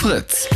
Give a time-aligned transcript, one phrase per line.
[0.00, 0.48] Fritz.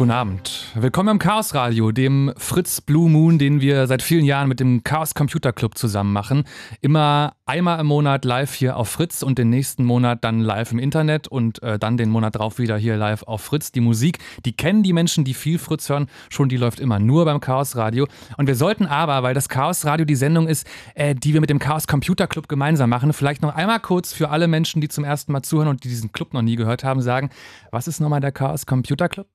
[0.00, 0.64] Guten Abend.
[0.76, 4.82] Willkommen im Chaos Radio, dem Fritz Blue Moon, den wir seit vielen Jahren mit dem
[4.82, 6.44] Chaos Computer Club zusammen machen.
[6.80, 10.78] Immer einmal im Monat live hier auf Fritz und den nächsten Monat dann live im
[10.78, 13.72] Internet und äh, dann den Monat drauf wieder hier live auf Fritz.
[13.72, 17.26] Die Musik, die kennen die Menschen, die viel Fritz hören, schon die läuft immer nur
[17.26, 18.08] beim Chaos Radio.
[18.38, 21.50] Und wir sollten aber, weil das Chaos Radio die Sendung ist, äh, die wir mit
[21.50, 25.04] dem Chaos Computer Club gemeinsam machen, vielleicht noch einmal kurz für alle Menschen, die zum
[25.04, 27.28] ersten Mal zuhören und die diesen Club noch nie gehört haben, sagen,
[27.70, 29.28] was ist nochmal der Chaos Computer Club?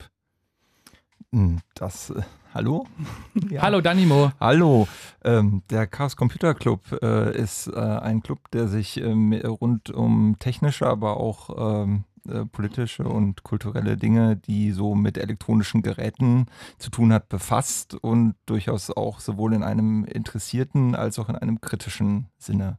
[1.35, 2.21] Hm, das, äh,
[2.53, 2.87] hallo?
[3.49, 3.61] ja.
[3.61, 4.31] Hallo Danimo.
[4.39, 4.87] Hallo.
[5.21, 10.37] Ähm, der Chaos Computer Club äh, ist äh, ein Club, der sich ähm, rund um
[10.39, 16.45] technische, aber auch ähm, äh, politische und kulturelle Dinge, die so mit elektronischen Geräten
[16.77, 21.59] zu tun hat, befasst und durchaus auch sowohl in einem interessierten als auch in einem
[21.59, 22.77] kritischen Sinne.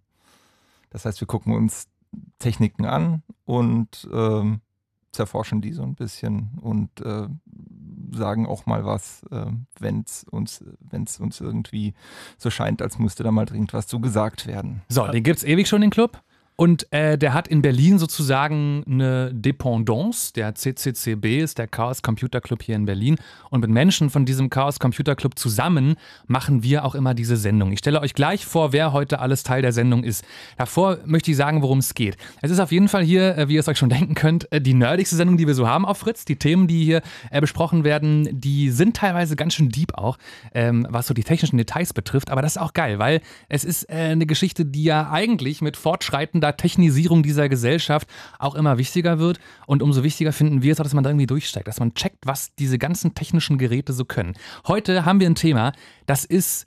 [0.89, 1.89] Das heißt, wir gucken uns
[2.39, 4.63] Techniken an und ähm,
[5.13, 7.29] zerforschen die so ein bisschen und äh,
[8.13, 9.47] sagen auch mal was, äh,
[9.79, 11.95] wenn es uns, wenn's uns irgendwie
[12.39, 14.83] so scheint, als müsste da mal dringend was zu gesagt werden.
[14.89, 16.21] So, den gibt es ewig schon, den Club?
[16.59, 20.33] Und äh, der hat in Berlin sozusagen eine Dependance.
[20.33, 23.17] Der CCCB ist der Chaos Computer Club hier in Berlin.
[23.51, 27.73] Und mit Menschen von diesem Chaos Computer Club zusammen machen wir auch immer diese Sendung.
[27.73, 30.25] Ich stelle euch gleich vor, wer heute alles Teil der Sendung ist.
[30.57, 32.17] Davor möchte ich sagen, worum es geht.
[32.41, 34.59] Es ist auf jeden Fall hier, äh, wie ihr es euch schon denken könnt, äh,
[34.59, 36.25] die nerdigste Sendung, die wir so haben auf Fritz.
[36.25, 40.17] Die Themen, die hier äh, besprochen werden, die sind teilweise ganz schön deep auch,
[40.55, 42.31] ähm, was so die technischen Details betrifft.
[42.31, 43.21] Aber das ist auch geil, weil
[43.51, 48.09] es ist eine Geschichte, die ja eigentlich mit fortschreitender Technisierung dieser Gesellschaft
[48.39, 49.39] auch immer wichtiger wird.
[49.67, 52.27] Und umso wichtiger finden wir es auch, dass man da irgendwie durchsteigt, dass man checkt,
[52.27, 54.35] was diese ganzen technischen Geräte so können.
[54.67, 55.73] Heute haben wir ein Thema,
[56.07, 56.67] das ist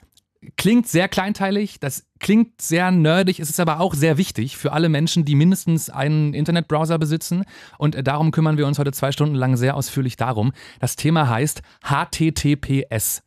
[0.57, 4.89] klingt sehr kleinteilig, das klingt sehr nerdig, es ist aber auch sehr wichtig für alle
[4.89, 7.43] Menschen, die mindestens einen Internetbrowser besitzen.
[7.77, 10.53] Und äh, darum kümmern wir uns heute zwei Stunden lang sehr ausführlich darum.
[10.79, 13.23] Das Thema heißt HTTPS.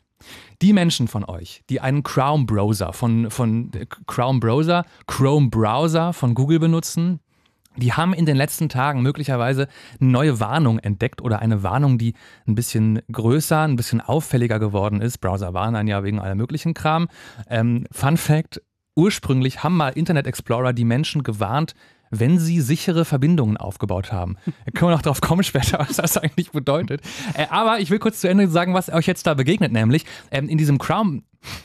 [0.62, 6.12] Die Menschen von euch, die einen Chrome Browser von, von äh, Chrome Browser, Chrome Browser
[6.12, 7.18] von Google benutzen,
[7.76, 9.66] die haben in den letzten Tagen möglicherweise
[10.00, 12.14] eine neue Warnung entdeckt oder eine Warnung, die
[12.46, 15.18] ein bisschen größer, ein bisschen auffälliger geworden ist.
[15.18, 17.08] Browser warnen ja wegen aller möglichen Kram.
[17.48, 18.62] Ähm, Fun Fact:
[18.94, 21.74] Ursprünglich haben mal Internet Explorer die Menschen gewarnt,
[22.12, 24.36] wenn sie sichere Verbindungen aufgebaut haben.
[24.64, 27.00] Da können wir noch drauf kommen später, was das eigentlich bedeutet.
[27.34, 30.48] Äh, aber ich will kurz zu Ende sagen, was euch jetzt da begegnet, nämlich ähm,
[30.48, 31.22] in diesem Chrome.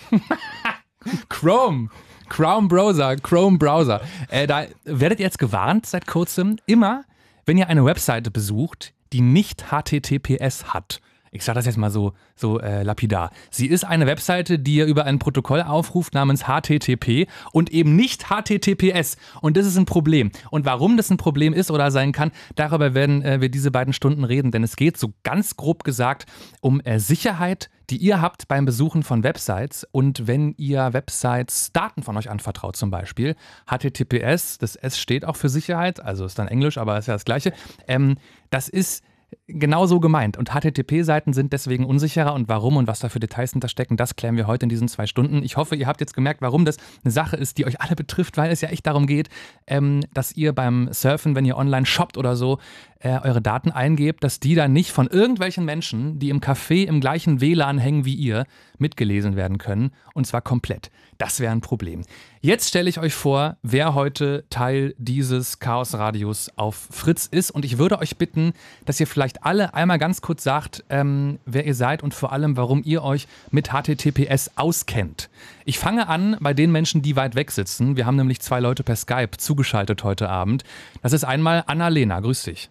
[1.29, 1.89] Chrome.
[2.29, 4.01] Chrome Browser, Chrome Browser.
[4.29, 7.03] Äh, da werdet ihr jetzt gewarnt seit kurzem, immer,
[7.45, 11.01] wenn ihr eine Webseite besucht, die nicht HTTPS hat
[11.31, 13.31] ich sage das jetzt mal so, so äh, lapidar.
[13.51, 18.27] Sie ist eine Webseite, die ihr über ein Protokoll aufruft namens HTTP und eben nicht
[18.29, 19.17] HTTPS.
[19.41, 20.31] Und das ist ein Problem.
[20.51, 23.93] Und warum das ein Problem ist oder sein kann, darüber werden äh, wir diese beiden
[23.93, 24.51] Stunden reden.
[24.51, 26.25] Denn es geht so ganz grob gesagt
[26.61, 29.87] um äh, Sicherheit, die ihr habt beim Besuchen von Websites.
[29.91, 33.35] Und wenn ihr Websites Daten von euch anvertraut, zum Beispiel
[33.65, 37.25] HTTPS, das S steht auch für Sicherheit, also ist dann Englisch, aber ist ja das
[37.25, 37.53] Gleiche.
[37.87, 38.17] Ähm,
[38.49, 39.03] das ist
[39.47, 40.37] genau so gemeint.
[40.37, 44.37] Und HTTP-Seiten sind deswegen unsicherer und warum und was da für Details hinterstecken, das klären
[44.37, 45.43] wir heute in diesen zwei Stunden.
[45.43, 48.37] Ich hoffe, ihr habt jetzt gemerkt, warum das eine Sache ist, die euch alle betrifft,
[48.37, 49.29] weil es ja echt darum geht,
[49.67, 52.59] ähm, dass ihr beim Surfen, wenn ihr online shoppt oder so,
[52.99, 56.99] äh, eure Daten eingebt, dass die dann nicht von irgendwelchen Menschen, die im Café im
[56.99, 58.45] gleichen WLAN hängen wie ihr,
[58.77, 59.91] mitgelesen werden können.
[60.13, 60.91] Und zwar komplett.
[61.17, 62.03] Das wäre ein Problem.
[62.41, 67.49] Jetzt stelle ich euch vor, wer heute Teil dieses Chaos-Radios auf Fritz ist.
[67.49, 68.53] Und ich würde euch bitten,
[68.85, 72.55] dass ihr vielleicht alle einmal ganz kurz sagt, ähm, wer ihr seid und vor allem,
[72.55, 75.29] warum ihr euch mit HTTPS auskennt.
[75.65, 77.97] Ich fange an bei den Menschen, die weit weg sitzen.
[77.97, 80.63] Wir haben nämlich zwei Leute per Skype zugeschaltet heute Abend.
[81.01, 82.19] Das ist einmal Anna-Lena.
[82.19, 82.69] Grüß dich.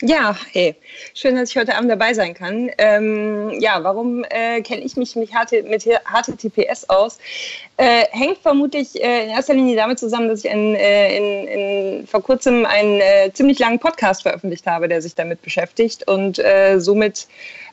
[0.00, 0.76] Ja, hey,
[1.12, 2.70] schön, dass ich heute Abend dabei sein kann.
[2.78, 7.18] Ähm, ja, warum äh, kenne ich mich mit, HT, mit HTTPS aus?
[7.78, 12.06] Äh, hängt vermutlich äh, in erster Linie damit zusammen, dass ich ein, äh, in, in,
[12.06, 16.78] vor kurzem einen äh, ziemlich langen Podcast veröffentlicht habe, der sich damit beschäftigt und äh,
[16.78, 17.26] somit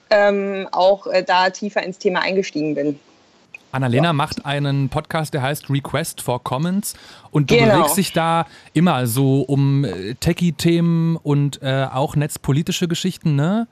[0.10, 3.00] ähm, auch da tiefer ins Thema eingestiegen bin.
[3.76, 4.14] Annalena ja.
[4.14, 6.96] macht einen Podcast, der heißt Request for Comments
[7.32, 7.76] und du genau.
[7.76, 13.68] bewegst dich da immer so um äh, Techie-Themen und äh, auch netzpolitische Geschichten, ne?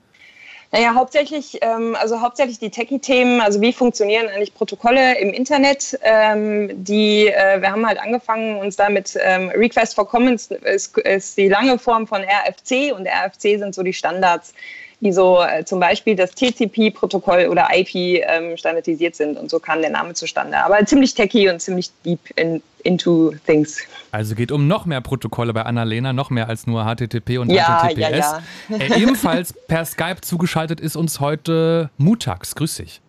[0.74, 6.84] Naja, hauptsächlich, ähm, also hauptsächlich die Techie-Themen, also wie funktionieren eigentlich Protokolle im Internet, ähm,
[6.84, 11.48] die, äh, wir haben halt angefangen, uns damit, ähm, Request for Comments ist, ist die
[11.48, 14.56] lange Form von RFC und RFC sind so die Standards,
[15.04, 19.38] wie so äh, zum Beispiel das TCP-Protokoll oder IP ähm, standardisiert sind.
[19.38, 20.57] Und so kam der Name zustande.
[20.64, 23.80] Aber ziemlich techy und ziemlich deep in, into things.
[24.12, 27.83] Also geht um noch mehr Protokolle bei Annalena, noch mehr als nur HTTP und ja,
[27.83, 28.00] HTTPS.
[28.00, 28.78] Ja, ja.
[28.78, 32.56] Äh, ebenfalls per Skype zugeschaltet ist uns heute Mutax.
[32.56, 33.02] Grüß dich.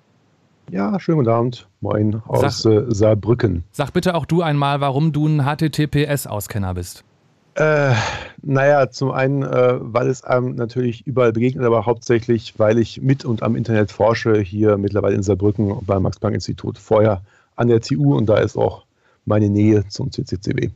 [0.71, 1.69] Ja, schönen guten Abend.
[1.81, 3.63] Moin aus sag, äh, Saarbrücken.
[3.71, 7.05] Sag bitte auch du einmal, warum du ein HTTPS-Auskenner bist.
[7.55, 7.95] Äh,
[8.43, 13.25] naja, zum einen, äh, weil es einem natürlich überall begegnet, aber hauptsächlich, weil ich mit
[13.25, 17.23] und am Internet forsche, hier mittlerweile in Saarbrücken beim Max-Planck-Institut, vorher
[17.57, 18.85] an der TU und da ist auch
[19.25, 20.71] meine Nähe zum CCCW.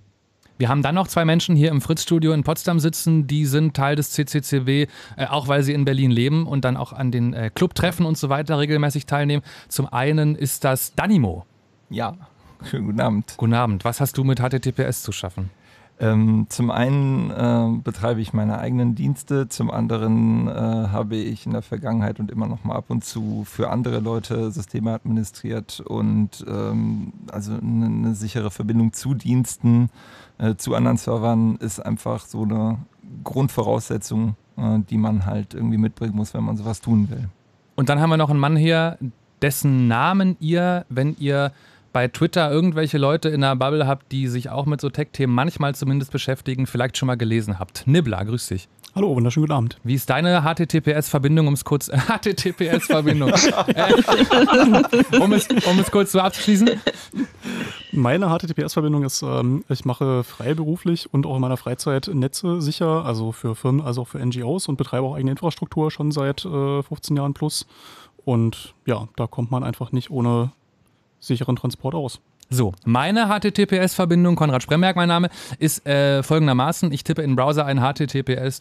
[0.57, 3.95] Wir haben dann noch zwei Menschen hier im Fritz-Studio in Potsdam sitzen, die sind Teil
[3.95, 7.51] des CCCW, äh, auch weil sie in Berlin leben und dann auch an den äh,
[7.55, 9.43] Clubtreffen und so weiter regelmäßig teilnehmen.
[9.69, 11.45] Zum einen ist das Danimo.
[11.91, 12.17] Ja,
[12.65, 13.35] schönen guten Abend.
[13.37, 13.85] Guten Abend.
[13.85, 15.51] Was hast du mit HTTPS zu schaffen?
[16.01, 21.53] Ähm, zum einen äh, betreibe ich meine eigenen Dienste, zum anderen äh, habe ich in
[21.53, 26.45] der Vergangenheit und immer noch mal ab und zu für andere Leute Systeme administriert und
[26.49, 29.91] ähm, also eine, eine, sichere Verbindung zu Diensten,
[30.39, 32.79] äh, zu anderen Servern ist einfach so eine
[33.25, 37.29] Grundvoraussetzung, äh, die man halt irgendwie mitbringen muss, wenn man sowas tun will.
[37.75, 38.99] Und dann haben wir noch einen Mann hier,
[39.43, 41.53] dessen Namen ihr, wenn ihr
[41.93, 45.75] bei Twitter irgendwelche Leute in der Bubble habt, die sich auch mit so Tech-Themen manchmal
[45.75, 47.87] zumindest beschäftigen, vielleicht schon mal gelesen habt.
[47.87, 48.69] Nibbler, grüß dich.
[48.95, 49.79] Hallo, wunderschönen guten Abend.
[49.85, 56.21] Wie ist deine HTTPS-Verbindung, um es kurz HTTPS-Verbindung, äh, um, es, um es kurz so
[56.21, 56.71] abzuschließen?
[57.93, 63.31] Meine HTTPS-Verbindung ist, ähm, ich mache freiberuflich und auch in meiner Freizeit Netze sicher, also
[63.31, 67.17] für Firmen, also auch für NGOs und betreibe auch eigene Infrastruktur schon seit äh, 15
[67.17, 67.67] Jahren plus.
[68.25, 70.51] Und ja, da kommt man einfach nicht ohne
[71.21, 72.21] sicheren Transport aus.
[72.51, 75.29] So, meine HTTPS-Verbindung, Konrad Spremberg mein Name,
[75.59, 78.59] ist äh, folgendermaßen, ich tippe in den Browser ein https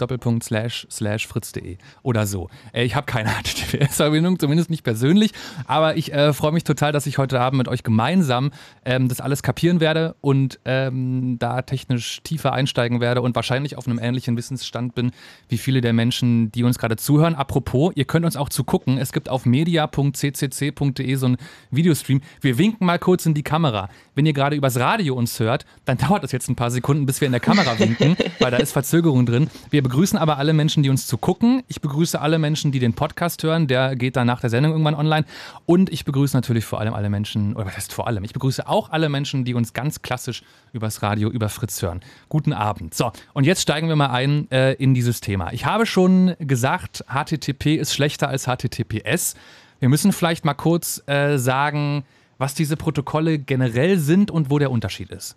[1.26, 2.50] fritz.de oder so.
[2.74, 5.32] Äh, ich habe keine HTTPS-Verbindung, zumindest nicht persönlich,
[5.68, 8.52] aber ich äh, freue mich total, dass ich heute Abend mit euch gemeinsam
[8.84, 13.88] ähm, das alles kapieren werde und ähm, da technisch tiefer einsteigen werde und wahrscheinlich auf
[13.88, 15.12] einem ähnlichen Wissensstand bin
[15.48, 17.36] wie viele der Menschen, die uns gerade zuhören.
[17.36, 18.98] Apropos, ihr könnt uns auch zugucken.
[18.98, 21.38] Es gibt auf media.ccc.de so einen
[21.72, 22.20] Videostream.
[22.42, 23.77] Wir winken mal kurz in die Kamera.
[23.78, 23.90] Kamera.
[24.16, 27.22] Wenn ihr gerade übers Radio uns hört, dann dauert das jetzt ein paar Sekunden, bis
[27.22, 29.50] wir in der Kamera winken, weil da ist Verzögerung drin.
[29.70, 31.64] Wir begrüßen aber alle Menschen, die uns zu gucken.
[31.68, 33.68] Ich begrüße alle Menschen, die den Podcast hören.
[33.68, 35.26] Der geht dann nach der Sendung irgendwann online.
[35.66, 38.24] Und ich begrüße natürlich vor allem alle Menschen, oder was heißt vor allem?
[38.24, 40.44] Ich begrüße auch alle Menschen, die uns ganz klassisch
[40.74, 42.02] übers Radio, über Fritz hören.
[42.30, 42.94] Guten Abend.
[42.94, 45.54] So, und jetzt steigen wir mal ein äh, in dieses Thema.
[45.54, 49.36] Ich habe schon gesagt, HTTP ist schlechter als HTTPS.
[49.80, 52.04] Wir müssen vielleicht mal kurz äh, sagen,
[52.38, 55.36] was diese Protokolle generell sind und wo der Unterschied ist.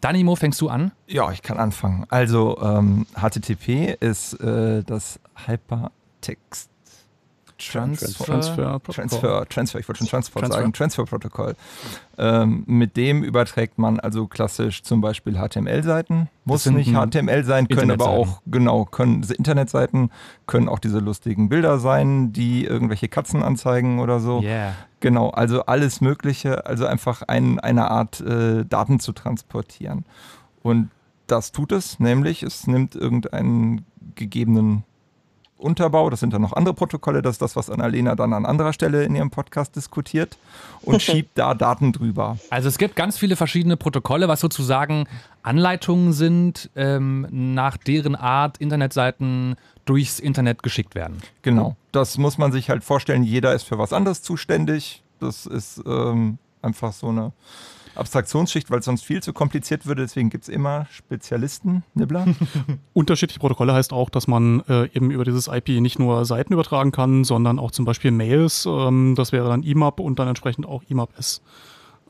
[0.00, 0.92] Danimo, fängst du an?
[1.06, 2.04] Ja, ich kann anfangen.
[2.08, 6.70] Also ähm, HTTP ist äh, das Hypertext
[7.58, 10.60] Transfer, Transfer, Transfer, Transfer, ich wollte schon Transport Transfer.
[10.60, 11.56] sagen, Transfer-Protokoll.
[12.16, 16.28] Ähm, mit dem überträgt man also klassisch zum Beispiel HTML-Seiten.
[16.44, 20.10] Muss nicht HTML sein, können aber auch, genau, können Internetseiten,
[20.46, 24.40] können auch diese lustigen Bilder sein, die irgendwelche Katzen anzeigen oder so.
[24.40, 24.74] Yeah.
[25.00, 30.04] Genau, also alles Mögliche, also einfach ein, eine Art äh, Daten zu transportieren.
[30.62, 30.90] Und
[31.26, 33.84] das tut es, nämlich es nimmt irgendeinen
[34.14, 34.84] gegebenen
[35.58, 38.72] Unterbau, das sind dann noch andere Protokolle, das ist das, was Annalena dann an anderer
[38.72, 40.38] Stelle in ihrem Podcast diskutiert
[40.82, 42.38] und schiebt da Daten drüber.
[42.50, 45.06] Also es gibt ganz viele verschiedene Protokolle, was sozusagen
[45.42, 51.18] Anleitungen sind, ähm, nach deren Art Internetseiten durchs Internet geschickt werden.
[51.42, 55.02] Genau, das muss man sich halt vorstellen, jeder ist für was anderes zuständig.
[55.20, 57.32] Das ist ähm, einfach so eine
[57.98, 60.02] Abstraktionsschicht, weil es sonst viel zu kompliziert würde.
[60.02, 62.26] Deswegen gibt es immer Spezialisten, Nibbler.
[62.92, 66.92] Unterschiedliche Protokolle heißt auch, dass man äh, eben über dieses IP nicht nur Seiten übertragen
[66.92, 68.66] kann, sondern auch zum Beispiel Mails.
[68.66, 71.42] Ähm, das wäre dann IMAP und dann entsprechend auch IMAP-S.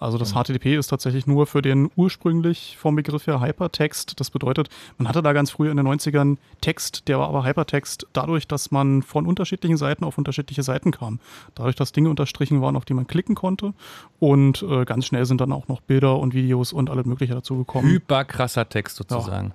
[0.01, 0.43] Also das ja.
[0.43, 4.19] HTTP ist tatsächlich nur für den ursprünglich vom Begriff her Hypertext.
[4.21, 8.07] Das bedeutet, man hatte da ganz früh in den 90ern Text, der war aber Hypertext
[8.13, 11.21] dadurch, dass man von unterschiedlichen Seiten auf unterschiedliche Seiten kam.
[11.55, 13.75] Dadurch, dass Dinge unterstrichen waren, auf die man klicken konnte.
[14.19, 17.57] Und äh, ganz schnell sind dann auch noch Bilder und Videos und alles Mögliche dazu
[17.57, 17.89] gekommen.
[17.89, 19.49] Hyperkrasser Text sozusagen.
[19.49, 19.55] Ja.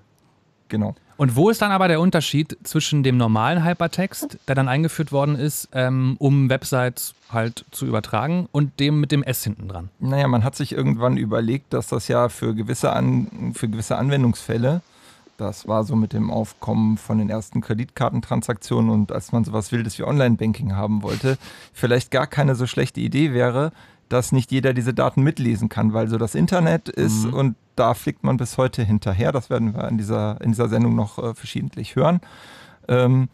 [0.73, 0.95] Genau.
[1.17, 5.35] Und wo ist dann aber der Unterschied zwischen dem normalen Hypertext, der dann eingeführt worden
[5.35, 9.89] ist, ähm, um Websites halt zu übertragen, und dem mit dem S hinten dran?
[9.99, 14.81] Naja, man hat sich irgendwann überlegt, dass das ja für gewisse, An für gewisse Anwendungsfälle,
[15.37, 19.99] das war so mit dem Aufkommen von den ersten Kreditkartentransaktionen und als man sowas Wildes
[19.99, 21.37] wie Online-Banking haben wollte,
[21.71, 23.73] vielleicht gar keine so schlechte Idee wäre,
[24.09, 27.33] dass nicht jeder diese Daten mitlesen kann, weil so das Internet ist mhm.
[27.33, 29.31] und da fliegt man bis heute hinterher.
[29.31, 32.21] Das werden wir in dieser, in dieser Sendung noch äh, verschiedentlich hören.
[32.87, 33.29] Ähm,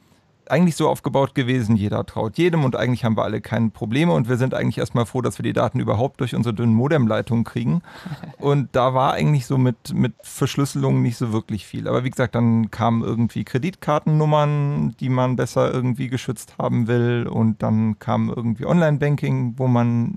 [0.50, 4.30] eigentlich so aufgebaut gewesen, jeder traut jedem und eigentlich haben wir alle keine Probleme und
[4.30, 7.82] wir sind eigentlich erstmal froh, dass wir die Daten überhaupt durch unsere dünnen Modemleitungen kriegen.
[8.38, 11.88] Und da war eigentlich so mit, mit Verschlüsselung nicht so wirklich viel.
[11.88, 17.62] Aber wie gesagt, dann kamen irgendwie Kreditkartennummern, die man besser irgendwie geschützt haben will und
[17.62, 20.16] dann kam irgendwie Online-Banking, wo man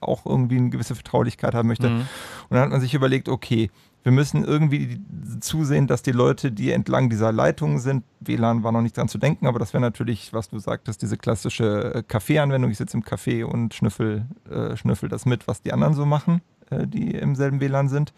[0.00, 1.88] auch irgendwie eine gewisse Vertraulichkeit haben möchte.
[1.88, 2.00] Mhm.
[2.00, 2.06] Und
[2.50, 3.70] dann hat man sich überlegt, okay,
[4.02, 5.00] wir müssen irgendwie
[5.40, 9.18] zusehen, dass die Leute, die entlang dieser Leitungen sind, WLAN war noch nicht dran zu
[9.18, 12.70] denken, aber das wäre natürlich, was du sagtest, diese klassische äh, Kaffeeanwendung.
[12.70, 16.40] Ich sitze im Café und schnüffel, äh, schnüffel das mit, was die anderen so machen,
[16.70, 18.14] äh, die im selben WLAN sind.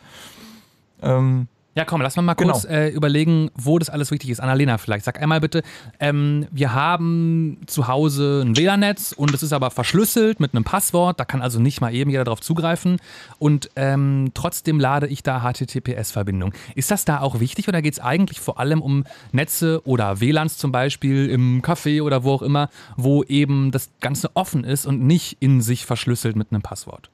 [1.01, 2.75] Ähm, ja, komm, lass mal mal kurz genau.
[2.75, 4.41] äh, überlegen, wo das alles wichtig ist.
[4.41, 5.63] Annalena, vielleicht sag einmal bitte,
[6.01, 11.19] ähm, wir haben zu Hause ein WLAN-Netz und es ist aber verschlüsselt mit einem Passwort,
[11.19, 12.99] da kann also nicht mal eben jeder darauf zugreifen
[13.39, 16.53] und ähm, trotzdem lade ich da HTTPS-Verbindung.
[16.75, 20.59] Ist das da auch wichtig oder geht es eigentlich vor allem um Netze oder WLANs
[20.59, 25.03] zum Beispiel im Café oder wo auch immer, wo eben das Ganze offen ist und
[25.03, 27.12] nicht in sich verschlüsselt mit einem Passwort?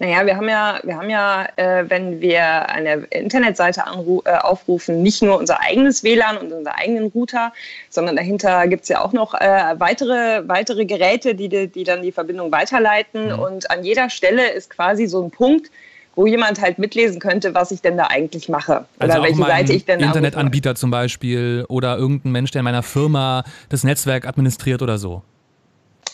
[0.00, 3.82] Naja, wir haben ja, wir haben ja, äh, wenn wir eine Internetseite
[4.24, 7.52] äh, aufrufen, nicht nur unser eigenes WLAN und unseren eigenen Router,
[7.90, 12.10] sondern dahinter gibt es ja auch noch äh, weitere, weitere Geräte, die, die dann die
[12.10, 13.32] Verbindung weiterleiten.
[13.32, 13.38] Mhm.
[13.38, 15.70] Und an jeder Stelle ist quasi so ein Punkt,
[16.16, 18.86] wo jemand halt mitlesen könnte, was ich denn da eigentlich mache.
[18.98, 22.82] Also oder welche Seite ich denn Internetanbieter zum Beispiel oder irgendein Mensch, der in meiner
[22.82, 25.22] Firma das Netzwerk administriert oder so.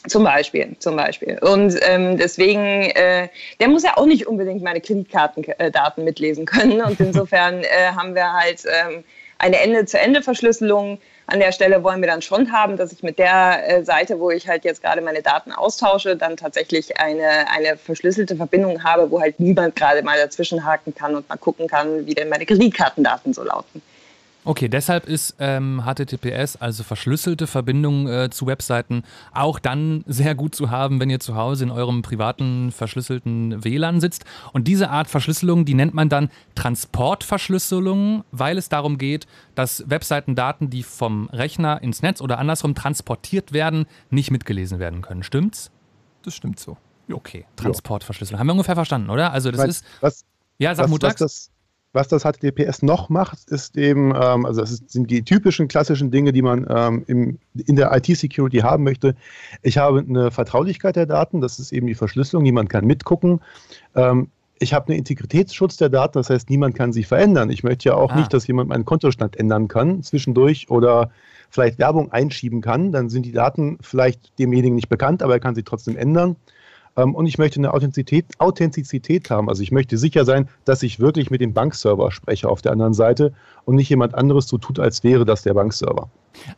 [0.07, 1.38] Zum Beispiel, zum Beispiel.
[1.42, 3.28] Und ähm, deswegen, äh,
[3.61, 6.80] der muss ja auch nicht unbedingt meine Kreditkartendaten mitlesen können.
[6.80, 9.04] Und insofern äh, haben wir halt ähm,
[9.38, 10.99] eine Ende-zu-Ende-Verschlüsselung.
[11.26, 14.30] An der Stelle wollen wir dann schon haben, dass ich mit der äh, Seite, wo
[14.30, 19.21] ich halt jetzt gerade meine Daten austausche, dann tatsächlich eine, eine verschlüsselte Verbindung habe, wo
[19.21, 23.35] halt niemand gerade mal dazwischen haken kann und mal gucken kann, wie denn meine Kreditkartendaten
[23.35, 23.83] so lauten.
[24.42, 30.54] Okay, deshalb ist ähm, HTTPS, also verschlüsselte Verbindung äh, zu Webseiten, auch dann sehr gut
[30.54, 34.25] zu haben, wenn ihr zu Hause in eurem privaten verschlüsselten WLAN sitzt.
[34.54, 40.70] Und diese Art Verschlüsselung, die nennt man dann Transportverschlüsselung, weil es darum geht, dass Webseitendaten,
[40.70, 45.23] die vom Rechner ins Netz oder andersrum transportiert werden, nicht mitgelesen werden können.
[45.23, 45.70] Stimmt's?
[46.23, 46.78] Das stimmt so.
[47.12, 48.40] Okay, Transportverschlüsselung.
[48.40, 49.32] Haben wir ungefähr verstanden, oder?
[49.32, 49.85] Also das was, ist.
[50.00, 50.25] Was,
[50.59, 51.20] ja, sag was, Mutax.
[51.20, 51.50] Was das
[51.92, 56.32] was das HTTPS noch macht, ist eben, ähm, also das sind die typischen klassischen Dinge,
[56.32, 59.14] die man ähm, im, in der IT-Security haben möchte.
[59.62, 63.40] Ich habe eine Vertraulichkeit der Daten, das ist eben die Verschlüsselung, niemand kann mitgucken.
[63.94, 64.28] Ähm,
[64.61, 67.50] ich habe einen Integritätsschutz der Daten, das heißt, niemand kann sie verändern.
[67.50, 68.16] Ich möchte ja auch ah.
[68.16, 71.11] nicht, dass jemand meinen Kontostand ändern kann zwischendurch oder
[71.49, 72.92] vielleicht Werbung einschieben kann.
[72.92, 76.37] Dann sind die Daten vielleicht demjenigen nicht bekannt, aber er kann sie trotzdem ändern.
[76.97, 79.49] Ähm, und ich möchte eine Authentizität, Authentizität haben.
[79.49, 82.94] Also ich möchte sicher sein, dass ich wirklich mit dem Bankserver spreche auf der anderen
[82.94, 83.32] Seite
[83.64, 86.09] und nicht jemand anderes so tut, als wäre das der Bankserver.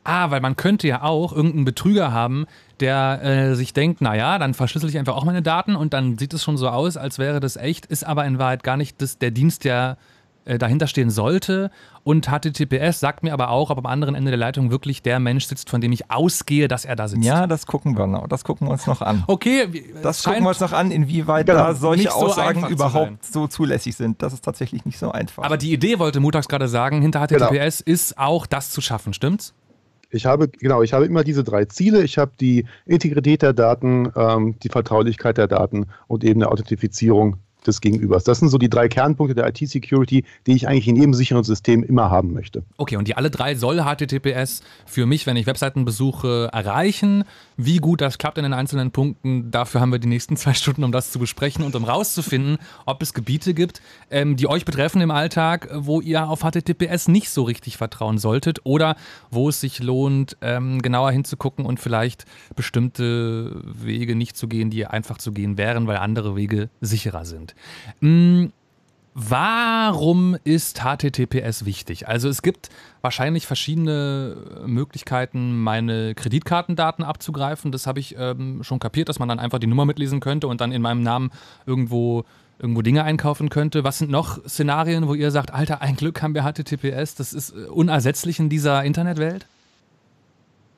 [0.05, 2.47] Ah, weil man könnte ja auch irgendeinen Betrüger haben,
[2.81, 6.35] der äh, sich denkt, naja, dann verschlüssel ich einfach auch meine Daten und dann sieht
[6.35, 9.19] es schon so aus, als wäre das echt, ist aber in Wahrheit gar nicht das,
[9.19, 9.97] der Dienst, der
[10.45, 11.71] äh, dahinter stehen sollte.
[12.05, 15.47] Und HTTPS sagt mir aber auch, ob am anderen Ende der Leitung wirklich der Mensch
[15.47, 17.25] sitzt, von dem ich ausgehe, dass er da sitzt.
[17.25, 18.27] Ja, das gucken wir noch.
[18.27, 19.23] Das gucken wir uns noch an.
[19.29, 19.69] Okay,
[20.03, 21.59] das gucken wir uns noch an, inwieweit genau.
[21.59, 24.21] da solche so Aussagen überhaupt so zulässig sind.
[24.21, 25.45] Das ist tatsächlich nicht so einfach.
[25.45, 27.95] Aber die Idee wollte Mutax gerade sagen, hinter HTTPS genau.
[27.95, 29.55] ist auch das zu schaffen, stimmt's?
[30.11, 32.03] Ich habe, genau, ich habe immer diese drei Ziele.
[32.03, 37.37] Ich habe die Integrität der Daten, ähm, die Vertraulichkeit der Daten und eben eine Authentifizierung
[37.67, 38.25] des Gegenübers.
[38.25, 41.83] Das sind so die drei Kernpunkte der IT-Security, die ich eigentlich in jedem sicheren System
[41.83, 42.63] immer haben möchte.
[42.77, 47.25] Okay, und die alle drei soll HTTPS für mich, wenn ich Webseiten besuche, erreichen.
[47.57, 50.85] Wie gut das klappt in den einzelnen Punkten, dafür haben wir die nächsten zwei Stunden,
[50.85, 55.01] um das zu besprechen und um rauszufinden, ob es Gebiete gibt, ähm, die euch betreffen
[55.01, 58.97] im Alltag, wo ihr auf HTTPS nicht so richtig vertrauen solltet oder
[59.31, 62.25] wo es sich lohnt, ähm, genauer hinzugucken und vielleicht
[62.57, 67.52] bestimmte Wege nicht zu gehen, die einfach zu gehen wären, weil andere Wege sicherer sind.
[68.01, 68.47] Mm,
[69.15, 72.09] warum ist HTTPS wichtig?
[72.09, 74.37] Also es gibt wahrscheinlich verschiedene
[74.67, 77.73] Möglichkeiten, meine Kreditkartendaten abzugreifen.
[77.73, 80.61] Das habe ich ähm, schon kapiert, dass man dann einfach die Nummer mitlesen könnte und
[80.61, 81.31] dann in meinem Namen
[81.67, 82.25] irgendwo
[82.59, 83.83] irgendwo Dinge einkaufen könnte.
[83.83, 87.51] Was sind noch Szenarien, wo ihr sagt, Alter, ein Glück haben wir HTTPS, das ist
[87.51, 89.47] äh, unersetzlich in dieser Internetwelt?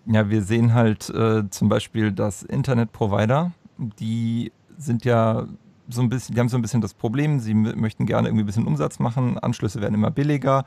[0.07, 5.47] Ja, wir sehen halt äh, zum Beispiel, dass Internetprovider, die sind ja
[5.89, 8.47] so ein bisschen, die haben so ein bisschen das Problem, sie möchten gerne irgendwie ein
[8.47, 10.65] bisschen Umsatz machen, Anschlüsse werden immer billiger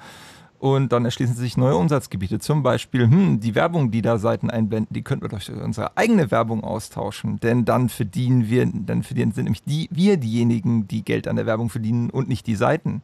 [0.59, 2.39] und dann erschließen sich neue Umsatzgebiete.
[2.39, 6.31] Zum Beispiel, hm, die Werbung, die da Seiten einblenden, die könnten wir durch unsere eigene
[6.31, 7.39] Werbung austauschen.
[7.39, 11.45] Denn dann verdienen wir, dann verdienen sind nämlich die, wir diejenigen, die Geld an der
[11.45, 13.01] Werbung verdienen und nicht die Seiten.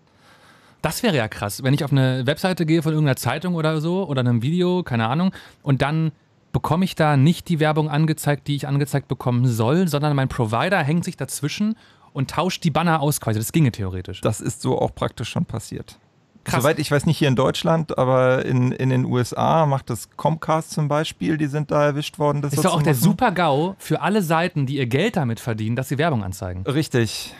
[0.81, 4.07] Das wäre ja krass, wenn ich auf eine Webseite gehe von irgendeiner Zeitung oder so
[4.07, 6.11] oder einem Video, keine Ahnung, und dann
[6.51, 10.83] bekomme ich da nicht die Werbung angezeigt, die ich angezeigt bekommen soll, sondern mein Provider
[10.83, 11.75] hängt sich dazwischen
[12.13, 13.39] und tauscht die Banner aus quasi.
[13.39, 14.21] Das ginge theoretisch.
[14.21, 15.97] Das ist so auch praktisch schon passiert.
[16.43, 16.61] Krass.
[16.61, 20.71] Soweit ich weiß, nicht hier in Deutschland, aber in, in den USA macht das Comcast
[20.71, 22.41] zum Beispiel, die sind da erwischt worden.
[22.41, 25.87] Das ist doch auch der Super-GAU für alle Seiten, die ihr Geld damit verdienen, dass
[25.87, 26.63] sie Werbung anzeigen.
[26.63, 27.33] Richtig.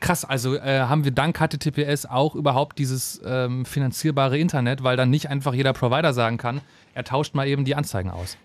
[0.00, 5.10] Krass, also äh, haben wir dank HTTPS auch überhaupt dieses ähm, finanzierbare Internet, weil dann
[5.10, 6.60] nicht einfach jeder Provider sagen kann,
[6.94, 8.36] er tauscht mal eben die Anzeigen aus.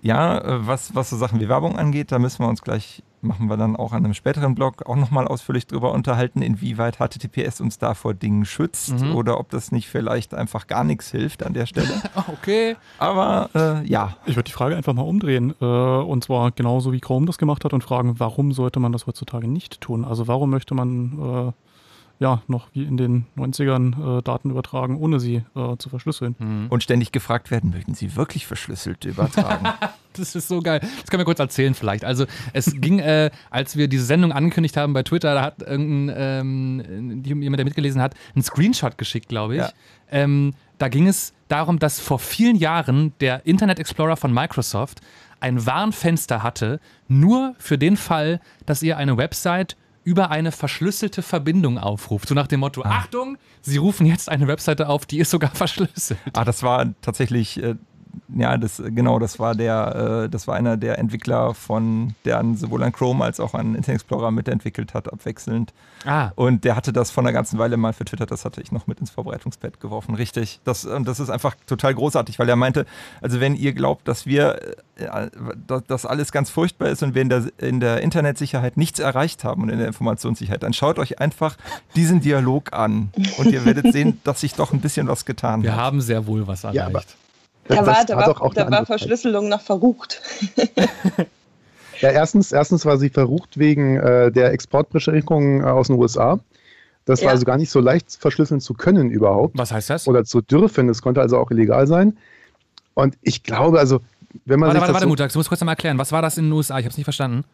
[0.00, 3.48] Ja, äh, was, was so Sachen wie Werbung angeht, da müssen wir uns gleich machen
[3.48, 7.78] wir dann auch an einem späteren Blog auch nochmal ausführlich drüber unterhalten, inwieweit HTTPS uns
[7.78, 9.14] da vor Dingen schützt mhm.
[9.14, 12.02] oder ob das nicht vielleicht einfach gar nichts hilft an der Stelle.
[12.28, 12.76] okay.
[12.98, 14.16] Aber äh, ja.
[14.26, 17.64] Ich würde die Frage einfach mal umdrehen äh, und zwar genauso wie Chrome das gemacht
[17.64, 20.04] hat und fragen, warum sollte man das heutzutage nicht tun?
[20.04, 21.52] Also warum möchte man
[22.20, 26.36] ja, noch wie in den 90ern äh, Daten übertragen, ohne sie äh, zu verschlüsseln.
[26.38, 26.66] Mhm.
[26.70, 29.68] Und ständig gefragt werden, möchten sie wirklich verschlüsselt übertragen?
[30.12, 30.80] das ist so geil.
[30.80, 32.04] Das können wir kurz erzählen vielleicht.
[32.04, 36.14] Also es ging, äh, als wir diese Sendung angekündigt haben bei Twitter, da hat irgendein,
[36.16, 39.62] ähm, jemand, der mitgelesen hat, einen Screenshot geschickt, glaube ich.
[39.62, 39.72] Ja.
[40.10, 45.00] Ähm, da ging es darum, dass vor vielen Jahren der Internet Explorer von Microsoft
[45.40, 51.78] ein Warnfenster hatte, nur für den Fall, dass ihr eine Website über eine verschlüsselte Verbindung
[51.78, 52.28] aufruft.
[52.28, 52.98] So nach dem Motto, ah.
[52.98, 56.18] Achtung, Sie rufen jetzt eine Webseite auf, die ist sogar verschlüsselt.
[56.32, 57.74] Ah, das war tatsächlich äh,
[58.36, 62.56] ja, das, genau, das war der, äh, das war einer der Entwickler von, der an,
[62.56, 65.72] sowohl an Chrome als auch an Internet Explorer mitentwickelt hat, abwechselnd.
[66.04, 66.30] Ah.
[66.34, 68.86] Und der hatte das vor einer ganzen Weile mal für Twitter, das hatte ich noch
[68.86, 70.60] mit ins Vorbereitungspad geworfen, richtig.
[70.64, 72.86] Das, und das ist einfach total großartig, weil er meinte,
[73.22, 74.60] also wenn ihr glaubt, dass wir,
[74.96, 75.30] äh,
[75.86, 79.62] dass alles ganz furchtbar ist und wir in der, in der Internetsicherheit nichts erreicht haben
[79.62, 81.56] und in der Informationssicherheit, dann schaut euch einfach
[81.96, 85.72] diesen Dialog an und ihr werdet sehen, dass sich doch ein bisschen was getan wir
[85.72, 85.78] hat.
[85.78, 86.76] Wir haben sehr wohl was erreicht.
[86.76, 87.00] Ja,
[87.68, 90.20] da war, da war, da war Verschlüsselung noch verrucht.
[92.00, 96.38] ja, erstens, erstens war sie verrucht wegen äh, der Exportbeschränkungen äh, aus den USA.
[97.04, 97.26] Das ja.
[97.26, 99.56] war also gar nicht so leicht verschlüsseln zu können überhaupt.
[99.58, 100.08] Was heißt das?
[100.08, 100.88] Oder zu dürfen.
[100.88, 102.16] Das konnte also auch illegal sein.
[102.94, 104.00] Und ich glaube, also,
[104.44, 104.68] wenn man.
[104.68, 105.98] Warte, warte, warte, so Mutax, du musst kurz mal erklären.
[105.98, 106.78] Was war das in den USA?
[106.78, 107.44] Ich habe es nicht verstanden.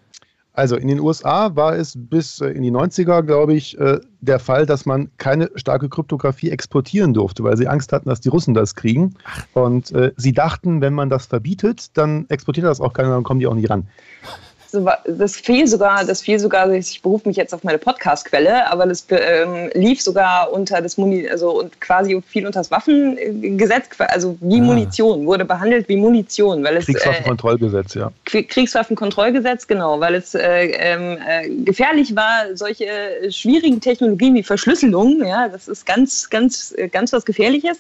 [0.52, 4.38] Also in den USA war es bis äh, in die 90er, glaube ich, äh, der
[4.38, 8.54] Fall, dass man keine starke Kryptographie exportieren durfte, weil sie Angst hatten, dass die Russen
[8.54, 9.14] das kriegen.
[9.54, 13.40] Und äh, sie dachten, wenn man das verbietet, dann exportiert das auch keiner, dann kommen
[13.40, 13.86] die auch nicht ran
[14.72, 19.06] das fiel sogar, das fiel sogar, ich berufe mich jetzt auf meine Podcast-Quelle, aber das
[19.10, 24.60] ähm, lief sogar unter das Muni, also und quasi fiel unter das Waffengesetz, also wie
[24.60, 24.62] ah.
[24.62, 28.12] Munition, wurde behandelt wie Munition, weil es Kriegswaffenkontrollgesetz, äh, ja.
[28.24, 32.86] Kriegswaffenkontrollgesetz, genau, weil es äh, ähm, äh, gefährlich war, solche
[33.30, 37.78] schwierigen Technologien wie Verschlüsselung, ja, das ist ganz, ganz, ganz was Gefährliches,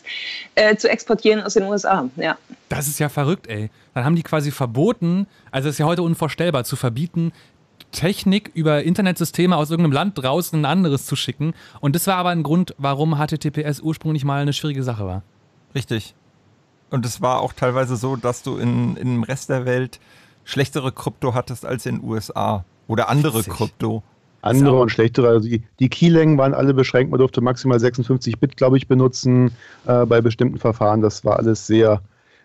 [0.54, 2.36] äh, zu exportieren aus den USA, ja.
[2.68, 3.70] Das ist ja verrückt, ey.
[4.00, 7.32] Dann haben die quasi verboten, also es ist ja heute unvorstellbar, zu verbieten,
[7.92, 11.52] Technik über Internetsysteme aus irgendeinem Land draußen ein anderes zu schicken.
[11.80, 15.22] Und das war aber ein Grund, warum HTTPS ursprünglich mal eine schwierige Sache war.
[15.74, 16.14] Richtig.
[16.88, 20.00] Und es war auch teilweise so, dass du in, in dem Rest der Welt
[20.44, 22.64] schlechtere Krypto hattest als in den USA.
[22.88, 23.52] Oder andere Witzig.
[23.52, 24.02] Krypto.
[24.40, 25.28] Andere und schlechtere.
[25.28, 27.10] Also die, die Keylängen waren alle beschränkt.
[27.10, 29.50] Man durfte maximal 56 Bit, glaube ich, benutzen
[29.84, 31.02] äh, bei bestimmten Verfahren.
[31.02, 32.00] Das war alles sehr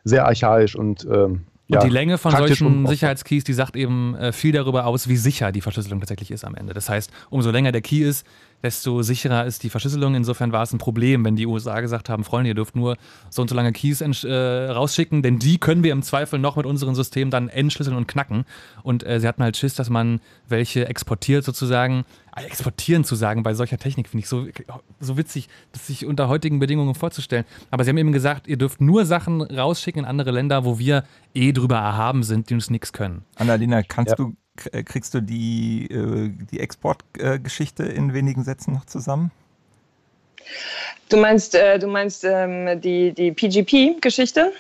[0.06, 4.52] sehr archaisch und ähm, und die Länge von solchen Sicherheitskeys, die sagt eben äh, viel
[4.52, 6.74] darüber aus, wie sicher die Verschlüsselung tatsächlich ist am Ende.
[6.74, 8.26] Das heißt, umso länger der Key ist,
[8.66, 10.16] desto sicherer ist die Verschlüsselung.
[10.16, 12.98] Insofern war es ein Problem, wenn die USA gesagt haben, Freunde, ihr dürft nur
[13.30, 16.66] so und so lange Keys äh, rausschicken, denn die können wir im Zweifel noch mit
[16.66, 18.46] unserem System dann entschlüsseln und knacken.
[18.82, 23.54] Und äh, sie hatten halt Schiss, dass man welche exportiert sozusagen exportieren zu sagen bei
[23.54, 24.48] solcher Technik, finde ich so,
[25.00, 27.46] so witzig, das sich unter heutigen Bedingungen vorzustellen.
[27.72, 31.06] Aber sie haben eben gesagt, ihr dürft nur Sachen rausschicken in andere Länder, wo wir
[31.34, 33.24] eh drüber erhaben sind, die uns nichts können.
[33.36, 34.16] Annalena, kannst ja.
[34.16, 39.32] du, äh, kriegst du die, äh, die Exportgeschichte in wenigen Sätzen noch zusammen?
[41.10, 44.54] Du meinst, äh, du meinst ähm, die, die PGP-Geschichte?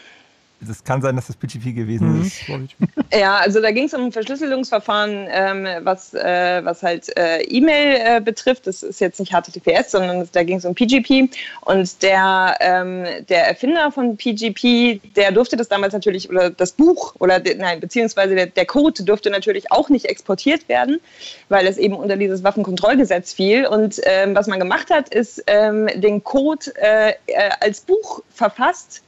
[0.61, 2.21] Es kann sein, dass das PGP gewesen mhm.
[2.25, 2.41] ist.
[3.13, 8.01] Ja, also da ging es um ein Verschlüsselungsverfahren, ähm, was, äh, was halt äh, E-Mail
[8.03, 8.67] äh, betrifft.
[8.67, 11.29] Das ist jetzt nicht HTTPS, sondern da ging es um PGP.
[11.61, 17.15] Und der, ähm, der Erfinder von PGP, der durfte das damals natürlich, oder das Buch,
[17.19, 20.99] oder nein, beziehungsweise der, der Code durfte natürlich auch nicht exportiert werden,
[21.47, 23.65] weil es eben unter dieses Waffenkontrollgesetz fiel.
[23.67, 29.03] Und ähm, was man gemacht hat, ist ähm, den Code äh, äh, als Buch verfasst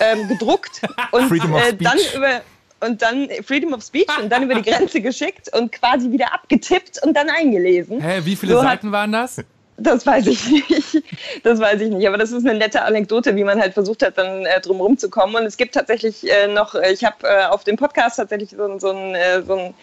[0.00, 2.40] ähm, gedruckt und äh, dann über
[2.80, 7.02] und dann Freedom of Speech und dann über die Grenze geschickt und quasi wieder abgetippt
[7.02, 8.00] und dann eingelesen.
[8.00, 9.40] Hä, wie viele so Seiten hat, waren das?
[9.76, 11.02] Das weiß ich nicht.
[11.42, 12.06] Das weiß ich nicht.
[12.06, 15.10] Aber das ist eine nette Anekdote, wie man halt versucht hat, dann äh, drum zu
[15.10, 15.34] kommen.
[15.34, 18.78] Und es gibt tatsächlich äh, noch, äh, ich habe äh, auf dem Podcast tatsächlich so,
[18.78, 19.74] so, ein, äh, so, ein,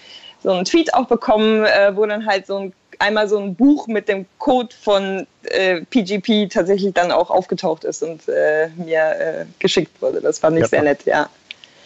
[0.42, 3.88] so einen Tweet auch bekommen, äh, wo dann halt so ein einmal so ein Buch
[3.88, 9.46] mit dem Code von äh, PGP tatsächlich dann auch aufgetaucht ist und äh, mir äh,
[9.60, 10.22] geschickt wurde.
[10.22, 10.68] Das fand ich ja.
[10.68, 11.28] sehr nett, ja.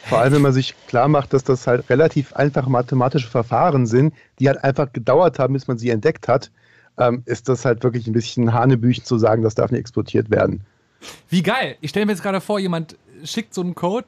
[0.04, 4.14] Vor allem, wenn man sich klar macht, dass das halt relativ einfache mathematische Verfahren sind,
[4.40, 6.52] die halt einfach gedauert haben, bis man sie entdeckt hat,
[7.00, 10.62] ähm, ist das halt wirklich ein bisschen Hanebüchen zu sagen, das darf nicht exportiert werden.
[11.30, 11.78] Wie geil!
[11.82, 14.06] Ich stelle mir jetzt gerade vor, jemand schickt so einen Code,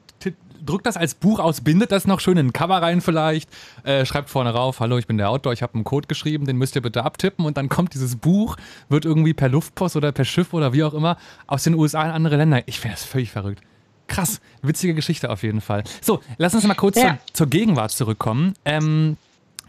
[0.64, 3.50] drückt das als Buch aus, bindet das noch schön in ein Cover rein vielleicht,
[3.84, 6.56] äh, schreibt vorne rauf, hallo, ich bin der Outdoor, ich habe einen Code geschrieben, den
[6.56, 8.56] müsst ihr bitte abtippen und dann kommt dieses Buch,
[8.88, 11.16] wird irgendwie per Luftpost oder per Schiff oder wie auch immer
[11.46, 12.62] aus den USA in andere Länder.
[12.66, 13.62] Ich finde das völlig verrückt.
[14.06, 15.84] Krass, witzige Geschichte auf jeden Fall.
[16.00, 17.18] So, lass uns mal kurz ja.
[17.26, 18.54] zur, zur, Gegenwart zurückkommen.
[18.64, 19.18] Ähm,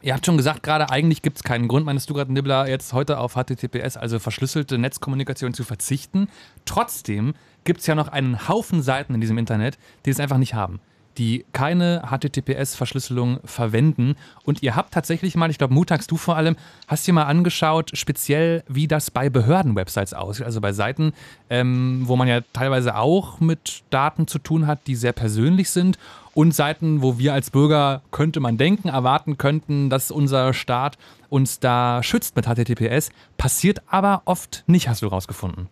[0.01, 2.93] Ihr habt schon gesagt, gerade eigentlich gibt es keinen Grund, meinst du gerade, Nibbler, jetzt
[2.93, 6.29] heute auf HTTPS, also verschlüsselte Netzkommunikation zu verzichten.
[6.63, 7.33] Trotzdem
[7.69, 10.79] gibt es ja noch einen Haufen Seiten in diesem Internet, die es einfach nicht haben
[11.19, 14.15] die keine HTTPS-Verschlüsselung verwenden.
[14.43, 16.55] Und ihr habt tatsächlich mal, ich glaube, Mutax, du vor allem,
[16.87, 20.45] hast dir mal angeschaut, speziell wie das bei Behörden-Websites aussieht.
[20.45, 21.13] Also bei Seiten,
[21.49, 25.99] ähm, wo man ja teilweise auch mit Daten zu tun hat, die sehr persönlich sind.
[26.33, 31.59] Und Seiten, wo wir als Bürger, könnte man denken, erwarten könnten, dass unser Staat uns
[31.59, 33.09] da schützt mit HTTPS.
[33.37, 35.67] Passiert aber oft nicht, hast du rausgefunden.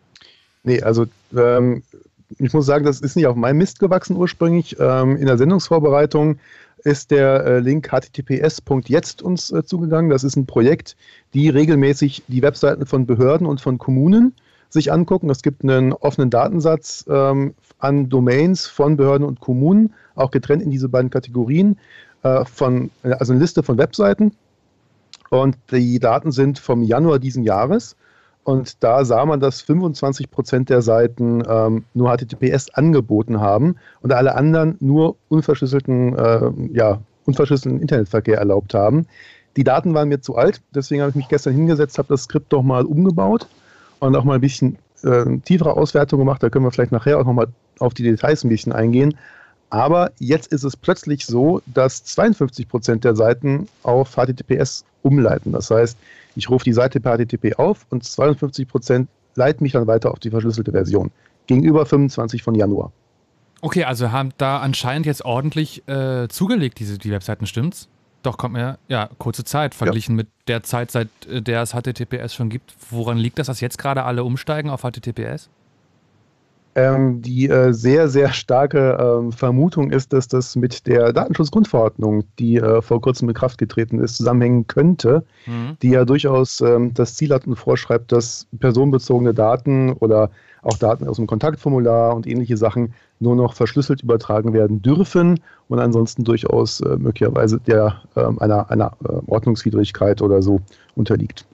[0.68, 1.82] Nee, also ähm,
[2.40, 4.76] ich muss sagen, das ist nicht auf meinem Mist gewachsen ursprünglich.
[4.78, 6.40] Ähm, in der Sendungsvorbereitung
[6.84, 10.10] ist der äh, Link https.jetzt uns äh, zugegangen.
[10.10, 10.98] Das ist ein Projekt,
[11.34, 14.36] die regelmäßig die Webseiten von Behörden und von Kommunen
[14.68, 15.30] sich angucken.
[15.30, 20.70] Es gibt einen offenen Datensatz ähm, an Domains von Behörden und Kommunen, auch getrennt in
[20.70, 21.80] diese beiden Kategorien,
[22.24, 24.34] äh, von, also eine Liste von Webseiten.
[25.30, 27.96] Und die Daten sind vom Januar diesen Jahres.
[28.48, 34.14] Und da sah man, dass 25 Prozent der Seiten ähm, nur HTTPS angeboten haben und
[34.14, 39.06] alle anderen nur unverschlüsselten, äh, ja, unverschlüsselten Internetverkehr erlaubt haben.
[39.58, 42.54] Die Daten waren mir zu alt, deswegen habe ich mich gestern hingesetzt, habe das Skript
[42.54, 43.50] doch mal umgebaut
[44.00, 46.42] und auch mal ein bisschen äh, tiefere Auswertung gemacht.
[46.42, 47.48] Da können wir vielleicht nachher auch nochmal
[47.80, 49.18] auf die Details ein bisschen eingehen.
[49.72, 55.52] Aber jetzt ist es plötzlich so, dass 52 Prozent der Seiten auf HTTPS umleiten.
[55.52, 55.98] Das heißt,
[56.38, 60.20] ich rufe die Seite per HTTP auf und 52 Prozent leiten mich dann weiter auf
[60.20, 61.12] die verschlüsselte Version.
[61.48, 62.92] Gegenüber 25 von Januar.
[63.62, 67.90] Okay, also haben da anscheinend jetzt ordentlich äh, zugelegt, diese, die Webseiten, stimmt's?
[68.22, 70.24] Doch, kommt mir, ja, kurze Zeit verglichen ja.
[70.24, 72.76] mit der Zeit, seit äh, der es HTTPS schon gibt.
[72.92, 75.50] Woran liegt das, dass jetzt gerade alle umsteigen auf HTTPS?
[76.78, 82.58] Ähm, die äh, sehr, sehr starke ähm, Vermutung ist, dass das mit der Datenschutzgrundverordnung, die
[82.58, 85.76] äh, vor kurzem in Kraft getreten ist, zusammenhängen könnte, mhm.
[85.82, 90.30] die ja durchaus ähm, das Ziel hat und vorschreibt, dass personenbezogene Daten oder
[90.62, 95.80] auch Daten aus dem Kontaktformular und ähnliche Sachen nur noch verschlüsselt übertragen werden dürfen und
[95.80, 100.62] ansonsten durchaus äh, möglicherweise der, ähm, einer, einer äh, Ordnungswidrigkeit oder so
[100.94, 101.48] unterliegt.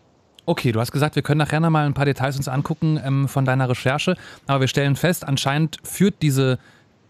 [0.46, 3.30] Okay, du hast gesagt, wir können nachher noch mal ein paar Details uns angucken ähm,
[3.30, 6.60] von deiner Recherche, aber wir stellen fest, anscheinend führt diese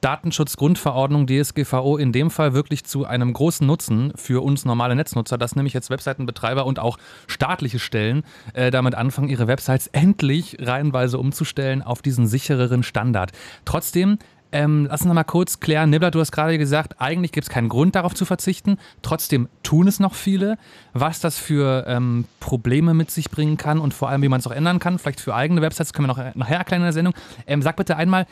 [0.02, 5.56] Datenschutzgrundverordnung DSGVO in dem Fall wirklich zu einem großen Nutzen für uns normale Netznutzer, dass
[5.56, 11.82] nämlich jetzt Webseitenbetreiber und auch staatliche Stellen äh, damit anfangen, ihre Websites endlich reihenweise umzustellen
[11.82, 13.32] auf diesen sichereren Standard.
[13.64, 14.20] Trotzdem
[14.54, 15.90] ähm, lass uns noch mal kurz klären.
[15.90, 18.78] Nibbler, du hast gerade gesagt, eigentlich gibt es keinen Grund darauf zu verzichten.
[19.02, 20.58] Trotzdem tun es noch viele.
[20.94, 24.48] Was das für ähm, Probleme mit sich bringen kann und vor allem, wie man es
[24.48, 27.14] auch ändern kann, vielleicht für eigene Websites, können wir noch nachher erklären in der Sendung.
[27.48, 28.28] Ähm, sag bitte einmal,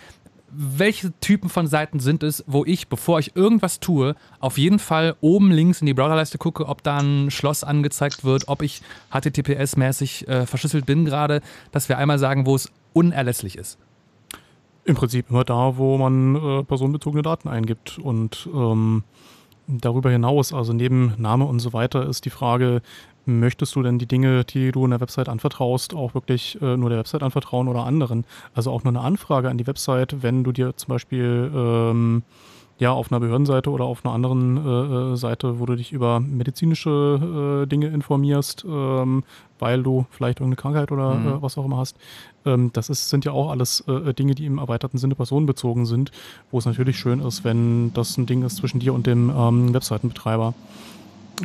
[0.54, 5.16] welche Typen von Seiten sind es, wo ich, bevor ich irgendwas tue, auf jeden Fall
[5.22, 8.82] oben links in die Browserleiste gucke, ob da ein Schloss angezeigt wird, ob ich
[9.12, 13.80] HTTPS-mäßig äh, verschlüsselt bin gerade, dass wir einmal sagen, wo es unerlässlich ist.
[14.84, 18.00] Im Prinzip immer da, wo man äh, personenbezogene Daten eingibt.
[18.00, 19.04] Und ähm,
[19.68, 22.82] darüber hinaus, also neben Name und so weiter, ist die Frage,
[23.26, 26.90] möchtest du denn die Dinge, die du in der Website anvertraust, auch wirklich äh, nur
[26.90, 28.26] der Website anvertrauen oder anderen?
[28.54, 32.24] Also auch nur eine Anfrage an die Website, wenn du dir zum Beispiel ähm,
[32.82, 36.20] ja, auf einer Behördenseite oder auf einer anderen äh, äh, Seite, wo du dich über
[36.20, 39.24] medizinische äh, Dinge informierst, ähm,
[39.60, 41.28] weil du vielleicht irgendeine Krankheit oder mhm.
[41.28, 41.96] äh, was auch immer hast.
[42.44, 45.86] Ähm, das ist, sind ja auch alles äh, äh, Dinge, die im erweiterten Sinne personenbezogen
[45.86, 46.12] sind,
[46.50, 49.76] wo es natürlich schön ist, wenn das ein Ding ist zwischen dir und dem ähm,
[49.76, 50.56] Webseitenbetreiber.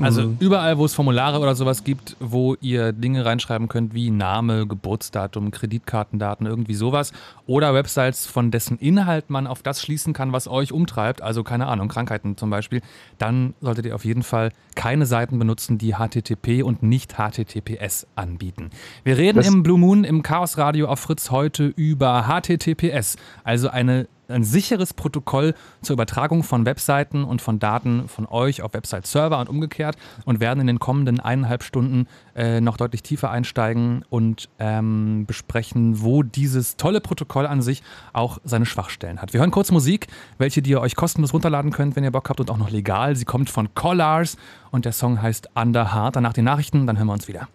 [0.02, 0.37] Also mhm.
[0.40, 5.50] überall, wo es Formulare oder sowas gibt, wo ihr Dinge reinschreiben könnt wie Name, Geburtsdatum,
[5.50, 7.12] Kreditkartendaten, irgendwie sowas.
[7.46, 11.66] Oder Websites, von dessen Inhalt man auf das schließen kann, was euch umtreibt, also keine
[11.66, 12.82] Ahnung, Krankheiten zum Beispiel,
[13.18, 18.70] dann solltet ihr auf jeden Fall keine Seiten benutzen, die HTTP und nicht HTTPS anbieten.
[19.04, 23.68] Wir reden das im Blue Moon im Chaos Radio auf Fritz heute über HTTPS, also
[23.68, 29.38] eine ein sicheres Protokoll zur Übertragung von Webseiten und von Daten von euch auf Website-Server
[29.38, 34.48] und umgekehrt und werden in den kommenden eineinhalb Stunden äh, noch deutlich tiefer einsteigen und
[34.58, 39.32] ähm, besprechen, wo dieses tolle Protokoll an sich auch seine Schwachstellen hat.
[39.32, 40.08] Wir hören kurz Musik,
[40.38, 43.16] welche ihr euch kostenlos runterladen könnt, wenn ihr Bock habt und auch noch legal.
[43.16, 44.36] Sie kommt von Collars
[44.70, 46.16] und der Song heißt Under Heart.
[46.16, 47.48] Danach die Nachrichten, dann hören wir uns wieder.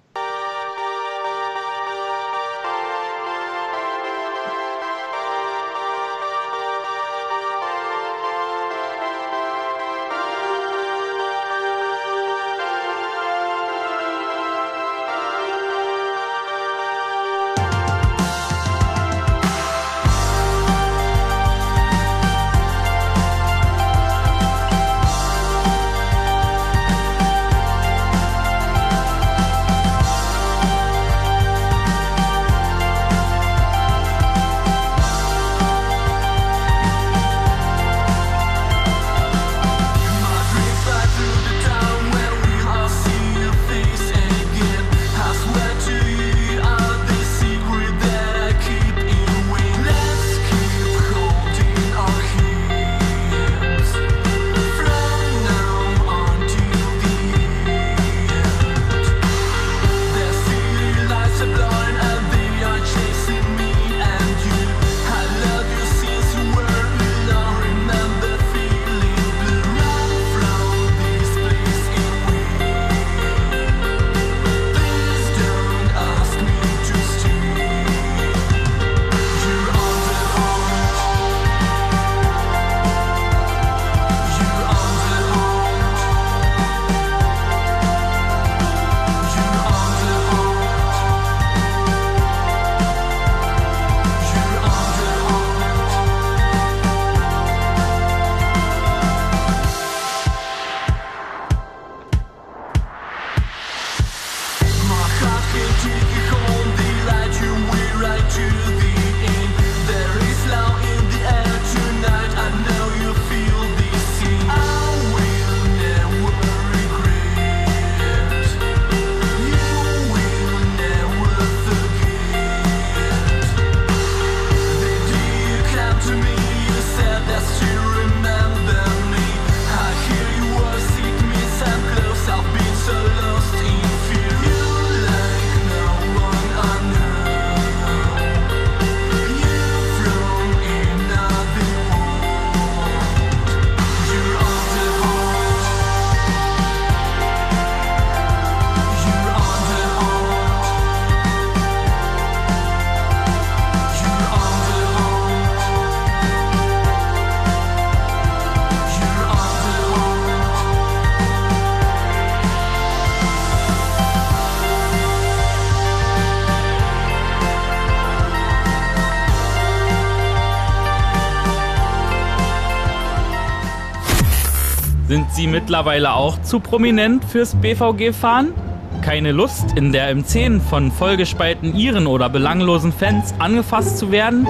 [175.41, 178.53] Sie mittlerweile auch zu prominent fürs BVG-Fahren?
[179.01, 184.47] Keine Lust, in der M10 von vollgespalten Iren oder belanglosen Fans angefasst zu werden?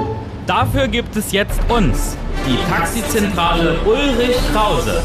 [0.47, 5.01] Dafür gibt es jetzt uns, die Taxizentrale Ulrich Krause.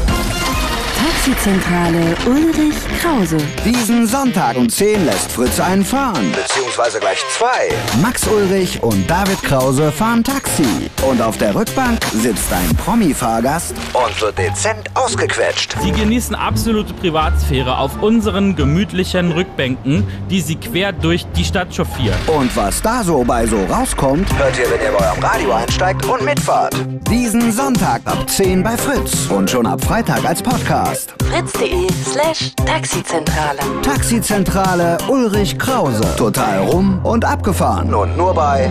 [0.97, 3.37] Taxizentrale Ulrich Krause.
[3.63, 6.33] Diesen Sonntag um 10 lässt Fritz einen fahren.
[6.67, 7.69] Beziehungsweise gleich zwei.
[8.01, 10.89] Max Ulrich und David Krause fahren Taxi.
[11.09, 15.77] Und auf der Rückbank sitzt ein Promi-Fahrgast und wird dezent ausgequetscht.
[15.81, 22.17] Sie genießen absolute Privatsphäre auf unseren gemütlichen Rückbänken, die sie quer durch die Stadt chauffieren.
[22.27, 26.05] Und was da so bei so rauskommt, hört ihr, wenn ihr bei eurem Radio einsteigt
[26.05, 26.75] und mitfahrt.
[27.09, 31.13] Diesen Sonntag ab 10 bei Fritz und schon ab Freitag als Podcast.
[31.29, 33.59] Fritz.de slash Taxizentrale.
[33.83, 36.03] Taxizentrale Ulrich Krause.
[36.17, 37.93] Total rum und abgefahren.
[37.93, 38.69] Und nur bei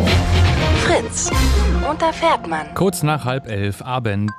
[0.85, 1.31] Fritz.
[1.89, 2.75] Und da fährt man.
[2.75, 4.33] Kurz nach halb elf Abend.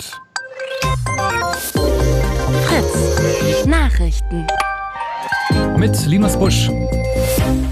[2.65, 3.65] Fritz.
[3.65, 4.47] Nachrichten.
[5.77, 6.69] Mit Linus Busch.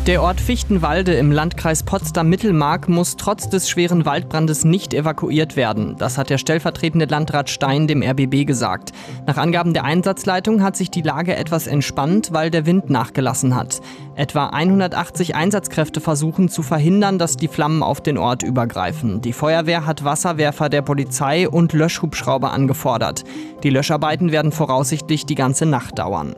[0.08, 5.96] Der Ort Fichtenwalde im Landkreis Potsdam-Mittelmark muss trotz des schweren Waldbrandes nicht evakuiert werden.
[5.98, 8.92] Das hat der stellvertretende Landrat Stein dem RBB gesagt.
[9.26, 13.82] Nach Angaben der Einsatzleitung hat sich die Lage etwas entspannt, weil der Wind nachgelassen hat.
[14.14, 19.22] Etwa 180 Einsatzkräfte versuchen zu verhindern, dass die Flammen auf den Ort übergreifen.
[19.22, 23.24] Die Feuerwehr hat Wasserwerfer der Polizei und Löschhubschrauber angefordert.
[23.64, 26.36] Die Löscharbeiten werden voraussichtlich die ganze Nacht dauern.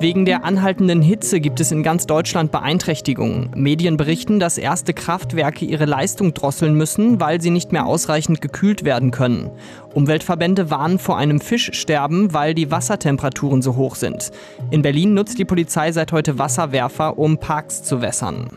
[0.00, 3.50] Wegen der anhaltenden Hitze gibt es in ganz Deutschland Beeinträchtigungen.
[3.56, 8.84] Medien berichten, dass erste Kraftwerke ihre Leistung drosseln müssen, weil sie nicht mehr ausreichend gekühlt
[8.84, 9.50] werden können.
[9.94, 14.30] Umweltverbände warnen vor einem Fischsterben, weil die Wassertemperaturen so hoch sind.
[14.70, 18.48] In Berlin nutzt die Polizei seit heute Wasserwerfer, um Parks zu wässern.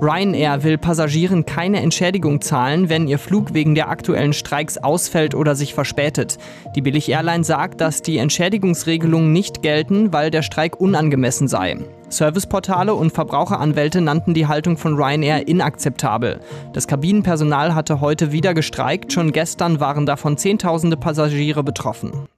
[0.00, 5.54] Ryanair will Passagieren keine Entschädigung zahlen, wenn ihr Flug wegen der aktuellen Streiks ausfällt oder
[5.54, 6.38] sich verspätet.
[6.74, 11.76] Die Billig-Airline sagt, dass die Entschädigungsregelungen nicht gelten, weil der Streik unangemessen sei.
[12.10, 16.40] Serviceportale und Verbraucheranwälte nannten die Haltung von Ryanair inakzeptabel.
[16.72, 22.28] Das Kabinenpersonal hatte heute wieder gestreikt, schon gestern waren davon Zehntausende Passagiere betroffen.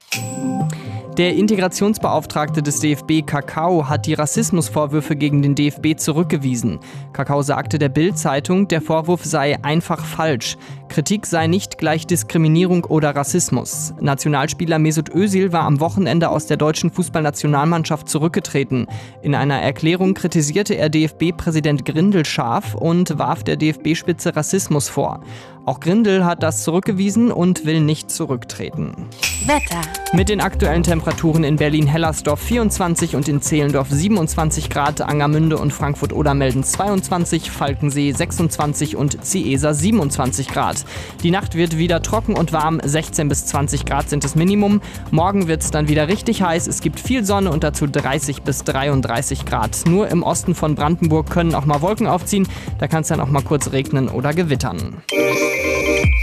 [1.18, 6.80] Der Integrationsbeauftragte des DFB Kakao hat die Rassismusvorwürfe gegen den DFB zurückgewiesen.
[7.12, 10.56] Kakao sagte der Bild-Zeitung, der Vorwurf sei einfach falsch.
[10.88, 13.92] Kritik sei nicht gleich Diskriminierung oder Rassismus.
[14.00, 18.86] Nationalspieler Mesut Özil war am Wochenende aus der deutschen Fußballnationalmannschaft zurückgetreten.
[19.20, 25.20] In einer Erklärung kritisierte er DFB-Präsident Grindel scharf und warf der DFB-Spitze Rassismus vor.
[25.64, 29.08] Auch Grindel hat das zurückgewiesen und will nicht zurücktreten.
[29.46, 29.80] Wetter.
[30.12, 36.34] Mit den aktuellen Temperaturen in Berlin-Hellersdorf 24 und in Zehlendorf 27 Grad, Angermünde und Frankfurt-Oder
[36.34, 40.84] melden 22, Falkensee 26 und Ciesa 27 Grad.
[41.22, 44.80] Die Nacht wird wieder trocken und warm, 16 bis 20 Grad sind das Minimum.
[45.12, 48.64] Morgen wird es dann wieder richtig heiß, es gibt viel Sonne und dazu 30 bis
[48.64, 49.84] 33 Grad.
[49.86, 52.48] Nur im Osten von Brandenburg können auch mal Wolken aufziehen,
[52.78, 55.02] da kann es dann auch mal kurz regnen oder gewittern.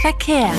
[0.01, 0.49] Verkehr.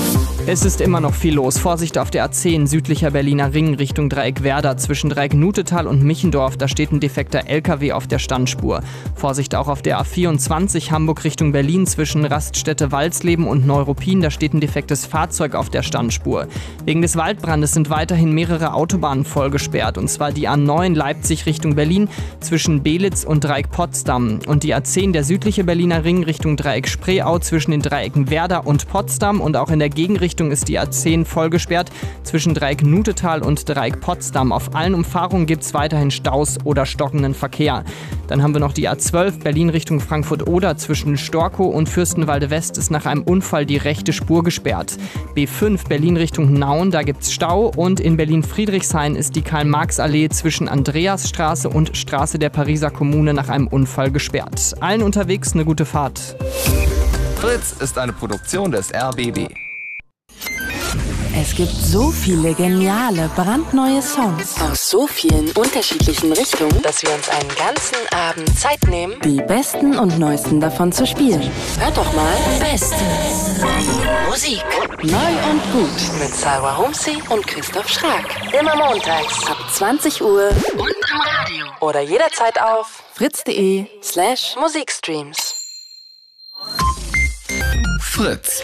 [0.46, 1.58] Es ist immer noch viel los.
[1.58, 6.56] Vorsicht auf der A10 südlicher Berliner Ring Richtung Dreieck Werder zwischen Dreieck Nutetal und Michendorf.
[6.56, 8.82] Da steht ein defekter LKW auf der Standspur.
[9.14, 14.20] Vorsicht auch auf der A24 Hamburg Richtung Berlin zwischen Raststätte Walsleben und Neuruppin.
[14.20, 16.46] Da steht ein defektes Fahrzeug auf der Standspur.
[16.84, 19.96] Wegen des Waldbrandes sind weiterhin mehrere Autobahnen vollgesperrt.
[19.96, 22.08] Und zwar die A9 Leipzig Richtung Berlin
[22.40, 24.40] zwischen Belitz und Dreieck Potsdam.
[24.46, 28.88] Und die A10 der südliche Berliner Ring Richtung Dreieck Spreeau zwischen den Dreiecken Werder und
[28.88, 29.40] Potsdam.
[29.40, 31.90] Und auch in der Gegenrichtung ist die A10 vollgesperrt
[32.22, 34.52] zwischen Dreieck Nutetal und Dreieck Potsdam.
[34.52, 37.84] Auf allen Umfahrungen gibt es weiterhin Staus oder stockenden Verkehr.
[38.28, 42.90] Dann haben wir noch die A12 Berlin Richtung Frankfurt-Oder zwischen Storkow und Fürstenwalde West ist
[42.90, 44.96] nach einem Unfall die rechte Spur gesperrt.
[45.34, 50.68] B5 Berlin Richtung Nauen, da gibt es Stau und in Berlin-Friedrichshain ist die Karl-Marx-Allee zwischen
[50.68, 54.74] Andreasstraße und Straße der Pariser Kommune nach einem Unfall gesperrt.
[54.80, 56.36] Allen unterwegs eine gute Fahrt.
[57.40, 59.48] Fritz ist eine Produktion des RBB.
[61.34, 67.30] Es gibt so viele geniale, brandneue Songs aus so vielen unterschiedlichen Richtungen, dass wir uns
[67.30, 71.50] einen ganzen Abend Zeit nehmen, die besten und neuesten davon zu spielen.
[71.78, 72.36] Hört doch mal.
[72.60, 72.94] Beste
[74.28, 74.62] Musik.
[75.02, 78.52] Neu und gut mit Salwa Humsi und Christoph Schrag.
[78.52, 81.66] Immer montags ab 20 Uhr und am Radio.
[81.80, 85.59] Oder jederzeit auf fritz.de slash Musikstreams.
[88.00, 88.62] Fritz.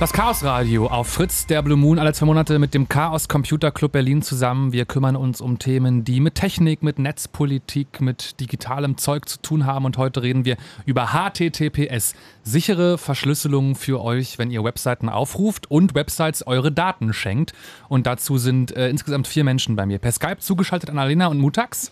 [0.00, 3.72] Das Chaos Radio auf Fritz, der Blue Moon, alle zwei Monate mit dem Chaos Computer
[3.72, 4.72] Club Berlin zusammen.
[4.72, 9.66] Wir kümmern uns um Themen, die mit Technik, mit Netzpolitik, mit digitalem Zeug zu tun
[9.66, 9.84] haben.
[9.84, 12.14] Und heute reden wir über HTTPS.
[12.44, 17.52] Sichere Verschlüsselung für euch, wenn ihr Webseiten aufruft und Websites eure Daten schenkt.
[17.88, 19.98] Und dazu sind äh, insgesamt vier Menschen bei mir.
[19.98, 21.90] Per Skype zugeschaltet Annalena und Mutax.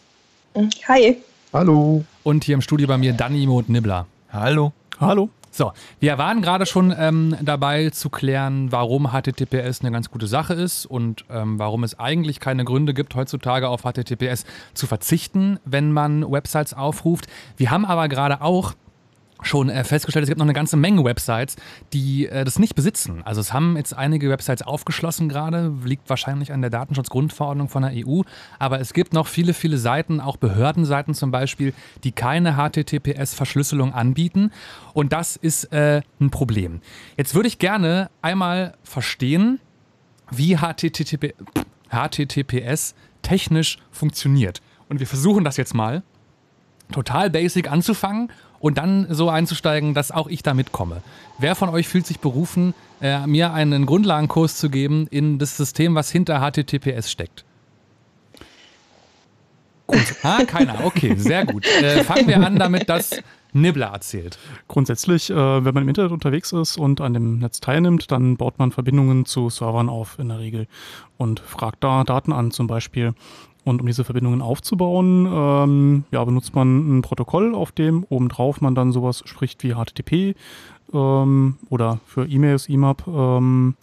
[0.86, 1.16] Hi.
[1.52, 2.04] Hallo.
[2.22, 4.06] Und hier im Studio bei mir Danimo und Nibbler.
[4.32, 4.72] Hallo.
[5.00, 5.28] Hallo.
[5.56, 10.52] So, wir waren gerade schon ähm, dabei zu klären, warum HTTPS eine ganz gute Sache
[10.52, 14.44] ist und ähm, warum es eigentlich keine Gründe gibt, heutzutage auf HTTPS
[14.74, 17.28] zu verzichten, wenn man Websites aufruft.
[17.56, 18.74] Wir haben aber gerade auch
[19.42, 21.56] schon äh, festgestellt, es gibt noch eine ganze Menge Websites,
[21.92, 23.22] die äh, das nicht besitzen.
[23.24, 27.92] Also es haben jetzt einige Websites aufgeschlossen gerade, liegt wahrscheinlich an der Datenschutzgrundverordnung von der
[27.94, 28.22] EU,
[28.58, 31.74] aber es gibt noch viele, viele Seiten, auch Behördenseiten zum Beispiel,
[32.04, 34.50] die keine HTTPS-Verschlüsselung anbieten
[34.94, 36.80] und das ist äh, ein Problem.
[37.16, 39.60] Jetzt würde ich gerne einmal verstehen,
[40.30, 41.34] wie HTTP,
[41.90, 44.60] HTTPS technisch funktioniert.
[44.88, 46.02] Und wir versuchen das jetzt mal
[46.92, 51.02] total basic anzufangen und dann so einzusteigen, dass auch ich da mitkomme.
[51.38, 55.94] Wer von euch fühlt sich berufen, äh, mir einen Grundlagenkurs zu geben in das System,
[55.94, 57.44] was hinter HTTPS steckt?
[59.86, 60.16] Gut.
[60.22, 60.84] Ah, keiner.
[60.84, 61.66] Okay, sehr gut.
[61.66, 63.10] Äh, fangen wir an damit, dass
[63.52, 64.38] Nibbler erzählt.
[64.68, 68.58] Grundsätzlich, äh, wenn man im Internet unterwegs ist und an dem Netz teilnimmt, dann baut
[68.58, 70.66] man Verbindungen zu Servern auf in der Regel
[71.16, 73.14] und fragt da Daten an zum Beispiel.
[73.66, 78.76] Und um diese Verbindungen aufzubauen, ähm, ja, benutzt man ein Protokoll, auf dem obendrauf man
[78.76, 80.36] dann sowas spricht wie HTTP
[80.94, 83.08] ähm, oder für E-Mails IMAP.
[83.08, 83.74] Ähm,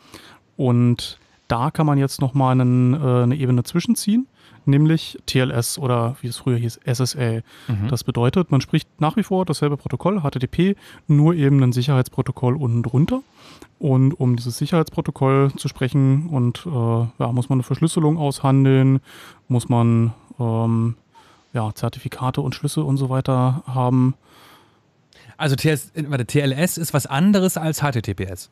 [0.55, 1.19] und
[1.49, 4.27] da kann man jetzt nochmal äh, eine Ebene zwischenziehen,
[4.67, 7.43] nämlich TLS oder wie es früher hieß, SSL.
[7.67, 7.87] Mhm.
[7.89, 10.75] Das bedeutet, man spricht nach wie vor dasselbe Protokoll, HTTP,
[11.07, 13.21] nur eben ein Sicherheitsprotokoll unten drunter.
[13.79, 18.99] Und um dieses Sicherheitsprotokoll zu sprechen und äh, ja, muss man eine Verschlüsselung aushandeln,
[19.47, 20.95] muss man ähm,
[21.53, 24.15] ja, Zertifikate und Schlüssel und so weiter haben.
[25.37, 28.49] Also TLS, warte, TLS ist was anderes als HTTPS.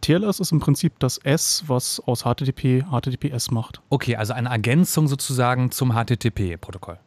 [0.00, 3.80] TLS ist im Prinzip das S, was aus HTTP HTTPS macht.
[3.90, 6.98] Okay, also eine Ergänzung sozusagen zum HTTP-Protokoll.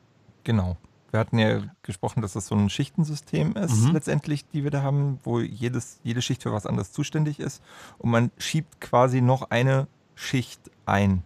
[0.44, 0.78] Genau.
[1.12, 3.92] Wir hatten ja gesprochen, dass das so ein Schichtensystem ist, Mhm.
[3.94, 7.62] letztendlich, die wir da haben, wo jedes, jede Schicht für was anderes zuständig ist.
[8.00, 11.24] Und man schiebt quasi noch eine Schicht ein.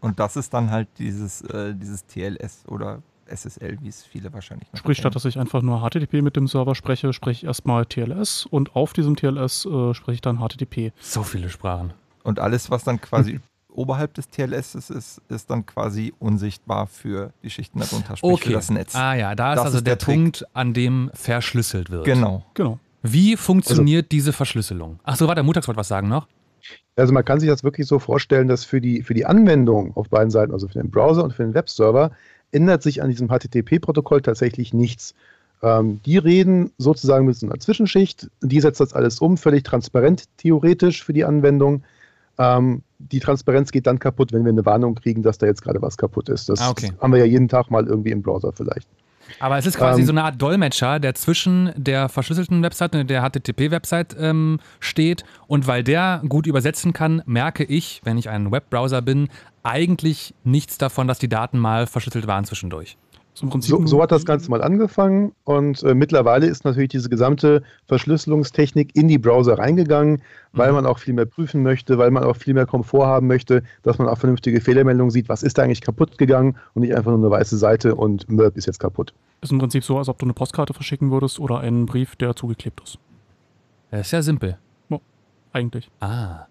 [0.00, 4.68] Und das ist dann halt dieses, äh, dieses TLS oder SSL, wie es viele wahrscheinlich
[4.72, 5.02] noch Sprich, kennen.
[5.12, 8.74] statt dass ich einfach nur HTTP mit dem Server spreche, spreche ich erstmal TLS und
[8.76, 10.92] auf diesem TLS äh, spreche ich dann HTTP.
[11.00, 11.92] So viele Sprachen.
[12.22, 17.32] Und alles, was dann quasi oberhalb des TLS ist, ist, ist dann quasi unsichtbar für
[17.42, 18.44] die Schichten darunter, sprich Okay.
[18.48, 18.94] für das Netz.
[18.94, 20.04] Ah ja, da ist Das also ist der, der.
[20.06, 22.04] Punkt, an dem verschlüsselt wird.
[22.04, 22.44] Genau.
[22.54, 22.78] Genau.
[23.02, 25.00] Wie funktioniert diese Verschlüsselung?
[25.04, 26.26] Ach so, warte, Mutags wollte was sagen noch.
[26.96, 30.08] Also man kann sich das wirklich so vorstellen, dass für die, für die Anwendung auf
[30.08, 32.12] beiden Seiten, also für den Browser und für den Webserver,
[32.52, 35.14] ändert sich an diesem HTTP-Protokoll tatsächlich nichts.
[35.62, 40.24] Ähm, die reden sozusagen mit so einer Zwischenschicht, die setzt das alles um, völlig transparent
[40.36, 41.82] theoretisch für die Anwendung.
[42.38, 45.80] Ähm, die Transparenz geht dann kaputt, wenn wir eine Warnung kriegen, dass da jetzt gerade
[45.80, 46.48] was kaputt ist.
[46.48, 46.92] Das Ah, okay.
[47.00, 48.88] haben wir ja jeden Tag mal irgendwie im Browser vielleicht.
[49.40, 53.08] Aber es ist quasi Ähm, so eine Art Dolmetscher, der zwischen der verschlüsselten Website und
[53.08, 55.24] der HTTP-Website ähm, steht.
[55.46, 59.28] Und weil der gut übersetzen kann, merke ich, wenn ich ein Webbrowser bin,
[59.64, 62.96] eigentlich nichts davon, dass die Daten mal verschlüsselt waren zwischendurch.
[63.36, 68.94] So, so hat das Ganze mal angefangen und äh, mittlerweile ist natürlich diese gesamte Verschlüsselungstechnik
[68.94, 72.54] in die Browser reingegangen, weil man auch viel mehr prüfen möchte, weil man auch viel
[72.54, 76.16] mehr Komfort haben möchte, dass man auch vernünftige Fehlermeldungen sieht, was ist da eigentlich kaputt
[76.16, 79.12] gegangen und nicht einfach nur eine weiße Seite und Merp ist jetzt kaputt.
[79.40, 82.36] ist im Prinzip so, als ob du eine Postkarte verschicken würdest oder einen Brief, der
[82.36, 83.00] zugeklebt ist.
[83.90, 84.58] Das ist ja simpel.
[85.54, 85.88] Eigentlich.
[86.00, 86.46] Ah.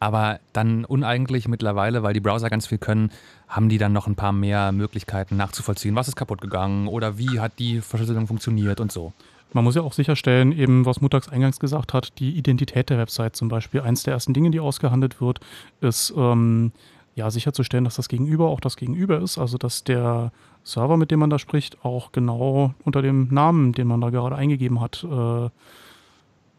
[0.00, 3.10] Aber dann uneigentlich mittlerweile, weil die Browser ganz viel können,
[3.48, 7.40] haben die dann noch ein paar mehr Möglichkeiten nachzuvollziehen, was ist kaputt gegangen oder wie
[7.40, 9.12] hat die Verschlüsselung funktioniert und so.
[9.52, 13.34] Man muss ja auch sicherstellen, eben was Mutags eingangs gesagt hat, die Identität der Website
[13.34, 13.80] zum Beispiel.
[13.80, 15.40] Eins der ersten Dinge, die ausgehandelt wird,
[15.80, 16.72] ist ähm,
[17.14, 19.38] ja sicherzustellen, dass das Gegenüber auch das Gegenüber ist.
[19.38, 20.32] Also dass der
[20.64, 24.36] Server, mit dem man da spricht, auch genau unter dem Namen, den man da gerade
[24.36, 25.48] eingegeben hat, äh,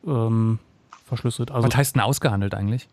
[0.07, 0.57] ähm,
[1.05, 1.51] verschlüsselt.
[1.51, 2.87] Also was heißt denn ausgehandelt eigentlich?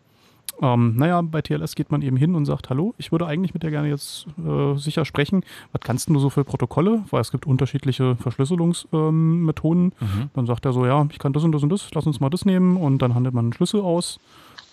[0.61, 3.63] Ähm, naja, bei TLS geht man eben hin und sagt, hallo, ich würde eigentlich mit
[3.63, 5.43] dir gerne jetzt äh, sicher sprechen.
[5.71, 7.03] Was kannst denn du so für Protokolle?
[7.11, 9.93] Weil es gibt unterschiedliche Verschlüsselungsmethoden.
[10.01, 10.07] Ähm.
[10.07, 10.29] Mhm.
[10.33, 12.29] Dann sagt er so, ja, ich kann das und das und das, lass uns mal
[12.29, 14.19] das nehmen und dann handelt man einen Schlüssel aus.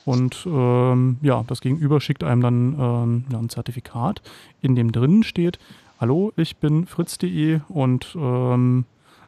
[0.04, 4.20] Und ähm, ja, das Gegenüber schickt einem dann ähm, ja, ein Zertifikat,
[4.60, 5.58] in dem drinnen steht,
[5.98, 8.84] hallo, ich bin fritz.de und ähm,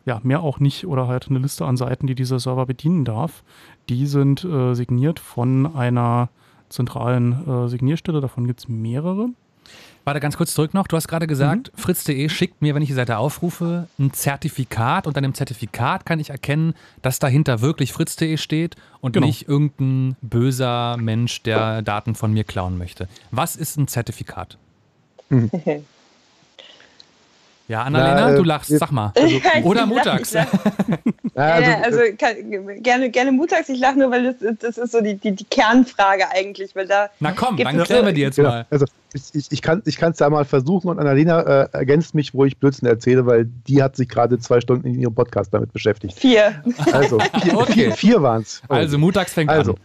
[0.07, 3.42] ja, mehr auch nicht oder halt eine Liste an Seiten, die dieser Server bedienen darf.
[3.88, 6.30] Die sind äh, signiert von einer
[6.68, 8.20] zentralen äh, Signierstelle.
[8.20, 9.28] Davon gibt es mehrere.
[10.04, 10.86] Warte ganz kurz zurück noch.
[10.86, 11.80] Du hast gerade gesagt, mhm.
[11.80, 16.20] fritz.de schickt mir, wenn ich die Seite aufrufe, ein Zertifikat und an dem Zertifikat kann
[16.20, 19.26] ich erkennen, dass dahinter wirklich fritz.de steht und genau.
[19.26, 23.09] nicht irgendein böser Mensch, der Daten von mir klauen möchte.
[23.32, 24.57] Was ist ein Zertifikat?
[25.30, 25.50] Mhm.
[27.68, 29.12] Ja, Annalena, Na, äh, du lachst, sag mal.
[29.16, 30.32] Also, oder montags.
[30.32, 30.44] ja,
[31.34, 33.68] also, also kann, gerne, gerne montags.
[33.68, 36.76] Ich lache nur, weil das, das ist so die, die, die, Kernfrage eigentlich.
[36.76, 38.50] Weil da Na komm, dann klären wir die jetzt genau.
[38.50, 38.66] mal.
[38.70, 42.44] Also ich, ich, ich kann es ja mal versuchen und Annalena äh, ergänzt mich, wo
[42.44, 46.18] ich Blödsinn erzähle, weil die hat sich gerade zwei Stunden in ihrem Podcast damit beschäftigt.
[46.18, 46.62] Vier.
[46.92, 47.72] Also, vier, okay.
[47.72, 48.62] vier, vier waren es.
[48.68, 49.78] Also, montags fängt also, an.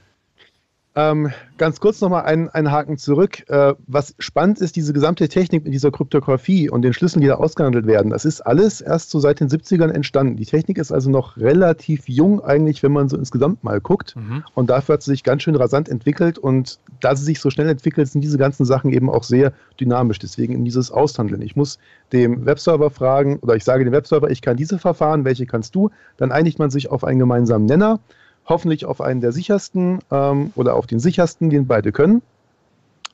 [0.94, 3.48] Ähm, ganz kurz nochmal einen, einen Haken zurück.
[3.50, 7.36] Äh, was spannend ist, diese gesamte Technik mit dieser Kryptographie und den Schlüsseln, die da
[7.36, 10.36] ausgehandelt werden, das ist alles erst so seit den 70ern entstanden.
[10.36, 14.18] Die Technik ist also noch relativ jung eigentlich, wenn man so insgesamt mal guckt.
[14.18, 14.44] Mhm.
[14.54, 16.38] Und dafür hat sie sich ganz schön rasant entwickelt.
[16.38, 20.20] Und da sie sich so schnell entwickelt, sind diese ganzen Sachen eben auch sehr dynamisch.
[20.20, 21.42] Deswegen in dieses Aushandeln.
[21.42, 21.80] Ich muss
[22.12, 25.90] dem Webserver fragen oder ich sage dem Webserver, ich kann diese Verfahren, welche kannst du?
[26.18, 28.02] Dann einigt man sich auf einen gemeinsamen Nenner
[28.46, 32.22] hoffentlich auf einen der sichersten ähm, oder auf den sichersten, den beide können.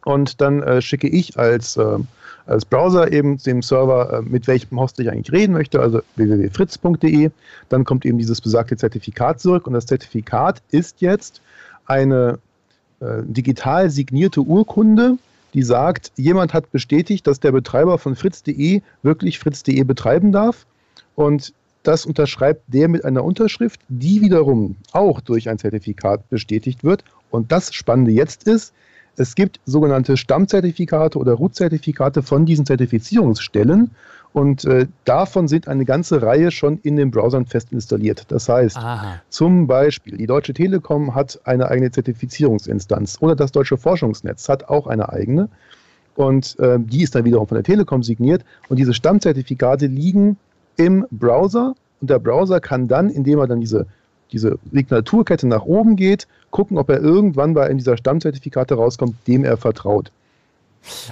[0.06, 1.98] Und dann äh, schicke ich als, äh,
[2.46, 7.30] als Browser eben dem Server, äh, mit welchem Host ich eigentlich reden möchte, also www.fritz.de.
[7.70, 11.42] Dann kommt eben dieses besagte Zertifikat zurück und das Zertifikat ist jetzt
[11.88, 12.40] eine
[13.00, 15.18] äh, digital signierte Urkunde,
[15.54, 20.66] die sagt, jemand hat bestätigt, dass der Betreiber von fritz.de wirklich fritz.de betreiben darf.
[21.16, 21.54] Und
[21.84, 27.04] das unterschreibt der mit einer Unterschrift, die wiederum auch durch ein Zertifikat bestätigt wird.
[27.30, 28.74] Und das Spannende jetzt ist,
[29.18, 33.92] es gibt sogenannte Stammzertifikate oder Root-Zertifikate von diesen Zertifizierungsstellen.
[34.32, 38.26] Und äh, davon sind eine ganze Reihe schon in den Browsern fest installiert.
[38.28, 39.22] Das heißt, Aha.
[39.30, 44.86] zum Beispiel, die Deutsche Telekom hat eine eigene Zertifizierungsinstanz oder das Deutsche Forschungsnetz hat auch
[44.86, 45.50] eine eigene.
[46.16, 48.44] Und äh, die ist dann wiederum von der Telekom signiert.
[48.70, 50.38] Und diese Stammzertifikate liegen
[50.78, 53.88] im Browser und der Browser kann dann, indem er dann diese,
[54.32, 59.44] diese Signaturkette nach oben geht, gucken, ob er irgendwann bei einem dieser Stammzertifikate rauskommt, dem
[59.44, 60.12] er vertraut.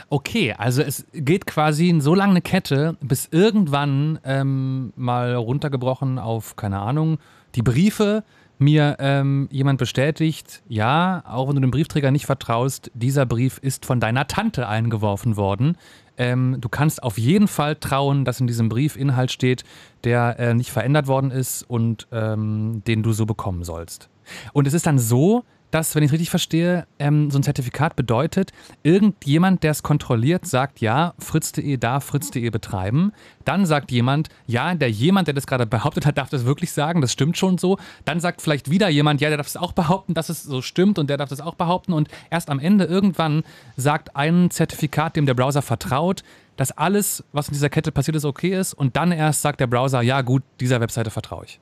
[0.10, 6.56] Okay, also es geht quasi so lange eine Kette, bis irgendwann ähm, mal runtergebrochen auf,
[6.56, 7.18] keine Ahnung,
[7.56, 8.24] die Briefe
[8.58, 13.86] mir ähm, jemand bestätigt, ja, auch wenn du dem Briefträger nicht vertraust, dieser Brief ist
[13.86, 15.78] von deiner Tante eingeworfen worden.
[16.18, 19.64] Ähm, du kannst auf jeden Fall trauen, dass in diesem Brief Inhalt steht,
[20.04, 24.10] der äh, nicht verändert worden ist und ähm, den du so bekommen sollst.
[24.54, 25.44] Und es ist dann so,
[25.76, 28.54] dass, wenn ich es richtig verstehe, ähm, so ein Zertifikat bedeutet,
[28.84, 33.12] irgendjemand, der es kontrolliert, sagt, ja, fritz.de darf fritz.de betreiben.
[33.44, 37.02] Dann sagt jemand, ja, der jemand, der das gerade behauptet hat, darf das wirklich sagen,
[37.02, 37.78] das stimmt schon so.
[38.06, 40.98] Dann sagt vielleicht wieder jemand, ja, der darf es auch behaupten, dass es so stimmt
[40.98, 41.92] und der darf das auch behaupten.
[41.92, 43.44] Und erst am Ende irgendwann
[43.76, 46.24] sagt ein Zertifikat, dem der Browser vertraut,
[46.56, 48.74] dass alles, was in dieser Kette passiert ist, okay ist.
[48.74, 51.60] Und dann erst sagt der Browser, ja, gut, dieser Webseite vertraue ich.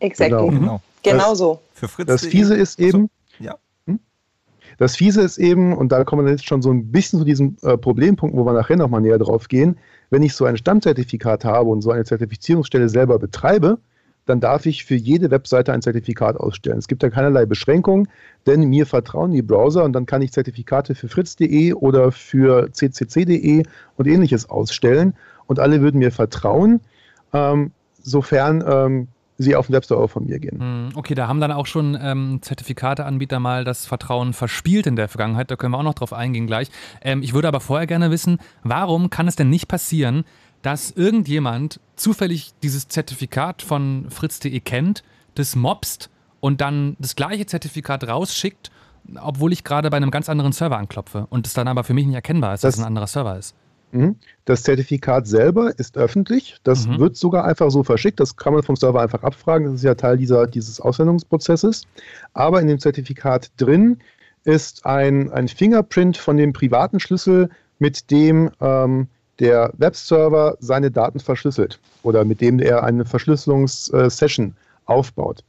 [0.00, 0.30] Exakt.
[0.30, 0.80] Genau, genau.
[1.04, 1.60] genau so.
[1.74, 3.08] Für Fritz das Fiese ist eben?
[4.78, 7.56] Das Fiese ist eben, und da kommen wir jetzt schon so ein bisschen zu diesem
[7.62, 9.76] äh, Problempunkt, wo wir nachher nochmal näher drauf gehen,
[10.10, 13.78] wenn ich so ein Stammzertifikat habe und so eine Zertifizierungsstelle selber betreibe,
[14.26, 16.78] dann darf ich für jede Webseite ein Zertifikat ausstellen.
[16.78, 18.08] Es gibt da keinerlei Beschränkungen,
[18.46, 23.64] denn mir vertrauen die Browser und dann kann ich Zertifikate für fritz.de oder für ccc.de
[23.96, 25.14] und ähnliches ausstellen
[25.46, 26.80] und alle würden mir vertrauen,
[27.32, 29.08] ähm, sofern ähm,
[29.38, 30.60] sie auf den Webserver von mir gehen.
[30.60, 35.08] Hm, okay, da haben dann auch schon ähm, Zertifikateanbieter mal das Vertrauen verspielt in der
[35.08, 35.50] Vergangenheit.
[35.50, 36.68] Da können wir auch noch drauf eingehen gleich.
[37.00, 40.24] Ähm, ich würde aber vorher gerne wissen, warum kann es denn nicht passieren,
[40.62, 45.02] dass irgendjemand zufällig dieses Zertifikat von fritz.de kennt,
[45.34, 46.10] das mobst
[46.40, 48.70] und dann das gleiche Zertifikat rausschickt,
[49.20, 52.06] obwohl ich gerade bei einem ganz anderen Server anklopfe und es dann aber für mich
[52.06, 53.54] nicht erkennbar ist, das, dass es ein anderer Server ist.
[53.92, 54.16] Mhm.
[54.46, 56.56] Das Zertifikat selber ist öffentlich.
[56.64, 56.98] Das mhm.
[56.98, 58.18] wird sogar einfach so verschickt.
[58.20, 59.66] Das kann man vom Server einfach abfragen.
[59.66, 61.86] Das ist ja Teil dieser, dieses Aussendungsprozesses.
[62.32, 63.98] Aber in dem Zertifikat drin
[64.44, 71.20] ist ein, ein Fingerprint von dem privaten Schlüssel, mit dem ähm, der Webserver seine Daten
[71.20, 74.54] verschlüsselt oder mit dem er eine Verschlüsselungssession
[74.86, 75.44] aufbaut.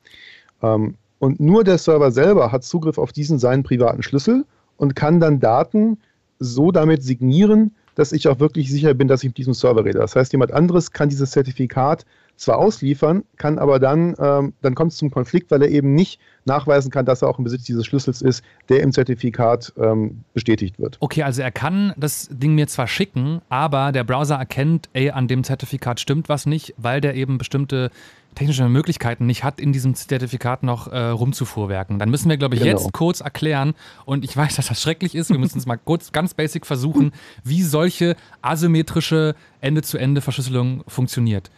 [0.61, 4.45] Ähm, und nur der Server selber hat Zugriff auf diesen seinen privaten Schlüssel
[4.77, 5.97] und kann dann Daten
[6.39, 9.99] so damit signieren, dass ich auch wirklich sicher bin, dass ich mit diesem Server rede.
[9.99, 14.91] Das heißt, jemand anderes kann dieses Zertifikat zwar ausliefern, kann aber dann, ähm, dann kommt
[14.91, 17.85] es zum Konflikt, weil er eben nicht nachweisen kann, dass er auch im Besitz dieses
[17.85, 20.97] Schlüssels ist, der im Zertifikat ähm, bestätigt wird.
[20.99, 25.27] Okay, also er kann das Ding mir zwar schicken, aber der Browser erkennt, ey, an
[25.27, 27.91] dem Zertifikat stimmt was nicht, weil der eben bestimmte
[28.34, 31.99] technische Möglichkeiten nicht hat, in diesem Zertifikat noch äh, rumzufuhrwerken.
[31.99, 32.77] Dann müssen wir, glaube ich, genau.
[32.77, 33.73] jetzt kurz erklären,
[34.05, 37.11] und ich weiß, dass das schrecklich ist, wir müssen es mal kurz ganz basic versuchen,
[37.43, 41.51] wie solche asymmetrische Ende-zu-Ende-Verschlüsselung funktioniert.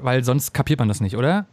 [0.00, 1.46] Weil sonst kapiert man das nicht, oder?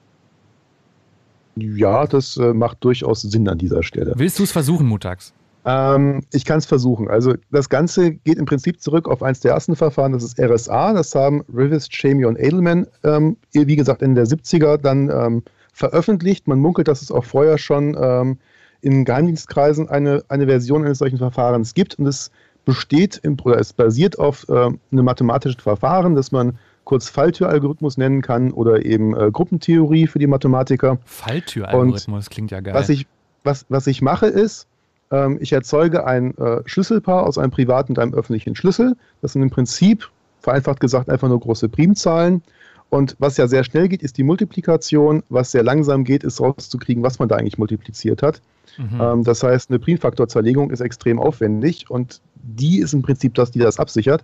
[1.55, 4.13] Ja, das äh, macht durchaus Sinn an dieser Stelle.
[4.15, 5.33] Willst du es versuchen, Mutags?
[5.65, 7.09] Ähm, ich kann es versuchen.
[7.09, 10.93] Also das Ganze geht im Prinzip zurück auf eins der ersten Verfahren, das ist RSA.
[10.93, 15.43] Das haben Rivers, Chamey und Edelman, ähm, wie gesagt, in der 70er dann ähm,
[15.73, 16.47] veröffentlicht.
[16.47, 18.37] Man munkelt, dass es auch vorher schon ähm,
[18.81, 21.97] in Geheimdienstkreisen eine, eine Version eines solchen Verfahrens gibt.
[21.97, 22.31] Und es
[22.65, 28.21] besteht im, oder es basiert auf äh, einem mathematischen Verfahren, das man kurz Falltüralgorithmus nennen
[28.21, 30.99] kann oder eben äh, Gruppentheorie für die Mathematiker.
[31.05, 32.73] Falltüralgorithmus klingt ja geil.
[32.73, 33.07] Was ich,
[33.45, 34.67] was, was ich mache ist,
[35.13, 38.95] ähm, ich erzeuge ein äh, Schlüsselpaar aus einem privaten und einem öffentlichen Schlüssel.
[39.21, 40.09] Das sind im Prinzip,
[40.41, 42.41] vereinfacht gesagt, einfach nur große Primzahlen.
[42.89, 45.23] Und was ja sehr schnell geht, ist die Multiplikation.
[45.29, 48.41] Was sehr langsam geht, ist rauszukriegen, was man da eigentlich multipliziert hat.
[48.77, 49.01] Mhm.
[49.01, 53.59] Ähm, das heißt, eine Primfaktorzerlegung ist extrem aufwendig und die ist im Prinzip das, die
[53.59, 54.23] das absichert.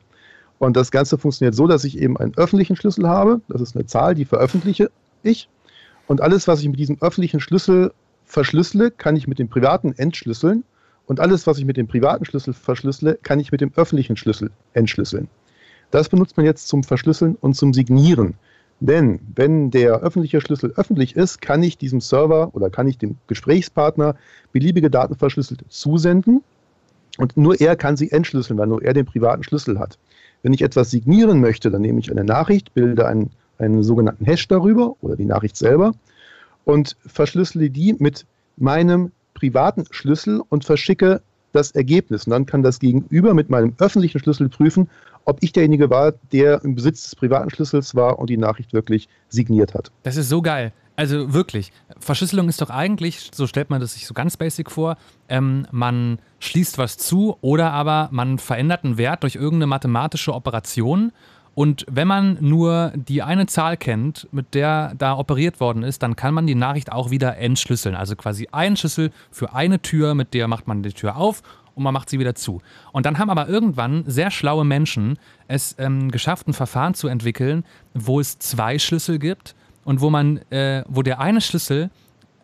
[0.58, 3.42] Und das Ganze funktioniert so, dass ich eben einen öffentlichen Schlüssel habe.
[3.48, 4.92] Das ist eine Zahl, die veröffentliche
[5.24, 5.50] ich.
[6.08, 7.94] Und alles, was ich mit diesem öffentlichen Schlüssel
[8.26, 10.64] verschlüssele, kann ich mit dem privaten entschlüsseln.
[11.10, 14.51] Und alles, was ich mit dem privaten Schlüssel verschlüssele, kann ich mit dem öffentlichen Schlüssel
[14.74, 15.28] entschlüsseln.
[15.89, 18.36] Das benutzt man jetzt zum Verschlüsseln und zum Signieren.
[18.80, 23.18] Denn wenn der öffentliche Schlüssel öffentlich ist, kann ich diesem Server oder kann ich dem
[23.26, 24.16] Gesprächspartner
[24.51, 26.43] beliebige Daten verschlüsselt zusenden
[27.18, 29.97] und nur er kann sie entschlüsseln, weil nur er den privaten Schlüssel hat.
[30.43, 34.47] Wenn ich etwas signieren möchte, dann nehme ich eine Nachricht, bilde einen, einen sogenannten Hash
[34.47, 35.93] darüber oder die Nachricht selber
[36.66, 41.22] und verschlüssele die mit meinem privaten Schlüssel und verschicke
[41.52, 42.26] das Ergebnis.
[42.26, 44.90] Und dann kann das Gegenüber mit meinem öffentlichen Schlüssel prüfen,
[45.26, 49.10] ob ich derjenige war, der im Besitz des privaten Schlüssels war und die Nachricht wirklich
[49.30, 49.92] signiert hat.
[50.04, 50.74] Das ist so geil.
[50.96, 54.98] Also wirklich, Verschlüsselung ist doch eigentlich, so stellt man das sich so ganz basic vor,
[55.30, 61.14] ähm, man schließt was zu oder aber man verändert einen Wert durch irgendeine mathematische Operation.
[61.56, 66.16] Und wenn man nur die eine Zahl kennt, mit der da operiert worden ist, dann
[66.16, 67.95] kann man die Nachricht auch wieder entschlüsseln.
[67.95, 71.43] Also quasi ein Schlüssel für eine Tür, mit der macht man die Tür auf
[71.76, 72.62] und man macht sie wieder zu.
[72.91, 77.66] Und dann haben aber irgendwann sehr schlaue Menschen es ähm, geschafft, ein Verfahren zu entwickeln,
[77.93, 81.89] wo es zwei Schlüssel gibt und wo man, äh, wo der eine Schlüssel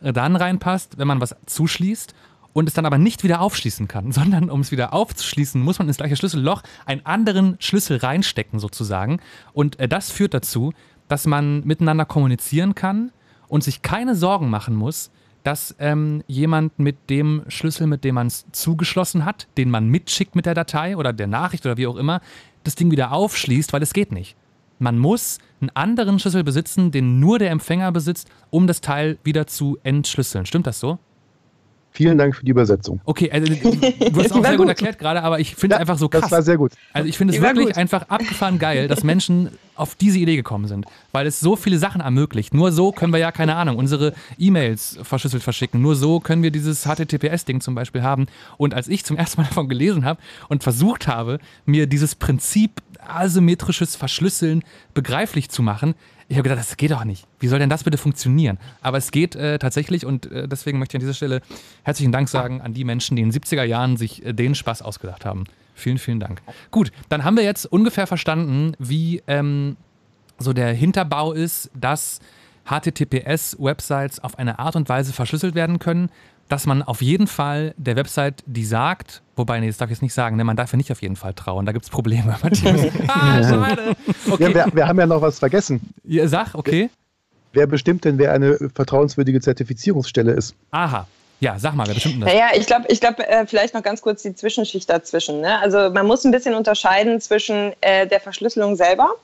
[0.02, 2.14] dann reinpasst, wenn man was zuschließt
[2.56, 5.90] und es dann aber nicht wieder aufschließen kann, sondern um es wieder aufzuschließen, muss man
[5.90, 9.20] ins gleiche Schlüsselloch einen anderen Schlüssel reinstecken sozusagen.
[9.54, 10.74] Und äh, das führt dazu,
[11.10, 13.12] dass man miteinander kommunizieren kann
[13.50, 15.12] und sich keine Sorgen machen muss,
[15.44, 20.36] dass ähm, jemand mit dem Schlüssel, mit dem man es zugeschlossen hat, den man mitschickt
[20.36, 22.22] mit der Datei oder der Nachricht oder wie auch immer,
[22.64, 24.36] das Ding wieder aufschließt, weil es geht nicht.
[24.80, 29.46] Man muss einen anderen Schlüssel besitzen, den nur der Empfänger besitzt, um das Teil wieder
[29.46, 30.46] zu entschlüsseln.
[30.46, 31.00] Stimmt das so?
[31.96, 33.00] Vielen Dank für die Übersetzung.
[33.06, 35.98] Okay, also, du hast auch sehr gut erklärt gerade, aber ich finde es ja, einfach
[35.98, 36.24] so krass.
[36.24, 36.74] Das war sehr gut.
[36.92, 37.78] Also ich finde es wirklich gut.
[37.78, 42.02] einfach abgefahren geil, dass Menschen auf diese Idee gekommen sind, weil es so viele Sachen
[42.02, 42.54] ermöglicht.
[42.54, 45.82] Nur so können wir ja, keine Ahnung, unsere E-Mails verschlüsselt verschicken.
[45.82, 48.28] Nur so können wir dieses HTTPS-Ding zum Beispiel haben.
[48.58, 50.20] Und als ich zum ersten Mal davon gelesen habe
[50.50, 55.96] und versucht habe, mir dieses Prinzip asymmetrisches Verschlüsseln begreiflich zu machen,
[56.28, 57.28] ich habe gedacht, das geht doch nicht.
[57.40, 58.58] Wie soll denn das bitte funktionieren?
[58.82, 61.42] Aber es geht äh, tatsächlich und äh, deswegen möchte ich an dieser Stelle
[61.84, 64.82] herzlichen Dank sagen an die Menschen, die in den 70er Jahren sich äh, den Spaß
[64.82, 65.44] ausgedacht haben.
[65.76, 66.42] Vielen, vielen Dank.
[66.72, 69.76] Gut, dann haben wir jetzt ungefähr verstanden, wie ähm,
[70.40, 72.20] so der Hinterbau ist, dass
[72.66, 76.10] HTTPS-Websites auf eine Art und Weise verschlüsselt werden können,
[76.48, 80.02] dass man auf jeden Fall der Website, die sagt, wobei, nee, das darf ich jetzt
[80.02, 82.38] nicht sagen, ne, man darf ja nicht auf jeden Fall trauen, da gibt es Probleme.
[83.08, 83.96] ah, schade.
[84.30, 84.44] Okay.
[84.44, 85.82] Ja, wir, wir, haben ja noch was vergessen.
[86.04, 86.90] Ja, sag, okay.
[87.54, 90.56] Wer bestimmt denn, wer eine vertrauenswürdige Zertifizierungsstelle ist?
[90.72, 91.08] Aha.
[91.40, 92.32] Ja, sag mal, wer bestimmt das?
[92.32, 95.42] Naja, ich glaube, ich glaub, äh, vielleicht noch ganz kurz die Zwischenschicht dazwischen.
[95.42, 95.60] Ne?
[95.60, 99.16] Also man muss ein bisschen unterscheiden zwischen äh, der Verschlüsselung selber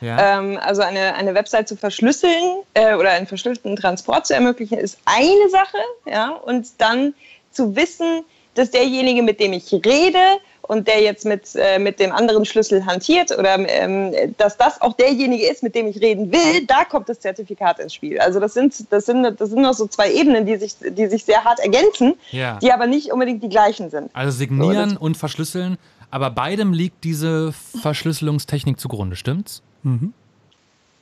[0.00, 0.38] ja.
[0.38, 4.98] Ähm, also eine, eine Website zu verschlüsseln äh, oder einen verschlüsselten Transport zu ermöglichen, ist
[5.04, 5.78] eine Sache.
[6.06, 6.30] Ja?
[6.30, 7.14] Und dann
[7.50, 8.24] zu wissen,
[8.54, 10.18] dass derjenige, mit dem ich rede
[10.62, 14.92] und der jetzt mit, äh, mit dem anderen Schlüssel hantiert oder ähm, dass das auch
[14.94, 18.18] derjenige ist, mit dem ich reden will, da kommt das Zertifikat ins Spiel.
[18.20, 21.24] Also das sind, das sind, das sind noch so zwei Ebenen, die sich, die sich
[21.24, 22.58] sehr hart ergänzen, ja.
[22.60, 24.10] die aber nicht unbedingt die gleichen sind.
[24.12, 25.78] Also signieren so, und verschlüsseln,
[26.10, 29.62] aber beidem liegt diese Verschlüsselungstechnik zugrunde, stimmt's?
[29.82, 30.12] Mhm.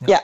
[0.00, 0.08] Ja.
[0.08, 0.20] ja.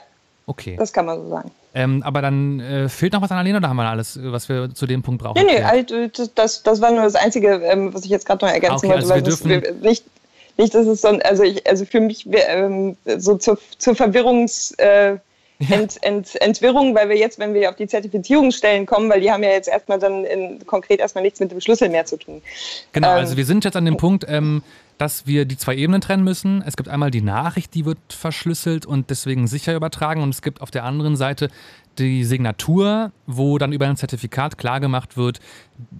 [0.46, 0.76] Okay.
[0.76, 1.50] Das kann man so sagen.
[1.74, 4.74] Ähm, aber dann äh, fehlt noch was an Alena oder haben wir alles, was wir
[4.74, 5.42] zu dem Punkt brauchen?
[5.42, 5.92] Nee, nee, halt,
[6.34, 9.14] das, das war nur das Einzige, ähm, was ich jetzt gerade noch ergänzen okay, wollte.
[9.14, 10.04] Also wir dürfen nicht,
[10.58, 14.72] nicht, dass es so, also, ich, also für mich ähm, so zur, zur Verwirrungs.
[14.72, 15.16] Äh,
[15.70, 19.42] Ent, Ent, Entwirrung, weil wir jetzt, wenn wir auf die Zertifizierungsstellen kommen, weil die haben
[19.42, 22.42] ja jetzt erstmal dann in, konkret erstmal nichts mit dem Schlüssel mehr zu tun.
[22.92, 24.62] Genau, ähm, also wir sind jetzt an dem Punkt, ähm,
[24.98, 26.62] dass wir die zwei Ebenen trennen müssen.
[26.62, 30.60] Es gibt einmal die Nachricht, die wird verschlüsselt und deswegen sicher übertragen und es gibt
[30.60, 31.48] auf der anderen Seite
[31.98, 35.40] die Signatur, wo dann über ein Zertifikat klargemacht wird,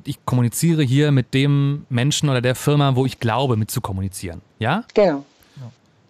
[0.05, 4.41] ich kommuniziere hier mit dem Menschen oder der Firma, wo ich glaube, mit zu kommunizieren.
[4.59, 4.85] Ja?
[4.95, 5.25] Genau.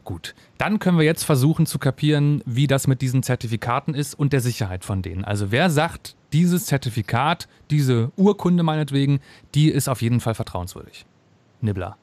[0.05, 4.33] Gut, dann können wir jetzt versuchen zu kapieren, wie das mit diesen Zertifikaten ist und
[4.33, 5.25] der Sicherheit von denen.
[5.25, 9.21] Also wer sagt, dieses Zertifikat, diese Urkunde meinetwegen,
[9.55, 11.07] die ist auf jeden Fall vertrauenswürdig?
[11.61, 11.97] Nibbler.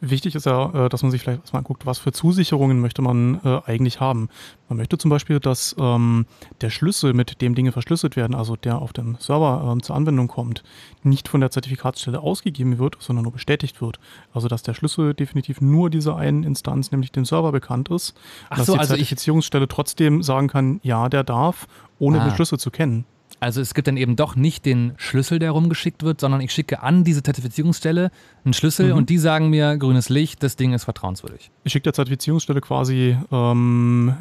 [0.00, 3.40] Wichtig ist ja, äh, dass man sich vielleicht erstmal anguckt, was für Zusicherungen möchte man
[3.44, 4.28] äh, eigentlich haben.
[4.68, 6.26] Man möchte zum Beispiel, dass ähm,
[6.60, 10.28] der Schlüssel, mit dem Dinge verschlüsselt werden, also der auf dem Server ähm, zur Anwendung
[10.28, 10.62] kommt,
[11.02, 13.98] nicht von der Zertifikatsstelle ausgegeben wird, sondern nur bestätigt wird.
[14.34, 18.14] Also dass der Schlüssel definitiv nur dieser einen Instanz, nämlich dem Server, bekannt ist.
[18.50, 21.66] Ach dass so, die also Zertifizierungsstelle trotzdem sagen kann, ja, der darf,
[21.98, 22.24] ohne ah.
[22.24, 23.06] den Schlüssel zu kennen.
[23.38, 26.82] Also es gibt dann eben doch nicht den Schlüssel, der rumgeschickt wird, sondern ich schicke
[26.82, 28.10] an diese Zertifizierungsstelle
[28.44, 28.96] einen Schlüssel mhm.
[28.96, 31.50] und die sagen mir grünes Licht, das Ding ist vertrauenswürdig.
[31.62, 34.14] Ich schicke der Zertifizierungsstelle quasi ähm,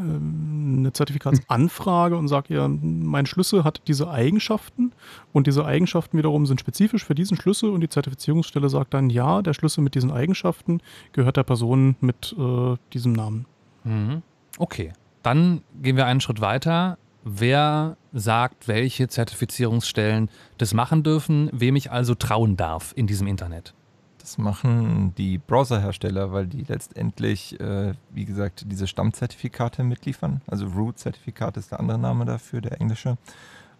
[0.80, 4.92] eine Zertifikatsanfrage und sage ihr, mein Schlüssel hat diese Eigenschaften
[5.32, 9.42] und diese Eigenschaften wiederum sind spezifisch für diesen Schlüssel und die Zertifizierungsstelle sagt dann, ja,
[9.42, 10.82] der Schlüssel mit diesen Eigenschaften
[11.14, 13.46] gehört der Person mit äh, diesem Namen.
[13.86, 14.24] Mhm.
[14.58, 14.92] Okay,
[15.24, 21.92] dann gehen wir einen Schritt weiter wer sagt, welche Zertifizierungsstellen das machen dürfen, wem ich
[21.92, 23.74] also trauen darf in diesem Internet.
[24.20, 30.42] Das machen die Browserhersteller, weil die letztendlich, äh, wie gesagt, diese Stammzertifikate mitliefern.
[30.48, 33.18] Also Root-Zertifikat ist der andere Name dafür, der englische.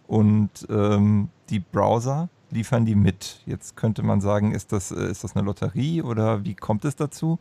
[0.06, 3.40] Und ähm, die Browser liefern die mit.
[3.46, 6.94] Jetzt könnte man sagen, ist das, äh, ist das eine Lotterie oder wie kommt es
[6.94, 7.38] dazu?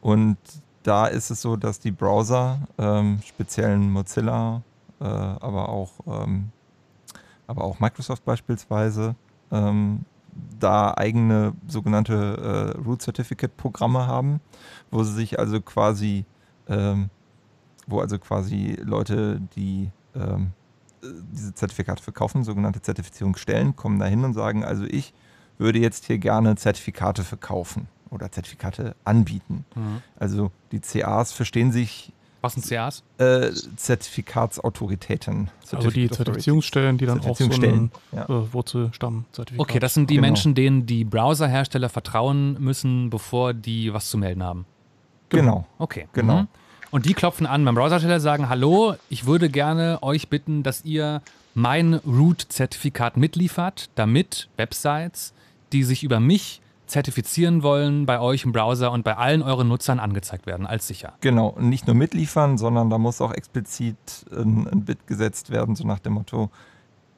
[0.00, 0.36] Und
[0.84, 4.62] da ist es so, dass die Browser, ähm, speziellen Mozilla
[5.04, 6.50] äh, aber, auch, ähm,
[7.46, 9.14] aber auch Microsoft beispielsweise,
[9.52, 10.06] ähm,
[10.58, 14.40] da eigene sogenannte äh, Root Certificate Programme haben,
[14.90, 16.24] wo sie sich also quasi,
[16.68, 17.10] ähm,
[17.86, 20.52] wo also quasi Leute, die ähm,
[21.02, 25.12] diese Zertifikate verkaufen, sogenannte Zertifizierungsstellen, kommen dahin und sagen, also ich
[25.58, 29.66] würde jetzt hier gerne Zertifikate verkaufen oder Zertifikate anbieten.
[29.76, 30.02] Mhm.
[30.16, 32.12] Also die CAs verstehen sich
[32.44, 33.02] was sind CAs?
[33.18, 35.50] Äh, Zertifikatsautoritäten.
[35.72, 38.24] Also die Zertifizierungsstellen, die dann auch so einen ja.
[38.24, 40.28] äh, Wurzelstamm-Zertifikat Okay, das sind die genau.
[40.28, 44.66] Menschen, denen die Browserhersteller vertrauen müssen, bevor die was zu melden haben.
[45.30, 45.66] Genau.
[45.78, 46.06] Okay.
[46.12, 46.42] Genau.
[46.42, 46.48] Mhm.
[46.90, 51.22] Und die klopfen an beim Browserhersteller, sagen, hallo, ich würde gerne euch bitten, dass ihr
[51.54, 55.32] mein Root-Zertifikat mitliefert, damit Websites,
[55.72, 60.00] die sich über mich zertifizieren wollen, bei euch im Browser und bei allen euren Nutzern
[60.00, 61.14] angezeigt werden als sicher.
[61.20, 63.96] Genau, und nicht nur mitliefern, sondern da muss auch explizit
[64.30, 66.50] ein, ein Bit gesetzt werden, so nach dem Motto,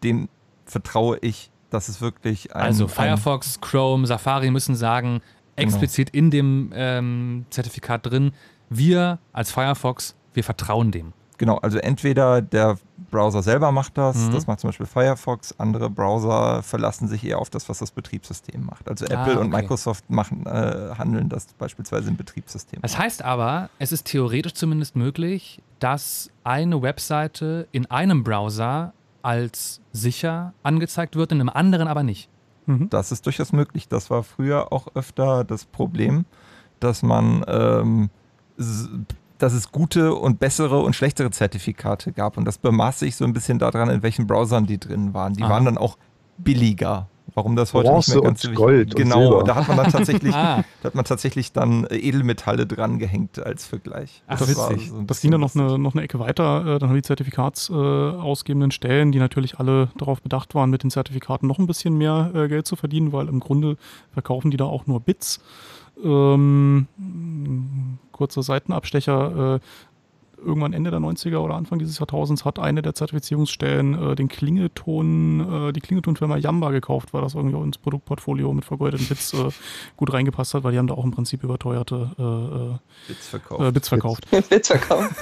[0.03, 0.29] dem
[0.65, 2.63] vertraue ich, dass es wirklich ein...
[2.63, 5.21] Also Firefox, ein Chrome, Safari müssen sagen,
[5.57, 5.69] genau.
[5.69, 6.25] explizit genau.
[6.25, 8.33] in dem ähm, Zertifikat drin,
[8.69, 11.13] wir als Firefox, wir vertrauen dem.
[11.39, 12.79] Genau, also entweder der
[13.17, 14.33] Browser selber macht das, mhm.
[14.33, 18.67] das macht zum Beispiel Firefox, andere Browser verlassen sich eher auf das, was das Betriebssystem
[18.67, 18.89] macht.
[18.91, 19.41] Also ah, Apple okay.
[19.41, 22.83] und Microsoft machen, äh, handeln das beispielsweise im Betriebssystem.
[22.83, 28.93] Das heißt aber, es ist theoretisch zumindest möglich, dass eine Webseite in einem Browser
[29.23, 32.29] als sicher angezeigt wird, in einem anderen aber nicht.
[32.67, 32.91] Mhm.
[32.91, 33.89] Das ist durchaus möglich.
[33.89, 36.27] Das war früher auch öfter das Problem,
[36.81, 38.11] dass man ähm,
[39.39, 42.37] dass es gute und bessere und schlechtere Zertifikate gab.
[42.37, 45.35] Und das bemaß sich so ein bisschen daran, in welchen Browsern die drin waren.
[45.35, 45.51] Die Aha.
[45.51, 45.97] waren dann auch
[46.39, 47.09] billiger.
[47.35, 49.89] Warum das heute Bronze nicht mehr ganz und Gold Genau, und da hat man dann
[49.93, 50.65] tatsächlich, ah.
[50.81, 54.23] da hat man tatsächlich dann Edelmetalle dran gehängt als Vergleich.
[54.27, 56.77] Ach, das, war so das ging dann noch eine, noch eine Ecke weiter.
[56.77, 60.91] Äh, dann haben die Zertifikatsausgebenden äh, Stellen, die natürlich alle darauf bedacht waren, mit den
[60.91, 63.77] Zertifikaten noch ein bisschen mehr äh, Geld zu verdienen, weil im Grunde
[64.13, 65.41] verkaufen die da auch nur Bits.
[66.03, 66.87] Ähm,
[68.13, 69.57] kurzer Seitenabstecher.
[69.57, 69.61] Äh,
[70.39, 75.69] irgendwann Ende der 90er oder Anfang dieses Jahrtausends hat eine der Zertifizierungsstellen äh, den Klingelton,
[75.69, 79.49] äh, die Klingeltonfirma Yamba gekauft, weil das irgendwie auch ins Produktportfolio mit vergeudeten Bits äh,
[79.97, 82.79] gut reingepasst hat, weil die haben da auch im Prinzip überteuerte äh, äh,
[83.09, 83.75] Bits verkauft.
[83.75, 84.31] Bits verkauft.
[84.49, 85.15] Bits verkauft.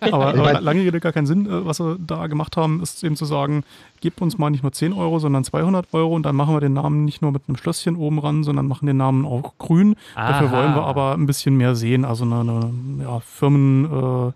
[0.00, 1.46] aber, aber lange Rede gar keinen Sinn.
[1.50, 3.64] was sie da gemacht haben, ist eben zu sagen,
[4.00, 6.72] gebt uns mal nicht nur 10 Euro, sondern 200 Euro und dann machen wir den
[6.72, 9.96] Namen nicht nur mit einem Schlösschen oben ran, sondern machen den Namen auch grün.
[10.14, 10.30] Aha.
[10.30, 13.84] Dafür wollen wir aber ein bisschen mehr sehen, also eine, eine ja, Firmen...
[13.84, 14.32] Äh,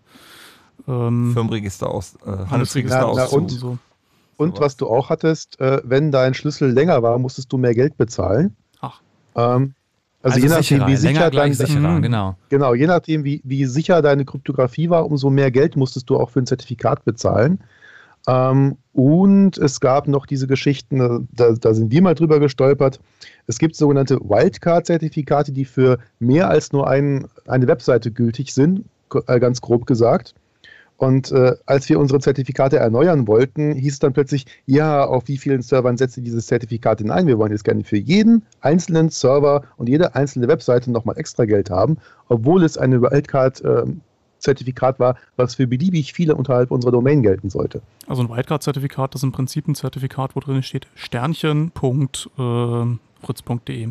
[0.86, 3.32] ähm, Firmenregister aus, äh, Handelsregister aus.
[3.32, 3.78] Und, so.
[4.36, 7.96] und was du auch hattest, äh, wenn dein Schlüssel länger war, musstest du mehr Geld
[7.96, 8.54] bezahlen.
[8.80, 9.00] Ach.
[9.34, 9.74] Ähm,
[10.24, 12.02] Also, also je nachdem, sicherer, wie sicher dein, sicherer, mhm.
[12.02, 12.36] genau.
[12.48, 16.30] Genau, je nachdem, wie, wie sicher deine Kryptographie war, umso mehr Geld musstest du auch
[16.30, 17.60] für ein Zertifikat bezahlen.
[18.26, 23.00] Ähm, und es gab noch diese Geschichten, da, da, sind wir mal drüber gestolpert.
[23.46, 28.84] Es gibt sogenannte Wildcard-Zertifikate, die für mehr als nur ein, eine Webseite gültig sind,
[29.26, 30.34] äh, ganz grob gesagt.
[30.96, 35.38] Und äh, als wir unsere Zertifikate erneuern wollten, hieß es dann plötzlich, ja, auf wie
[35.38, 37.26] vielen Servern setzt ihr dieses Zertifikat denn ein?
[37.26, 41.68] Wir wollen jetzt gerne für jeden einzelnen Server und jede einzelne Webseite nochmal extra Geld
[41.68, 41.98] haben,
[42.28, 43.92] obwohl es eine Wildcard-Zertifikat äh,
[44.98, 47.82] war, was für beliebig viele unterhalb unserer Domain gelten sollte.
[48.06, 53.88] Also ein Wildcard-Zertifikat ist im Prinzip ein Zertifikat, wo drin steht Sternchen.fritz.de.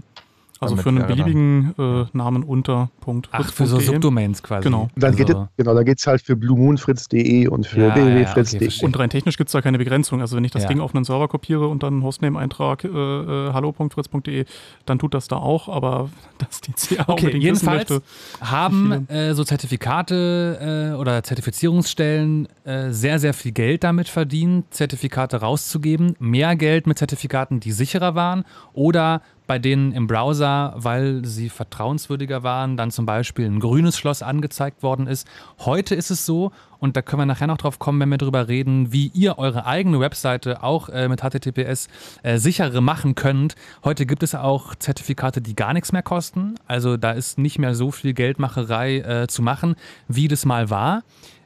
[0.64, 3.30] Also für einen beliebigen äh, Namen unter Punkt.
[3.32, 4.64] Ach, für so Subdomains quasi.
[4.64, 4.90] Genau.
[4.96, 5.44] Dann geht also.
[5.44, 8.62] es, genau, dann geht es halt für bluemoonfritz.de und für ja, www.fritz.de.
[8.62, 10.22] Ja, okay, und rein technisch gibt es da keine Begrenzung.
[10.22, 10.70] Also wenn ich das ja.
[10.70, 14.46] Ding auf einen Server kopiere und dann Hostname-Eintrag äh, äh, hallo.fritz.de,
[14.86, 18.02] dann tut das da auch, aber dass die CA okay, unbedingt jedenfalls möchte,
[18.42, 25.38] haben äh, so Zertifikate äh, oder Zertifizierungsstellen äh, sehr, sehr viel Geld damit verdient, Zertifikate
[25.38, 26.16] rauszugeben.
[26.20, 32.44] Mehr Geld mit Zertifikaten, die sicherer waren oder bei denen im Browser, weil sie vertrauenswürdiger
[32.44, 35.28] waren, dann zum Beispiel ein grünes Schloss angezeigt worden ist.
[35.60, 38.50] Heute ist es so, und da können wir nachher noch drauf kommen, wenn wir darüber
[38.50, 41.88] reden, wie ihr eure eigene Webseite auch äh, mit HTTPS
[42.24, 43.56] äh, sicherer machen könnt.
[43.86, 46.56] Heute gibt es auch Zertifikate, die gar nichts mehr kosten.
[46.68, 49.76] Also da ist nicht mehr so viel Geldmacherei äh, zu machen,
[50.10, 51.04] wie das mal war.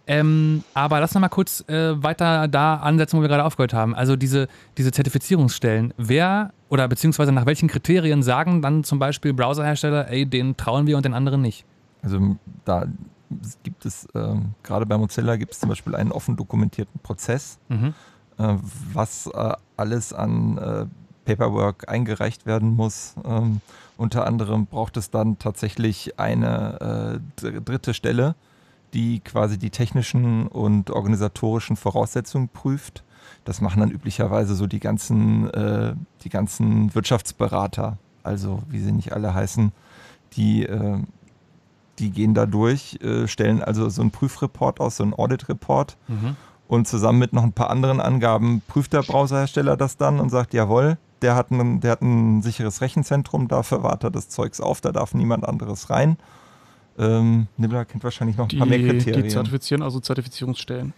[0.08, 3.93] Ähm, aber lass noch mal kurz äh, weiter da ansetzen, wo wir gerade aufgehört haben.
[3.93, 4.47] Also diese,
[4.78, 5.93] diese Zertifizierungsstellen.
[5.97, 10.95] Wer oder beziehungsweise nach welchen Kriterien sagen dann zum Beispiel Browserhersteller, ey, den trauen wir
[10.95, 11.66] und den anderen nicht?
[12.01, 12.86] Also da
[13.64, 17.93] gibt es, äh, gerade bei Mozilla gibt es zum Beispiel einen offen dokumentierten Prozess, mhm.
[18.38, 18.55] äh,
[18.93, 20.86] was äh, alles an äh,
[21.26, 23.16] Paperwork eingereicht werden muss.
[23.26, 23.60] Ähm,
[23.97, 28.36] unter anderem braucht es dann tatsächlich eine äh, dritte Stelle,
[28.94, 33.04] die quasi die technischen und organisatorischen Voraussetzungen prüft.
[33.46, 39.14] Das machen dann üblicherweise so die ganzen, äh, die ganzen Wirtschaftsberater, also wie sie nicht
[39.14, 39.72] alle heißen,
[40.34, 41.00] die, äh,
[42.00, 45.98] die gehen da durch, äh, stellen also so einen Prüfreport aus, so einen Audit-Report.
[46.08, 46.36] Mhm.
[46.68, 50.54] Und zusammen mit noch ein paar anderen Angaben prüft der Browserhersteller das dann und sagt,
[50.54, 54.92] jawohl, der hat ein, der hat ein sicheres Rechenzentrum, dafür wartet das Zeugs auf, da
[54.92, 56.18] darf niemand anderes rein.
[56.98, 59.24] Ähm, Nibbler kennt wahrscheinlich noch ein die, paar mehr Kriterien.
[59.24, 60.93] Die zertifizieren also Zertifizierungsstellen.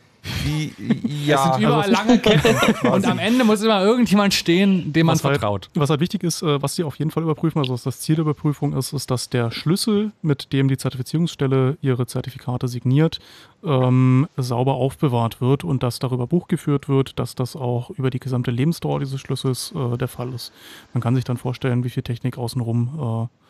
[0.45, 0.73] Die,
[1.25, 5.05] ja, es sind überall also, lange Ketten und am Ende muss immer irgendjemand stehen, dem
[5.05, 5.67] man was halt- vertraut.
[5.67, 8.01] Halt, was halt wichtig ist, äh, was sie auf jeden Fall überprüfen, also was das
[8.01, 13.19] Ziel der Überprüfung ist, ist, dass der Schlüssel, mit dem die Zertifizierungsstelle ihre Zertifikate signiert,
[13.63, 18.19] ähm, sauber aufbewahrt wird und dass darüber Buch geführt wird, dass das auch über die
[18.19, 20.51] gesamte Lebensdauer dieses Schlüssels äh, der Fall ist.
[20.93, 23.48] Man kann sich dann vorstellen, wie viel Technik außenrum äh,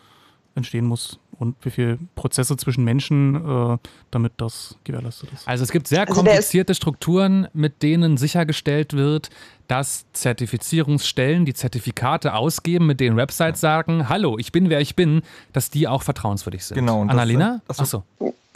[0.55, 3.77] entstehen muss und wie viele Prozesse zwischen Menschen, äh,
[4.11, 5.47] damit das gewährleistet ist.
[5.47, 9.29] Also es gibt sehr komplizierte Strukturen, mit denen sichergestellt wird,
[9.69, 15.21] dass Zertifizierungsstellen, die Zertifikate ausgeben, mit denen Websites sagen, hallo, ich bin wer ich bin,
[15.53, 16.75] dass die auch vertrauenswürdig sind.
[16.75, 17.03] Genau.
[17.03, 17.61] Annalena?
[17.67, 18.03] Das, das, Achso.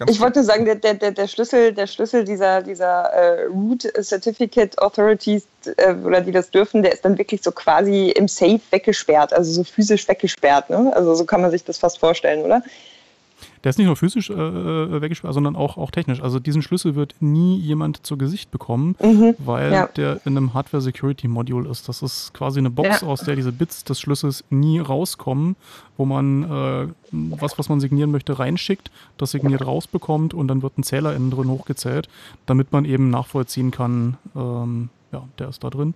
[0.09, 4.77] Ich wollte nur sagen, der, der, der, Schlüssel, der Schlüssel dieser, dieser äh, Root Certificate
[4.79, 5.45] Authorities,
[5.77, 9.51] äh, oder die das dürfen, der ist dann wirklich so quasi im Safe weggesperrt, also
[9.51, 10.71] so physisch weggesperrt.
[10.71, 10.91] Ne?
[10.95, 12.63] Also so kann man sich das fast vorstellen, oder?
[13.63, 16.21] Der ist nicht nur physisch äh, äh, weggesperrt, sondern auch, auch technisch.
[16.21, 19.87] Also diesen Schlüssel wird nie jemand zu Gesicht bekommen, mhm, weil ja.
[19.87, 21.87] der in einem Hardware-Security-Module ist.
[21.87, 23.07] Das ist quasi eine Box, ja.
[23.07, 25.55] aus der diese Bits des Schlüssels nie rauskommen,
[25.97, 30.77] wo man äh, was, was man signieren möchte, reinschickt, das signiert rausbekommt und dann wird
[30.77, 32.09] ein Zähler innen drin hochgezählt,
[32.45, 35.93] damit man eben nachvollziehen kann, ähm, ja, der ist da drin.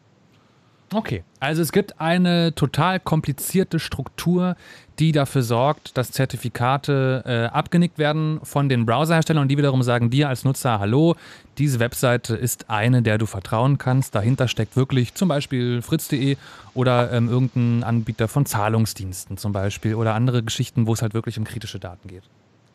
[0.93, 4.55] Okay, also es gibt eine total komplizierte Struktur,
[4.99, 10.09] die dafür sorgt, dass Zertifikate äh, abgenickt werden von den Browserherstellern und die wiederum sagen
[10.09, 11.15] dir als Nutzer, hallo,
[11.57, 14.15] diese Webseite ist eine, der du vertrauen kannst.
[14.15, 16.37] Dahinter steckt wirklich zum Beispiel fritz.de
[16.73, 21.37] oder ähm, irgendein Anbieter von Zahlungsdiensten zum Beispiel oder andere Geschichten, wo es halt wirklich
[21.37, 22.23] um kritische Daten geht.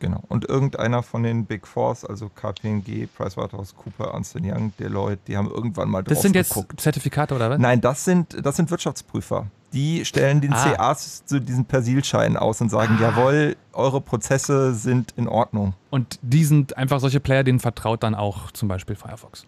[0.03, 0.21] Genau.
[0.27, 5.89] Und irgendeiner von den Big Fours, also KPMG, PricewaterhouseCooper, Ernst Young, Deloitte, die haben irgendwann
[5.89, 6.81] mal drauf Das sind jetzt geguckt.
[6.81, 7.57] Zertifikate oder was?
[7.57, 9.47] Nein, das sind, das sind Wirtschaftsprüfer.
[9.71, 10.73] Die stellen den ah.
[10.75, 13.01] CAs zu diesen Persilschein aus und sagen, ah.
[13.01, 15.73] jawohl, eure Prozesse sind in Ordnung.
[15.89, 19.45] Und die sind einfach solche Player, denen vertraut dann auch zum Beispiel Firefox.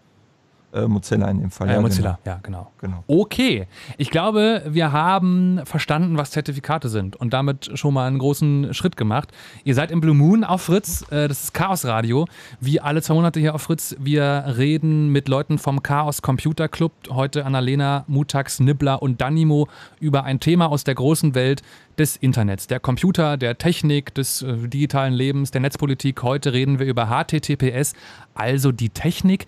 [0.76, 1.68] Äh, Mozilla in dem Fall.
[1.68, 2.36] Äh, ja, Mozilla, genau.
[2.36, 2.72] ja, genau.
[2.78, 3.04] genau.
[3.06, 3.66] Okay,
[3.96, 8.96] ich glaube, wir haben verstanden, was Zertifikate sind und damit schon mal einen großen Schritt
[8.96, 9.32] gemacht.
[9.64, 12.26] Ihr seid im Blue Moon auf Fritz, äh, das ist Chaos Radio,
[12.60, 13.96] wie alle zwei Monate hier auf Fritz.
[13.98, 19.68] Wir reden mit Leuten vom Chaos Computer Club, heute Annalena, Mutax, Nibbler und Danimo
[19.98, 21.62] über ein Thema aus der großen Welt
[21.98, 26.22] des Internets, der Computer, der Technik, des äh, digitalen Lebens, der Netzpolitik.
[26.22, 27.94] Heute reden wir über HTTPS,
[28.34, 29.46] also die Technik,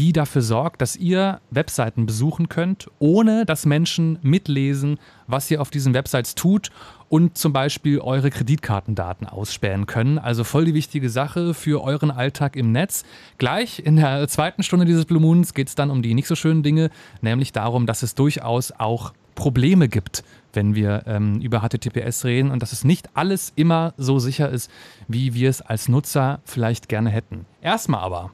[0.00, 5.68] die dafür sorgt, dass ihr Webseiten besuchen könnt, ohne dass Menschen mitlesen, was ihr auf
[5.68, 6.70] diesen Websites tut
[7.10, 10.18] und zum Beispiel eure Kreditkartendaten ausspähen können.
[10.18, 13.04] Also voll die wichtige Sache für euren Alltag im Netz.
[13.36, 16.34] Gleich in der zweiten Stunde dieses Blue Moons geht es dann um die nicht so
[16.34, 16.88] schönen Dinge,
[17.20, 20.24] nämlich darum, dass es durchaus auch Probleme gibt,
[20.54, 24.70] wenn wir ähm, über HTTPS reden und dass es nicht alles immer so sicher ist,
[25.08, 27.44] wie wir es als Nutzer vielleicht gerne hätten.
[27.60, 28.30] Erstmal aber.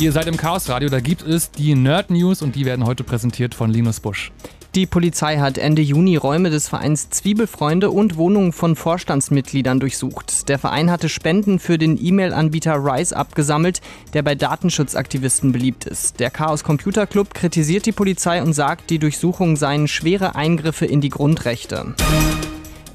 [0.00, 3.04] Ihr seid im Chaos Radio, da gibt es die Nerd News und die werden heute
[3.04, 4.32] präsentiert von Linus Busch.
[4.74, 10.48] Die Polizei hat Ende Juni Räume des Vereins Zwiebelfreunde und Wohnungen von Vorstandsmitgliedern durchsucht.
[10.48, 13.80] Der Verein hatte Spenden für den E-Mail-Anbieter Rise abgesammelt,
[14.14, 16.18] der bei Datenschutzaktivisten beliebt ist.
[16.18, 21.00] Der Chaos Computer Club kritisiert die Polizei und sagt, die Durchsuchungen seien schwere Eingriffe in
[21.00, 21.94] die Grundrechte.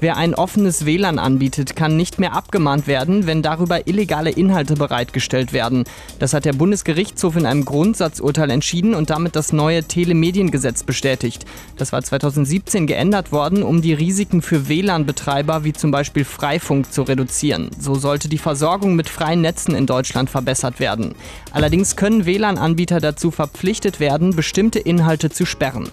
[0.02, 5.52] Wer ein offenes WLAN anbietet, kann nicht mehr abgemahnt werden, wenn darüber illegale Inhalte bereitgestellt
[5.52, 5.84] werden.
[6.18, 11.44] Das hat der Bundesgerichtshof in einem Grundsatzurteil entschieden und damit das neue Telemediengesetz bestätigt.
[11.76, 17.02] Das war 2017 geändert worden, um die Risiken für WLAN-Betreiber wie zum Beispiel Freifunk zu
[17.02, 17.70] reduzieren.
[17.78, 21.14] So sollte die Versorgung mit freien Netzen in Deutschland verbessert werden.
[21.50, 25.90] Allerdings können WLAN-Anbieter dazu verpflichtet werden, bestimmte Inhalte zu sperren.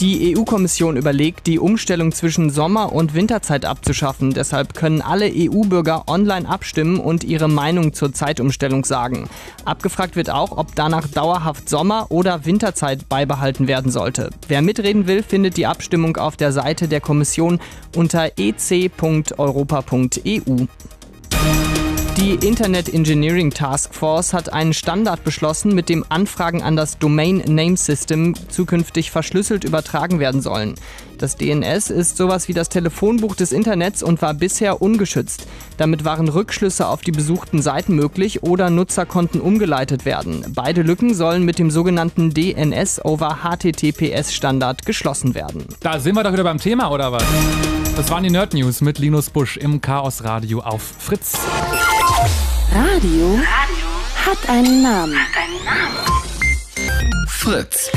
[0.00, 4.34] Die EU-Kommission überlegt, die Umstellung zwischen Sommer- und Winterzeit abzuschaffen.
[4.34, 9.28] Deshalb können alle EU-Bürger online abstimmen und ihre Meinung zur Zeitumstellung sagen.
[9.64, 14.30] Abgefragt wird auch, ob danach dauerhaft Sommer- oder Winterzeit beibehalten werden sollte.
[14.48, 17.60] Wer mitreden will, findet die Abstimmung auf der Seite der Kommission
[17.94, 19.36] unter ec.europa.eu.
[22.16, 27.38] Die Internet Engineering Task Force hat einen Standard beschlossen, mit dem Anfragen an das Domain
[27.48, 30.76] Name System zukünftig verschlüsselt übertragen werden sollen.
[31.18, 35.46] Das DNS ist sowas wie das Telefonbuch des Internets und war bisher ungeschützt.
[35.76, 40.44] Damit waren Rückschlüsse auf die besuchten Seiten möglich oder Nutzer konnten umgeleitet werden.
[40.54, 45.64] Beide Lücken sollen mit dem sogenannten DNS over HTTPS Standard geschlossen werden.
[45.80, 47.24] Da sind wir doch wieder beim Thema, oder was?
[47.96, 51.38] Das waren die Nerd News mit Linus Busch im Chaos Radio auf Fritz.
[52.74, 53.38] Radio,
[54.26, 55.16] hat einen Namen.
[57.28, 57.88] Fritz.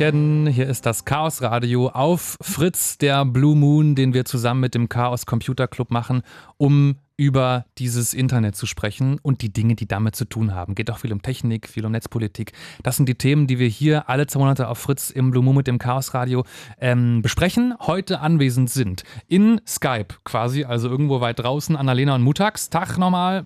[0.00, 4.74] Tachchen, hier ist das Chaos Radio auf Fritz, der Blue Moon, den wir zusammen mit
[4.74, 6.22] dem Chaos Computer Club machen,
[6.56, 10.74] um über dieses Internet zu sprechen und die Dinge, die damit zu tun haben.
[10.74, 12.52] Geht auch viel um Technik, viel um Netzpolitik.
[12.82, 15.56] Das sind die Themen, die wir hier alle zwei Monate auf Fritz im Blue Moon
[15.56, 16.44] mit dem Chaos Radio
[16.80, 17.74] ähm, besprechen.
[17.80, 22.70] Heute anwesend sind in Skype quasi, also irgendwo weit draußen, Annalena und Mutax.
[22.70, 23.44] Tag nochmal.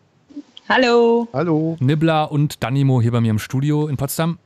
[0.69, 1.27] Hallo.
[1.33, 1.77] Hallo.
[1.81, 4.39] Nibbler und Danimo hier bei mir im Studio in Potsdam.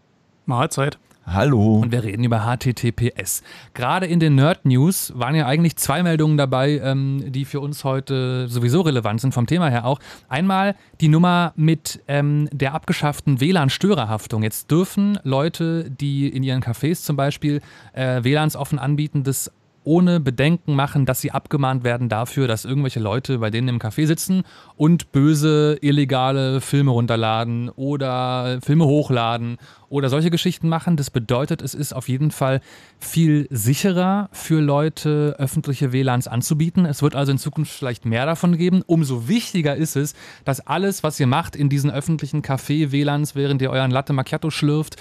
[0.46, 0.98] Mahlzeit.
[1.30, 1.80] Hallo.
[1.80, 3.42] Und wir reden über HTTPS.
[3.74, 7.84] Gerade in den Nerd News waren ja eigentlich zwei Meldungen dabei, ähm, die für uns
[7.84, 10.00] heute sowieso relevant sind, vom Thema her auch.
[10.28, 14.42] Einmal die Nummer mit ähm, der abgeschafften WLAN-Störerhaftung.
[14.42, 17.60] Jetzt dürfen Leute, die in ihren Cafés zum Beispiel
[17.92, 19.50] äh, WLANs offen anbieten, das
[19.88, 24.06] ohne Bedenken machen, dass sie abgemahnt werden dafür, dass irgendwelche Leute bei denen im Café
[24.06, 24.42] sitzen
[24.76, 29.56] und böse, illegale Filme runterladen oder Filme hochladen
[29.88, 30.96] oder solche Geschichten machen.
[30.96, 32.60] Das bedeutet, es ist auf jeden Fall
[32.98, 36.84] viel sicherer für Leute, öffentliche WLANs anzubieten.
[36.84, 38.82] Es wird also in Zukunft vielleicht mehr davon geben.
[38.86, 40.14] Umso wichtiger ist es,
[40.44, 44.96] dass alles, was ihr macht in diesen öffentlichen Café-WLANs, während ihr euren Latte Macchiato schlürft,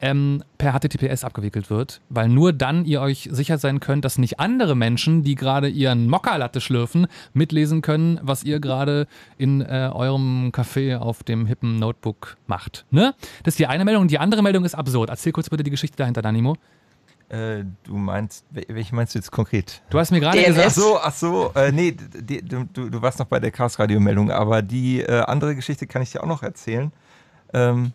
[0.00, 2.00] ähm, per HTTPS abgewickelt wird.
[2.08, 6.08] Weil nur dann ihr euch sicher sein könnt, dass nicht andere Menschen, die gerade ihren
[6.08, 9.06] Mokka-Latte schlürfen, mitlesen können, was ihr gerade
[9.38, 12.86] in äh, eurem Café auf dem hippen Notebook macht.
[12.90, 13.14] Ne?
[13.42, 14.08] Das ist die eine Meldung.
[14.08, 15.10] Die andere Meldung ist absurd.
[15.10, 16.56] Erzähl kurz bitte die Geschichte dahinter, Danimo.
[17.28, 19.82] Äh, du meinst, welche meinst du jetzt konkret?
[19.90, 20.66] Du hast mir gerade gesagt.
[20.66, 24.00] Ach so, ach so, äh, nee, die, du, du warst noch bei der Chaos Radio
[24.00, 26.92] Meldung, aber die äh, andere Geschichte kann ich dir auch noch erzählen.
[27.54, 27.92] Ähm,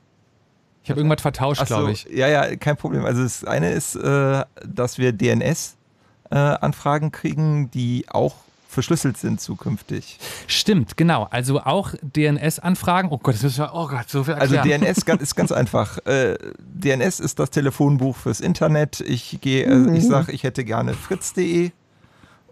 [0.83, 2.05] ich habe irgendwas vertauscht, so, glaube ich.
[2.05, 3.05] Ja, ja, kein Problem.
[3.05, 8.35] Also das eine ist, äh, dass wir DNS-Anfragen äh, kriegen, die auch
[8.67, 10.19] verschlüsselt sind zukünftig.
[10.47, 11.27] Stimmt, genau.
[11.31, 13.09] Also auch DNS-Anfragen.
[13.11, 14.83] Oh Gott, das ist ja, oh Gott, so viel also erklären.
[14.83, 15.97] Also DNS ist ganz einfach.
[16.05, 19.01] Äh, DNS ist das Telefonbuch fürs Internet.
[19.01, 19.95] Ich gehe, äh, mhm.
[19.95, 21.71] ich sage, ich hätte gerne fritz.de.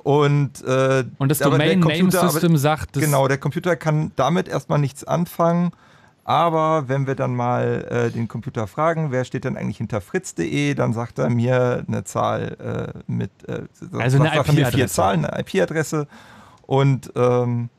[0.05, 5.03] Und, äh, und das Domain Name System sagt, genau, der Computer kann damit erstmal nichts
[5.03, 5.71] anfangen.
[6.27, 10.73] Aber wenn wir dann mal äh, den Computer fragen, wer steht denn eigentlich hinter fritz.de,
[10.73, 13.61] dann sagt er mir eine Zahl äh, mit, äh,
[13.93, 14.71] also eine IP-Adresse.
[14.71, 16.07] vier Zahlen, eine IP-Adresse
[16.65, 17.69] und ähm,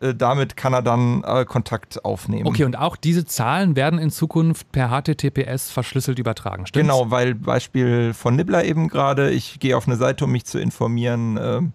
[0.00, 2.46] äh, damit kann er dann äh, Kontakt aufnehmen.
[2.46, 6.88] Okay, und auch diese Zahlen werden in Zukunft per HTTPS verschlüsselt übertragen, stimmt's?
[6.88, 10.58] Genau, weil Beispiel von Nibbler eben gerade, ich gehe auf eine Seite, um mich zu
[10.58, 11.72] informieren, ähm,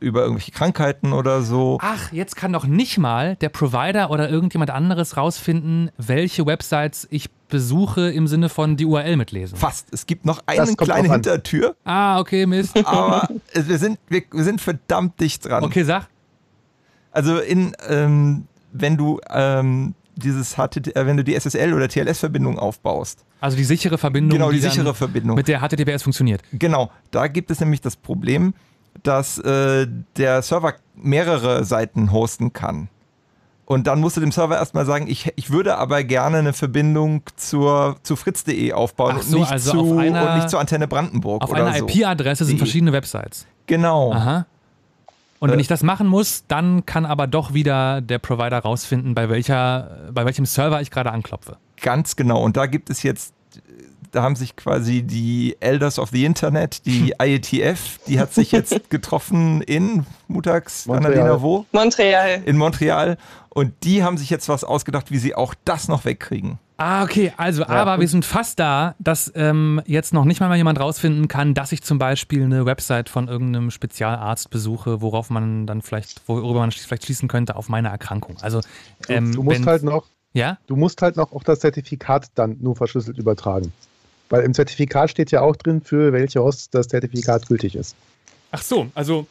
[0.00, 1.78] über irgendwelche Krankheiten oder so.
[1.80, 7.30] Ach, jetzt kann doch nicht mal der Provider oder irgendjemand anderes rausfinden, welche Websites ich
[7.48, 9.58] besuche im Sinne von die URL mitlesen.
[9.58, 9.88] Fast.
[9.92, 11.76] Es gibt noch eine kleine Hintertür.
[11.84, 12.76] Ah, okay, Mist.
[12.86, 15.64] Aber wir sind, wir, wir, sind verdammt dicht dran.
[15.64, 16.08] Okay, sag.
[17.12, 23.24] Also in, ähm, wenn du ähm, dieses äh, wenn du die SSL oder TLS-Verbindung aufbaust.
[23.40, 24.38] Also die sichere Verbindung.
[24.38, 25.36] Genau, die, die sichere Verbindung.
[25.36, 26.42] Mit der HTTPS funktioniert.
[26.52, 28.54] Genau, da gibt es nämlich das Problem,
[29.02, 29.86] dass äh,
[30.16, 32.88] der Server mehrere Seiten hosten kann.
[33.70, 37.22] Und dann musst du dem Server erstmal sagen, ich, ich würde aber gerne eine Verbindung
[37.36, 41.44] zur, zu fritz.de aufbauen so, und, nicht also zu, einer, und nicht zu Antenne Brandenburg.
[41.44, 41.86] Auf einer so.
[41.86, 43.46] IP-Adresse sind verschiedene Websites.
[43.66, 44.12] Genau.
[44.12, 44.46] Aha.
[45.38, 49.14] Und wenn äh, ich das machen muss, dann kann aber doch wieder der Provider rausfinden,
[49.14, 51.56] bei, welcher, bei welchem Server ich gerade anklopfe.
[51.80, 52.42] Ganz genau.
[52.42, 53.34] Und da gibt es jetzt
[54.12, 58.90] da haben sich quasi die Elders of the Internet, die IETF, die hat sich jetzt
[58.90, 61.66] getroffen in Mutags, Annalena, wo?
[61.72, 62.42] Montreal.
[62.44, 63.16] In Montreal.
[63.48, 66.58] Und die haben sich jetzt was ausgedacht, wie sie auch das noch wegkriegen.
[66.80, 67.30] Ah, okay.
[67.36, 71.28] Also, ja, aber wir sind fast da, dass ähm, jetzt noch nicht mal jemand rausfinden
[71.28, 76.26] kann, dass ich zum Beispiel eine Website von irgendeinem Spezialarzt besuche, worauf man dann vielleicht,
[76.26, 78.38] worüber man vielleicht schließen könnte auf meine Erkrankung.
[78.40, 78.60] Also,
[79.08, 80.56] ähm, du, du musst halt noch, ja?
[80.68, 83.74] Du musst halt noch auch das Zertifikat dann nur verschlüsselt übertragen.
[84.30, 87.94] Weil im Zertifikat steht ja auch drin, für welche Hosts das Zertifikat gültig ist.
[88.52, 89.26] Ach so, also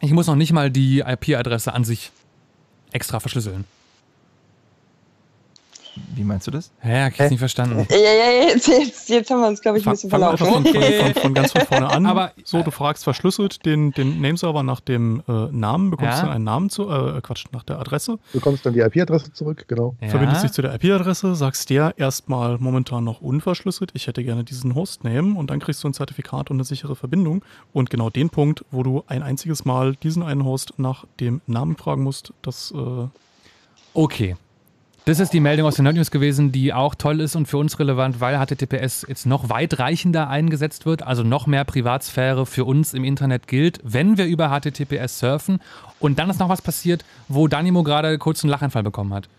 [0.00, 2.12] ich muss noch nicht mal die IP-Adresse an sich
[2.92, 3.64] extra verschlüsseln.
[6.14, 6.72] Wie meinst du das?
[6.82, 7.86] Ja, ich hab's nicht verstanden.
[7.90, 10.46] Ja, ja, jetzt, jetzt, jetzt haben wir uns, glaube ich, ein bisschen verlaufen.
[10.46, 12.06] Von, von, von, ganz von vorne an.
[12.06, 16.22] Aber, so, du fragst verschlüsselt den, den Nameserver nach dem äh, Namen, bekommst ja.
[16.22, 18.18] dann einen Namen zu, äh, Quatsch, nach der Adresse.
[18.32, 19.96] Du bekommst dann die IP-Adresse zurück, genau.
[20.00, 20.08] Ja.
[20.08, 24.74] Verbindest dich zu der IP-Adresse, sagst der erstmal momentan noch unverschlüsselt, ich hätte gerne diesen
[24.74, 27.44] Hostname und dann kriegst du ein Zertifikat und eine sichere Verbindung.
[27.72, 31.76] Und genau den Punkt, wo du ein einziges Mal diesen einen Host nach dem Namen
[31.76, 32.72] fragen musst, das.
[32.72, 33.08] Äh
[33.94, 34.36] okay.
[35.08, 37.56] Das ist die Meldung aus den Nerd News gewesen, die auch toll ist und für
[37.56, 42.92] uns relevant, weil HTTPS jetzt noch weitreichender eingesetzt wird, also noch mehr Privatsphäre für uns
[42.92, 45.60] im Internet gilt, wenn wir über HTTPS surfen.
[45.98, 49.30] Und dann ist noch was passiert, wo Danimo gerade kurz einen Lachanfall bekommen hat.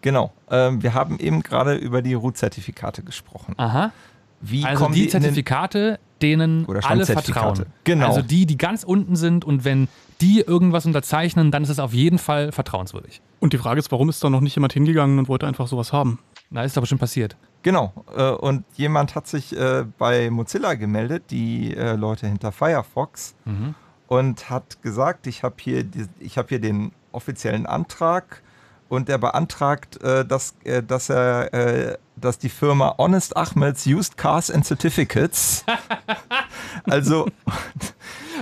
[0.00, 0.32] Genau.
[0.50, 3.54] Ähm, wir haben eben gerade über die Root-Zertifikate gesprochen.
[3.58, 3.92] Aha.
[4.40, 7.66] Wie also die, die Zertifikate, denen alle vertrauen.
[7.84, 8.08] Genau.
[8.08, 9.88] Also die, die ganz unten sind und wenn
[10.20, 13.20] die irgendwas unterzeichnen, dann ist es auf jeden Fall vertrauenswürdig.
[13.40, 15.92] Und die Frage ist, warum ist da noch nicht jemand hingegangen und wollte einfach sowas
[15.92, 16.20] haben?
[16.50, 17.36] Na, ist aber schon passiert.
[17.62, 17.92] Genau.
[18.16, 23.74] Äh, und jemand hat sich äh, bei Mozilla gemeldet, die äh, Leute hinter Firefox, mhm.
[24.06, 25.84] und hat gesagt, ich habe hier,
[26.36, 28.41] hab hier den offiziellen Antrag
[28.92, 30.54] und er beantragt, dass,
[30.86, 35.64] dass, er, dass die Firma Honest Ahmeds Used Cars and Certificates,
[36.84, 37.26] also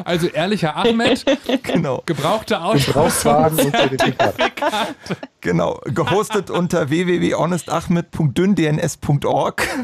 [0.05, 1.25] also ehrlicher Ahmed,
[1.63, 2.03] genau.
[2.07, 4.53] gebrauchte Autos Gebrauchtwagen und Zertifikate.
[5.41, 9.67] Genau, gehostet unter www.honestachmed.dünndns.org.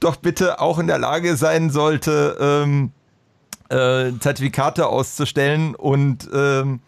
[0.00, 2.92] Doch bitte auch in der Lage sein sollte, ähm,
[3.70, 6.80] äh, Zertifikate auszustellen und ähm,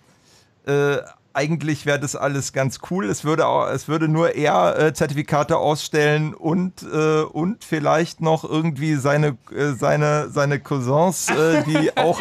[0.67, 0.99] äh,
[1.37, 3.05] eigentlich wäre das alles ganz cool.
[3.05, 8.43] Es würde, auch, es würde nur er äh, Zertifikate ausstellen und, äh, und vielleicht noch
[8.43, 12.19] irgendwie seine, äh, seine, seine Cousins, äh, die auch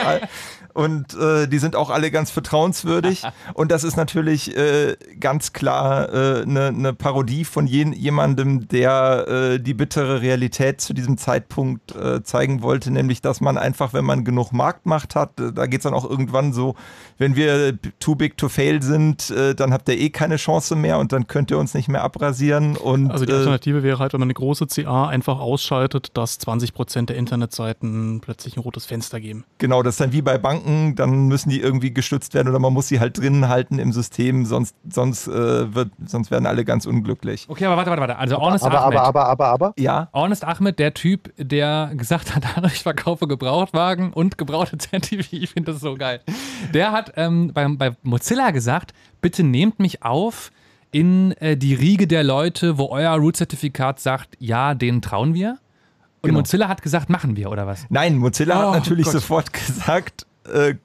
[0.76, 3.23] und äh, die sind auch alle ganz vertrauenswürdig.
[3.53, 8.68] und das ist natürlich äh, ganz klar eine äh, ne, ne Parodie von je, jemandem,
[8.68, 13.93] der äh, die bittere Realität zu diesem Zeitpunkt äh, zeigen wollte, nämlich dass man einfach,
[13.93, 16.76] wenn man genug Marktmacht hat, äh, da geht es dann auch irgendwann so,
[17.18, 21.14] wenn wir too big to fail sind, dann habt ihr eh keine Chance mehr und
[21.14, 22.76] dann könnt ihr uns nicht mehr abrasieren.
[22.76, 27.06] Und, also die Alternative wäre halt, wenn man eine große CA einfach ausschaltet, dass 20%
[27.06, 29.45] der Internetseiten plötzlich ein rotes Fenster geben.
[29.60, 32.59] Genau, das ist dann wie bei Banken Banken, dann müssen die irgendwie gestützt werden oder
[32.59, 36.65] man muss sie halt drinnen halten im System, sonst, sonst, äh, wird, sonst werden alle
[36.65, 37.45] ganz unglücklich.
[37.47, 38.17] Okay, aber warte, warte, warte.
[38.17, 38.97] Also Honest aber, Ahmed.
[38.99, 40.09] Aber, aber, aber, aber, Ja.
[40.13, 45.73] Honest Ahmed, der Typ, der gesagt hat, ich verkaufe Gebrauchtwagen und gebrauchte ZTV, ich finde
[45.73, 46.21] das so geil.
[46.73, 50.51] Der hat ähm, bei, bei Mozilla gesagt, bitte nehmt mich auf
[50.91, 55.57] in äh, die Riege der Leute, wo euer Root-Zertifikat sagt, ja, denen trauen wir.
[56.21, 56.39] Und genau.
[56.39, 57.85] Mozilla hat gesagt, machen wir, oder was?
[57.89, 59.13] Nein, Mozilla oh, hat natürlich Gott.
[59.13, 60.76] sofort gesagt, äh,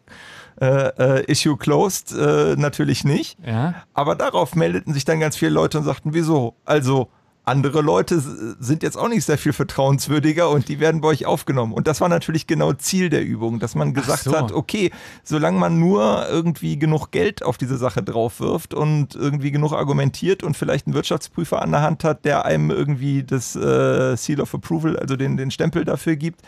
[0.60, 3.38] äh, Issue closed, äh, natürlich nicht.
[3.46, 3.74] Ja.
[3.94, 6.54] Aber darauf meldeten sich dann ganz viele Leute und sagten, wieso?
[6.64, 7.08] Also
[7.44, 11.72] andere Leute sind jetzt auch nicht sehr viel vertrauenswürdiger und die werden bei euch aufgenommen.
[11.72, 14.36] Und das war natürlich genau Ziel der Übung, dass man gesagt so.
[14.36, 14.90] hat, okay,
[15.24, 20.42] solange man nur irgendwie genug Geld auf diese Sache drauf wirft und irgendwie genug argumentiert
[20.42, 24.54] und vielleicht einen Wirtschaftsprüfer an der Hand hat, der einem irgendwie das äh, Seal of
[24.54, 26.42] Approval, also den, den Stempel dafür gibt,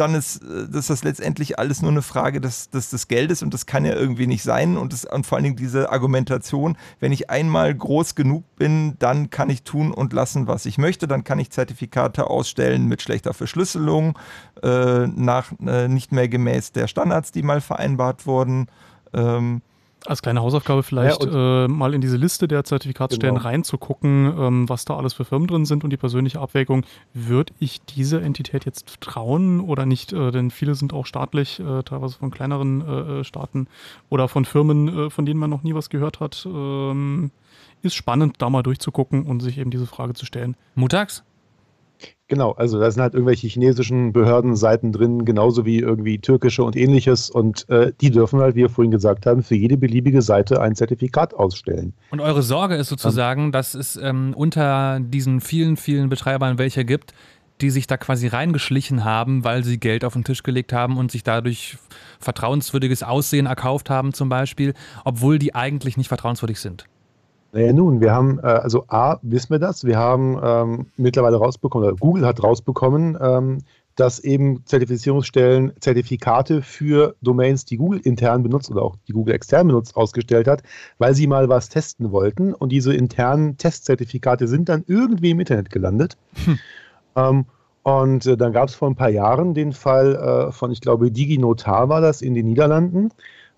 [0.00, 3.52] dann ist, äh, ist das letztendlich alles nur eine Frage des, des, des Geldes und
[3.52, 4.76] das kann ja irgendwie nicht sein.
[4.76, 9.30] Und, das, und vor allen Dingen diese Argumentation, wenn ich einmal groß genug bin, dann
[9.30, 11.06] kann ich tun und lassen, was ich möchte.
[11.06, 14.18] Dann kann ich Zertifikate ausstellen mit schlechter Verschlüsselung,
[14.62, 18.68] äh, nach, äh, nicht mehr gemäß der Standards, die mal vereinbart wurden.
[19.12, 19.60] Ähm,
[20.06, 23.46] als kleine Hausaufgabe vielleicht ja, äh, mal in diese Liste der Zertifikatsstellen genau.
[23.46, 27.82] reinzugucken, ähm, was da alles für Firmen drin sind und die persönliche Abwägung, würde ich
[27.82, 30.12] dieser Entität jetzt trauen oder nicht?
[30.12, 33.68] Äh, denn viele sind auch staatlich, äh, teilweise von kleineren äh, äh, Staaten
[34.08, 36.46] oder von Firmen, äh, von denen man noch nie was gehört hat.
[36.46, 37.30] Ähm,
[37.82, 40.56] ist spannend, da mal durchzugucken und sich eben diese Frage zu stellen.
[40.74, 41.24] Mutags?
[42.30, 47.28] Genau, also da sind halt irgendwelche chinesischen Behördenseiten drin, genauso wie irgendwie türkische und ähnliches.
[47.28, 50.76] Und äh, die dürfen halt, wie wir vorhin gesagt haben, für jede beliebige Seite ein
[50.76, 51.92] Zertifikat ausstellen.
[52.12, 56.84] Und eure Sorge ist sozusagen, ähm, dass es ähm, unter diesen vielen, vielen Betreibern welche
[56.84, 57.14] gibt,
[57.60, 61.10] die sich da quasi reingeschlichen haben, weil sie Geld auf den Tisch gelegt haben und
[61.10, 61.78] sich dadurch
[62.20, 64.74] vertrauenswürdiges Aussehen erkauft haben zum Beispiel,
[65.04, 66.84] obwohl die eigentlich nicht vertrauenswürdig sind.
[67.52, 71.88] Naja, nun, wir haben, äh, also A, wissen wir das, wir haben ähm, mittlerweile rausbekommen,
[71.88, 73.58] oder Google hat rausbekommen, ähm,
[73.96, 79.66] dass eben Zertifizierungsstellen Zertifikate für Domains, die Google intern benutzt oder auch die Google extern
[79.66, 80.62] benutzt, ausgestellt hat,
[80.98, 82.54] weil sie mal was testen wollten.
[82.54, 86.16] Und diese internen Testzertifikate sind dann irgendwie im Internet gelandet.
[86.44, 86.58] Hm.
[87.16, 87.44] Ähm,
[87.82, 91.10] und äh, dann gab es vor ein paar Jahren den Fall äh, von, ich glaube,
[91.10, 93.10] DigiNotar war das in den Niederlanden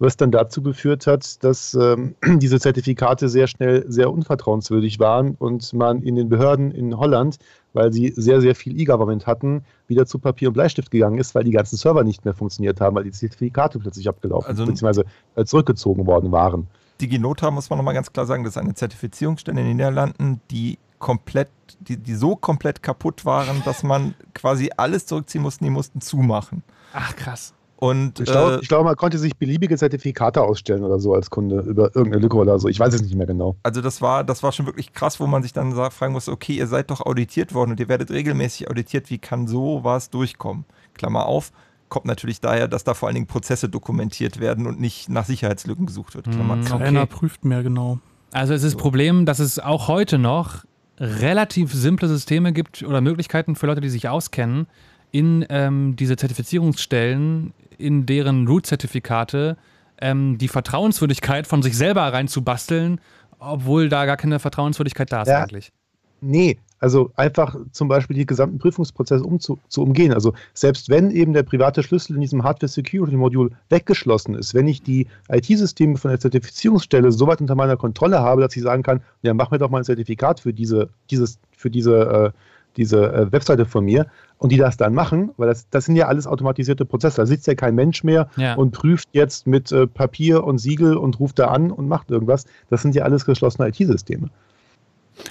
[0.03, 5.73] was dann dazu geführt hat, dass ähm, diese Zertifikate sehr schnell sehr unvertrauenswürdig waren und
[5.73, 7.39] man in den Behörden in Holland,
[7.73, 11.45] weil sie sehr, sehr viel E-Government hatten, wieder zu Papier und Bleistift gegangen ist, weil
[11.45, 15.05] die ganzen Server nicht mehr funktioniert haben, weil die Zertifikate plötzlich abgelaufen also, bzw.
[15.37, 16.67] Äh, zurückgezogen worden waren.
[17.01, 20.79] DigiNota muss man nochmal ganz klar sagen, das ist eine Zertifizierungsstelle in den Niederlanden, die
[20.99, 21.49] komplett,
[21.79, 26.65] die, die so komplett kaputt waren, dass man quasi alles zurückziehen musste, die mussten zumachen.
[26.93, 27.55] Ach krass.
[27.83, 31.63] Und, ich glaube, äh, glaub, man konnte sich beliebige Zertifikate ausstellen oder so als Kunde
[31.63, 32.69] über irgendeine Lücke oder so.
[32.69, 33.57] Ich weiß es nicht mehr genau.
[33.65, 36.53] Also das war, das war schon wirklich krass, wo man sich dann fragen muss, okay,
[36.53, 39.11] ihr seid doch auditiert worden und ihr werdet regelmäßig auditiert.
[39.11, 40.65] Wie kann sowas durchkommen?
[40.95, 41.51] Klammer auf,
[41.89, 45.87] kommt natürlich daher, dass da vor allen Dingen Prozesse dokumentiert werden und nicht nach Sicherheitslücken
[45.87, 46.31] gesucht wird.
[46.31, 47.99] Klammer mhm, Keiner prüft mehr genau.
[48.31, 50.65] Also es ist das Problem, dass es auch heute noch
[51.01, 54.69] relativ simple Systeme gibt oder Möglichkeiten für Leute, die sich auskennen,
[55.11, 59.57] in ähm, diese Zertifizierungsstellen in deren Root-Zertifikate
[60.01, 63.01] ähm, die Vertrauenswürdigkeit von sich selber reinzubasteln,
[63.39, 65.73] obwohl da gar keine Vertrauenswürdigkeit da ist ja, eigentlich.
[66.21, 70.13] Nee, also einfach zum Beispiel die gesamten Prüfungsprozesse um zu, zu, umgehen.
[70.13, 74.67] Also selbst wenn eben der private Schlüssel in diesem Hardware Security Modul weggeschlossen ist, wenn
[74.67, 78.83] ich die IT-Systeme von der Zertifizierungsstelle so weit unter meiner Kontrolle habe, dass ich sagen
[78.83, 82.39] kann, ja, mach mir doch mal ein Zertifikat für diese, dieses, für diese äh,
[82.77, 84.07] diese äh, Webseite von mir
[84.43, 87.19] und die das dann machen, weil das, das sind ja alles automatisierte Prozesse.
[87.19, 88.55] Da sitzt ja kein Mensch mehr ja.
[88.55, 92.47] und prüft jetzt mit äh, Papier und Siegel und ruft da an und macht irgendwas.
[92.69, 94.31] Das sind ja alles geschlossene IT-Systeme.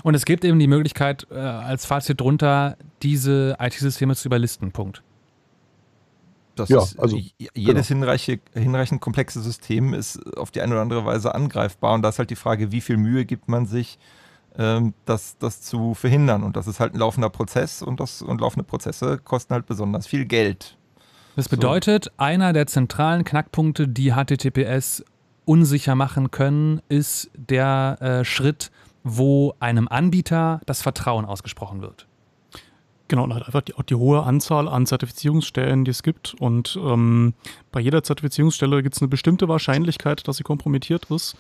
[0.04, 4.72] Und es gibt eben die Möglichkeit, äh, als Fazit drunter, diese IT-Systeme zu überlisten.
[4.72, 5.04] Punkt.
[6.56, 8.00] Das ja, ist, also jedes genau.
[8.00, 12.20] hinreichend, hinreichend komplexe System ist auf die eine oder andere Weise angreifbar und da ist
[12.20, 14.00] halt die Frage, wie viel Mühe gibt man sich,
[14.58, 16.44] ähm, das, das zu verhindern.
[16.44, 20.08] Und das ist halt ein laufender Prozess und, das, und laufende Prozesse kosten halt besonders
[20.08, 20.78] viel Geld.
[21.36, 22.12] Das bedeutet, so.
[22.18, 25.04] einer der zentralen Knackpunkte, die HTTPS
[25.46, 28.72] unsicher machen können, ist der äh, Schritt,
[29.04, 32.08] wo einem Anbieter das Vertrauen ausgesprochen wird.
[33.12, 36.34] Genau, und halt einfach die, auch die hohe Anzahl an Zertifizierungsstellen, die es gibt.
[36.40, 37.34] Und ähm,
[37.74, 41.36] bei jeder Zertifizierungsstelle gibt es eine bestimmte Wahrscheinlichkeit, dass sie kompromittiert ist.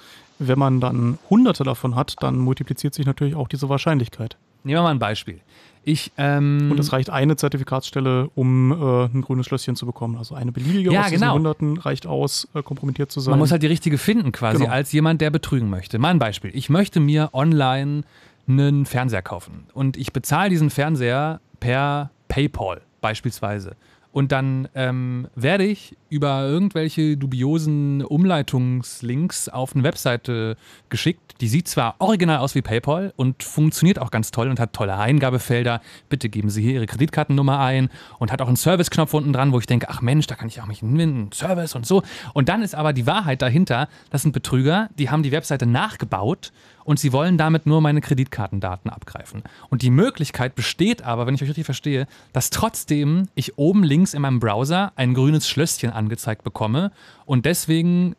[0.47, 4.37] Wenn man dann hunderte davon hat, dann multipliziert sich natürlich auch diese Wahrscheinlichkeit.
[4.63, 5.39] Nehmen wir mal ein Beispiel.
[5.83, 10.15] Ich, ähm und es reicht eine Zertifikatsstelle, um äh, ein grünes Schlösschen zu bekommen.
[10.17, 11.33] Also eine beliebige ja, aus genau.
[11.33, 13.31] Hunderten reicht aus, äh, kompromittiert zu sein.
[13.31, 14.71] Man muss halt die richtige finden quasi genau.
[14.71, 15.97] als jemand, der betrügen möchte.
[15.97, 16.51] Mal ein Beispiel.
[16.53, 18.03] Ich möchte mir online
[18.47, 23.75] einen Fernseher kaufen und ich bezahle diesen Fernseher per PayPal beispielsweise.
[24.11, 30.57] Und dann ähm, werde ich über irgendwelche dubiosen Umleitungslinks auf eine Webseite
[30.89, 31.35] geschickt.
[31.39, 34.97] Die sieht zwar original aus wie PayPal und funktioniert auch ganz toll und hat tolle
[34.97, 35.81] Eingabefelder.
[36.09, 37.89] Bitte geben Sie hier Ihre Kreditkartennummer ein
[38.19, 40.61] und hat auch einen Service-Knopf unten dran, wo ich denke, ach Mensch, da kann ich
[40.61, 42.03] auch mich hinwenden, Service und so.
[42.33, 46.51] Und dann ist aber die Wahrheit dahinter, das sind Betrüger, die haben die Webseite nachgebaut
[46.83, 49.43] und sie wollen damit nur meine Kreditkartendaten abgreifen.
[49.69, 54.13] Und die Möglichkeit besteht aber, wenn ich euch richtig verstehe, dass trotzdem ich oben links
[54.13, 56.91] in meinem Browser ein grünes Schlösschen angezeigt bekomme
[57.25, 58.15] und deswegen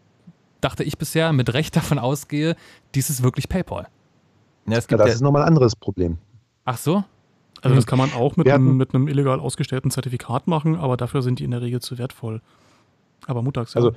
[0.61, 2.57] dachte ich bisher mit Recht davon ausgehe,
[2.95, 3.89] dies ist wirklich PayPal.
[4.67, 6.19] Ja, ja das ist nochmal ein anderes Problem.
[6.65, 7.05] Ach so?
[7.63, 11.23] Also das kann man auch mit, einem, mit einem illegal ausgestellten Zertifikat machen, aber dafür
[11.23, 12.41] sind die in der Regel zu wertvoll.
[13.27, 13.75] Aber Mutags.
[13.75, 13.81] Ja.
[13.81, 13.95] Also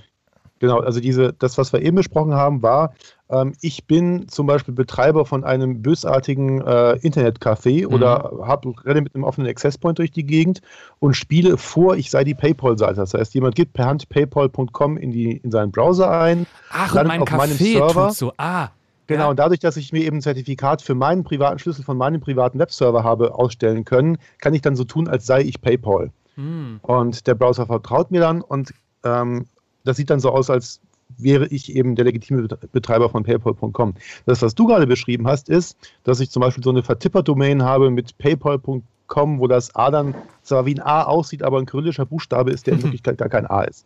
[0.60, 2.94] Genau, also diese, das, was wir eben besprochen haben, war,
[3.30, 7.94] ähm, ich bin zum Beispiel Betreiber von einem bösartigen äh, Internetcafé mhm.
[7.94, 10.62] oder habe renne mit einem offenen Access Point durch die Gegend
[11.00, 12.96] und spiele vor, ich sei die PayPal-Seite.
[12.96, 16.46] Das heißt, jemand gibt per Hand paypal.com in, in seinen Browser ein.
[16.72, 18.08] Ach, und mein auf Café Server.
[18.08, 18.34] Tut so.
[18.38, 18.70] Ah.
[19.08, 19.30] Genau, ja.
[19.30, 22.58] und dadurch, dass ich mir eben ein Zertifikat für meinen privaten Schlüssel von meinem privaten
[22.60, 26.12] Webserver habe ausstellen können, kann ich dann so tun, als sei ich PayPal.
[26.36, 26.80] Hm.
[26.82, 28.74] Und der Browser vertraut mir dann und
[29.04, 29.46] ähm,
[29.86, 30.82] das sieht dann so aus, als
[31.18, 33.94] wäre ich eben der legitime Betreiber von PayPal.com.
[34.26, 37.92] Das, was du gerade beschrieben hast, ist, dass ich zum Beispiel so eine Vertipper-Domain habe
[37.92, 42.52] mit PayPal.com, wo das A dann zwar wie ein A aussieht, aber ein kyrillischer Buchstabe
[42.52, 43.86] ist, der in Wirklichkeit gar kein A ist.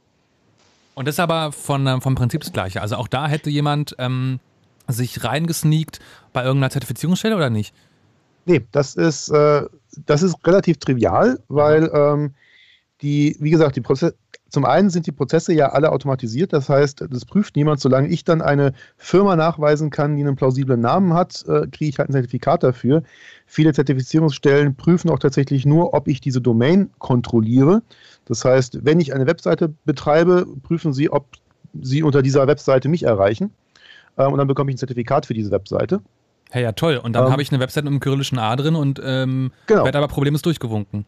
[0.95, 2.81] Und das ist aber von, äh, vom Prinzip das Gleiche.
[2.81, 4.39] Also auch da hätte jemand ähm,
[4.88, 5.99] sich reingesneakt
[6.34, 7.73] bei irgendeiner Zertifizierungsstelle oder nicht?
[8.45, 9.63] Nee, das ist, äh,
[10.05, 12.34] das ist relativ trivial, weil ähm,
[13.01, 14.15] die, wie gesagt, die Prozesse,
[14.49, 18.23] zum einen sind die Prozesse ja alle automatisiert, das heißt, das prüft niemand, solange ich
[18.23, 22.13] dann eine Firma nachweisen kann, die einen plausiblen Namen hat, äh, kriege ich halt ein
[22.13, 23.03] Zertifikat dafür.
[23.45, 27.81] Viele Zertifizierungsstellen prüfen auch tatsächlich nur, ob ich diese Domain kontrolliere.
[28.26, 31.27] Das heißt, wenn ich eine Webseite betreibe, prüfen sie, ob
[31.81, 33.51] sie unter dieser Webseite mich erreichen.
[34.17, 36.01] Ähm, und dann bekomme ich ein Zertifikat für diese Webseite.
[36.51, 36.97] Hey, ja, toll.
[36.97, 39.85] Und dann ähm, habe ich eine Webseite mit einem kyrillischen A drin und ähm, genau.
[39.85, 41.05] werde aber problemlos durchgewunken.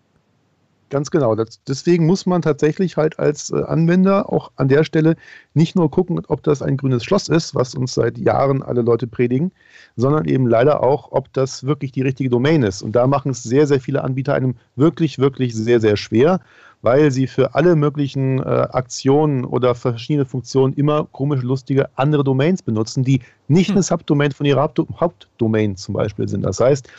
[0.91, 1.35] Ganz genau.
[1.35, 5.15] Das, deswegen muss man tatsächlich halt als äh, Anwender auch an der Stelle
[5.53, 9.07] nicht nur gucken, ob das ein grünes Schloss ist, was uns seit Jahren alle Leute
[9.07, 9.53] predigen,
[9.95, 12.81] sondern eben leider auch, ob das wirklich die richtige Domain ist.
[12.81, 16.41] Und da machen es sehr, sehr viele Anbieter einem wirklich, wirklich sehr, sehr schwer,
[16.81, 22.61] weil sie für alle möglichen äh, Aktionen oder verschiedene Funktionen immer komische, lustige andere Domains
[22.61, 23.75] benutzen, die nicht hm.
[23.77, 24.69] eine Subdomain von ihrer
[24.99, 26.41] Hauptdomain zum Beispiel sind.
[26.41, 26.89] Das heißt,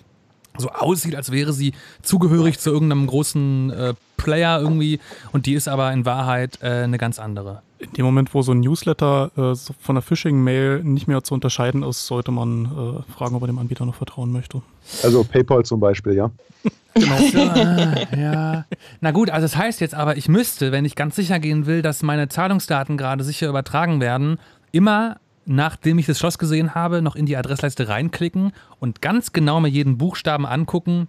[0.58, 1.72] so aussieht, als wäre sie
[2.02, 5.00] zugehörig zu irgendeinem großen äh, Player irgendwie
[5.32, 7.62] und die ist aber in Wahrheit äh, eine ganz andere.
[7.78, 11.32] In dem Moment, wo so ein Newsletter äh, so von einer Phishing-Mail nicht mehr zu
[11.32, 14.62] unterscheiden ist, sollte man äh, fragen, ob er dem Anbieter noch vertrauen möchte.
[15.04, 16.30] Also PayPal zum Beispiel, ja.
[16.94, 17.16] Genau.
[17.32, 18.64] ja, ja.
[19.00, 21.80] Na gut, also das heißt jetzt aber, ich müsste, wenn ich ganz sicher gehen will,
[21.80, 24.38] dass meine Zahlungsdaten gerade sicher übertragen werden,
[24.72, 25.18] immer
[25.48, 29.68] nachdem ich das Schloss gesehen habe, noch in die Adressleiste reinklicken und ganz genau mir
[29.68, 31.08] jeden Buchstaben angucken,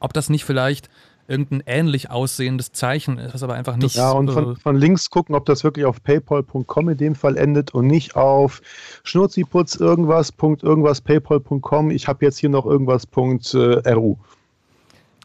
[0.00, 0.88] ob das nicht vielleicht
[1.28, 3.96] irgendein ähnlich aussehendes Zeichen ist, was aber einfach nicht.
[3.96, 7.74] Ja, und von, von links gucken, ob das wirklich auf paypal.com in dem Fall endet
[7.74, 8.62] und nicht auf
[9.04, 11.90] schnurziputz irgendwas, Punkt irgendwas, paypal.com.
[11.90, 14.16] Ich habe jetzt hier noch irgendwas, Punkt äh, RU.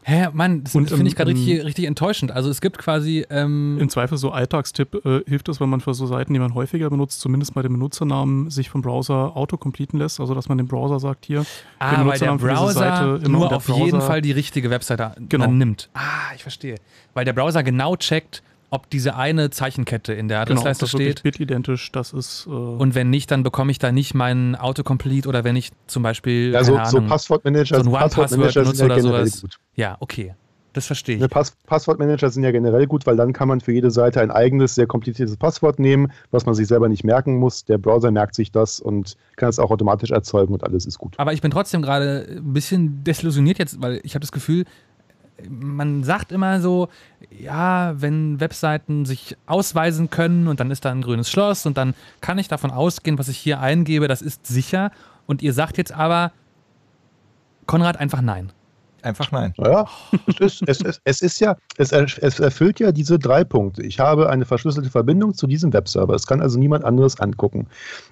[0.06, 2.30] Hä, Mann, das finde ich gerade richtig, richtig enttäuschend.
[2.30, 3.24] Also es gibt quasi.
[3.30, 6.52] Ähm Im Zweifel so Alltagstipp äh, hilft es, wenn man für so Seiten, die man
[6.52, 10.20] häufiger benutzt, zumindest bei dem Benutzernamen sich vom Browser autocompleten lässt.
[10.20, 11.46] Also dass man dem Browser sagt, hier,
[11.78, 15.46] ah, den weil der Browser nur auf Browser jeden Fall die richtige Webseite genau.
[15.46, 15.88] nimmt.
[15.94, 16.76] Ah, ich verstehe.
[17.14, 18.42] Weil der Browser genau checkt,
[18.74, 21.22] ob diese eine Zeichenkette in der Genau, Adressleiste das ist wirklich steht.
[21.22, 22.46] bitidentisch, das ist.
[22.46, 26.02] Äh, Und wenn nicht, dann bekomme ich da nicht meinen Autocomplete oder wenn ich zum
[26.02, 26.52] Beispiel.
[26.52, 29.40] Ja, so, keine so Ahnung, Passwortmanager, so Passwortmanager ja oder generell sowas.
[29.42, 29.58] gut.
[29.76, 30.34] Ja, okay.
[30.72, 31.20] Das verstehe ich.
[31.20, 34.32] Ne, Pass Passwortmanager sind ja generell gut, weil dann kann man für jede Seite ein
[34.32, 37.64] eigenes, sehr kompliziertes Passwort nehmen, was man sich selber nicht merken muss.
[37.64, 41.14] Der Browser merkt sich das und kann es auch automatisch erzeugen und alles ist gut.
[41.16, 44.64] Aber ich bin trotzdem gerade ein bisschen desillusioniert jetzt, weil ich habe das Gefühl,
[45.48, 46.88] man sagt immer so,
[47.30, 51.94] ja, wenn Webseiten sich ausweisen können und dann ist da ein grünes Schloss und dann
[52.20, 54.90] kann ich davon ausgehen, was ich hier eingebe, das ist sicher.
[55.26, 56.32] Und ihr sagt jetzt aber,
[57.66, 58.52] Konrad, einfach nein.
[59.04, 59.52] Einfach nein.
[59.58, 59.86] Ja,
[60.26, 63.82] es ist, es, ist, es ist ja, es, es erfüllt ja diese drei Punkte.
[63.82, 66.14] Ich habe eine verschlüsselte Verbindung zu diesem Webserver.
[66.14, 67.66] Es kann also niemand anderes angucken.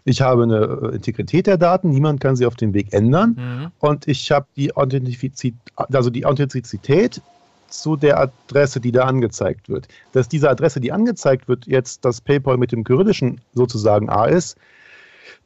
[0.04, 3.36] Ich habe eine äh, Integrität der Daten, niemand kann sie auf dem Weg ändern.
[3.38, 3.70] Mhm.
[3.78, 7.22] Und ich habe die Authentizität, also die Authentizität
[7.68, 9.88] zu der Adresse, die da angezeigt wird.
[10.12, 14.58] Dass diese Adresse, die angezeigt wird, jetzt das PayPal mit dem kyrillischen sozusagen A ist,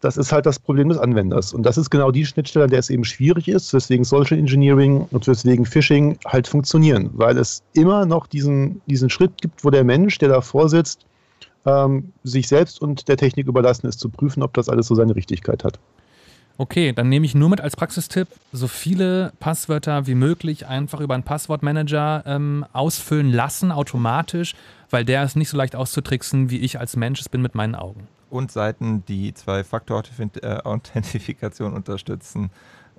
[0.00, 1.52] das ist halt das Problem des Anwenders.
[1.52, 5.06] Und das ist genau die Schnittstelle, an der es eben schwierig ist, weswegen Social Engineering
[5.10, 9.84] und weswegen Phishing halt funktionieren, weil es immer noch diesen, diesen Schritt gibt, wo der
[9.84, 11.06] Mensch, der davor sitzt,
[11.64, 15.16] ähm, sich selbst und der Technik überlassen ist, zu prüfen, ob das alles so seine
[15.16, 15.78] Richtigkeit hat.
[16.58, 21.12] Okay, dann nehme ich nur mit als Praxistipp, so viele Passwörter wie möglich einfach über
[21.12, 24.54] einen Passwortmanager ähm, ausfüllen lassen, automatisch,
[24.88, 27.74] weil der ist nicht so leicht auszutricksen, wie ich als Mensch es bin mit meinen
[27.74, 28.08] Augen.
[28.28, 29.32] Und Seiten, die
[30.44, 32.50] Zwei-Faktor-Authentifikation unterstützen,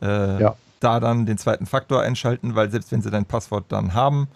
[0.01, 0.55] äh, Ja.
[0.79, 4.27] da dann den zweiten Faktor einschalten, weil selbst wenn sie dein Passwort dann haben,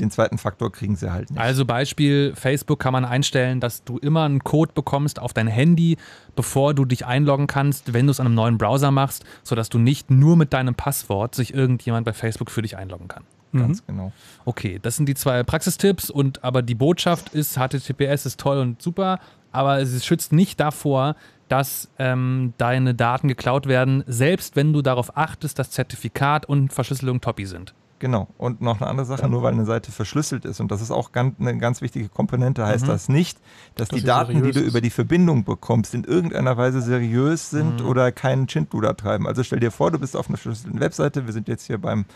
[0.00, 1.38] den zweiten Faktor kriegen sie halt nicht.
[1.38, 5.98] Also Beispiel Facebook kann man einstellen, dass du immer einen Code bekommst auf dein Handy,
[6.34, 9.78] bevor du dich einloggen kannst, wenn du es an einem neuen Browser machst, sodass du
[9.78, 13.24] nicht nur mit deinem Passwort sich irgendjemand bei Facebook für dich einloggen kann.
[13.52, 14.12] Ganz genau.
[14.44, 18.80] Okay, das sind die zwei Praxistipps und aber die Botschaft ist, HTTPS ist toll und
[18.80, 19.18] super,
[19.52, 21.16] aber es schützt nicht davor,
[21.48, 27.20] dass ähm, deine Daten geklaut werden, selbst wenn du darauf achtest, dass Zertifikat und Verschlüsselung
[27.20, 27.74] Toppi sind.
[27.98, 28.28] Genau.
[28.38, 31.12] Und noch eine andere Sache, nur weil eine Seite verschlüsselt ist, und das ist auch
[31.12, 32.88] ganz, eine ganz wichtige Komponente, heißt Mhm.
[32.88, 33.38] das nicht,
[33.74, 34.66] dass, Dass die Daten, die du ist.
[34.68, 37.86] über die Verbindung bekommst, in irgendeiner Weise seriös sind Mhm.
[37.88, 39.26] oder keinen Schindluder treiben.
[39.26, 42.06] Also stell dir vor, du bist auf einer verschlüsselten Webseite, wir sind jetzt hier beim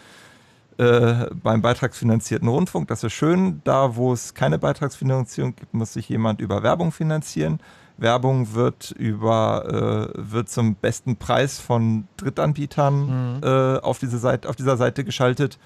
[0.78, 3.60] äh, beim beitragsfinanzierten Rundfunk, das ist schön.
[3.64, 7.60] Da, wo es keine Beitragsfinanzierung gibt, muss sich jemand über Werbung finanzieren.
[7.96, 13.40] Werbung wird über äh, wird zum besten Preis von Drittanbietern Mhm.
[13.44, 15.59] äh, auf diese Seite auf dieser Seite geschaltet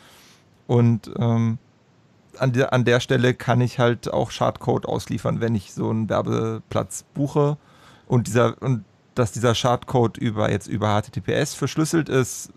[0.67, 1.59] und ähm,
[2.39, 6.09] an der, an der Stelle kann ich halt auch Schadcode ausliefern, wenn ich so einen
[6.09, 7.57] Werbeplatz buche
[8.07, 12.53] und dieser und dass dieser Schadcode über jetzt über HTTPS verschlüsselt ist,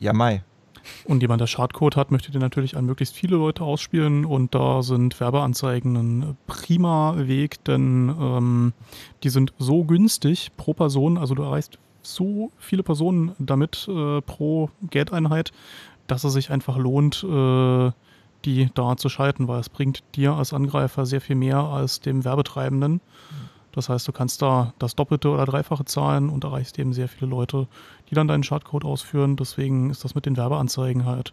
[0.00, 0.42] ja mai.
[1.04, 4.24] Und jemand, der Schadcode hat, möchte den natürlich an möglichst viele Leute ausspielen.
[4.24, 8.72] Und da sind Werbeanzeigen ein prima Weg, denn ähm,
[9.22, 11.18] die sind so günstig pro Person.
[11.18, 15.52] Also du erreichst so viele Personen damit äh, pro Geldeinheit,
[16.06, 17.90] dass es sich einfach lohnt, äh,
[18.44, 22.24] die da zu schalten, weil es bringt dir als Angreifer sehr viel mehr als dem
[22.24, 23.00] Werbetreibenden.
[23.72, 27.28] Das heißt, du kannst da das Doppelte oder Dreifache zahlen und erreichst eben sehr viele
[27.28, 27.66] Leute,
[28.10, 29.36] die dann deinen Schadcode ausführen.
[29.36, 31.32] Deswegen ist das mit den Werbeanzeigen halt.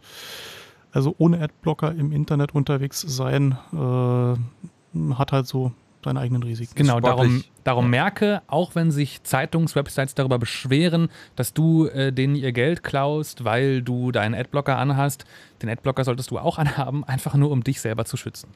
[0.92, 5.72] Also ohne Adblocker im Internet unterwegs sein, äh, hat halt so
[6.04, 6.76] seine eigenen Risiken.
[6.76, 12.52] Genau, darum, darum merke, auch wenn sich Zeitungswebsites darüber beschweren, dass du äh, denen ihr
[12.52, 15.26] Geld klaust, weil du deinen Adblocker anhast,
[15.62, 18.50] den Adblocker solltest du auch anhaben, einfach nur um dich selber zu schützen.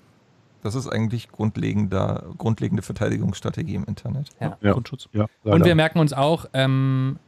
[0.63, 4.29] Das ist eigentlich grundlegender, grundlegende Verteidigungsstrategie im Internet.
[4.41, 4.57] Ja.
[4.61, 4.73] Ja.
[4.73, 5.07] Grundschutz.
[5.13, 7.19] Ja, Und wir merken uns auch, ähm,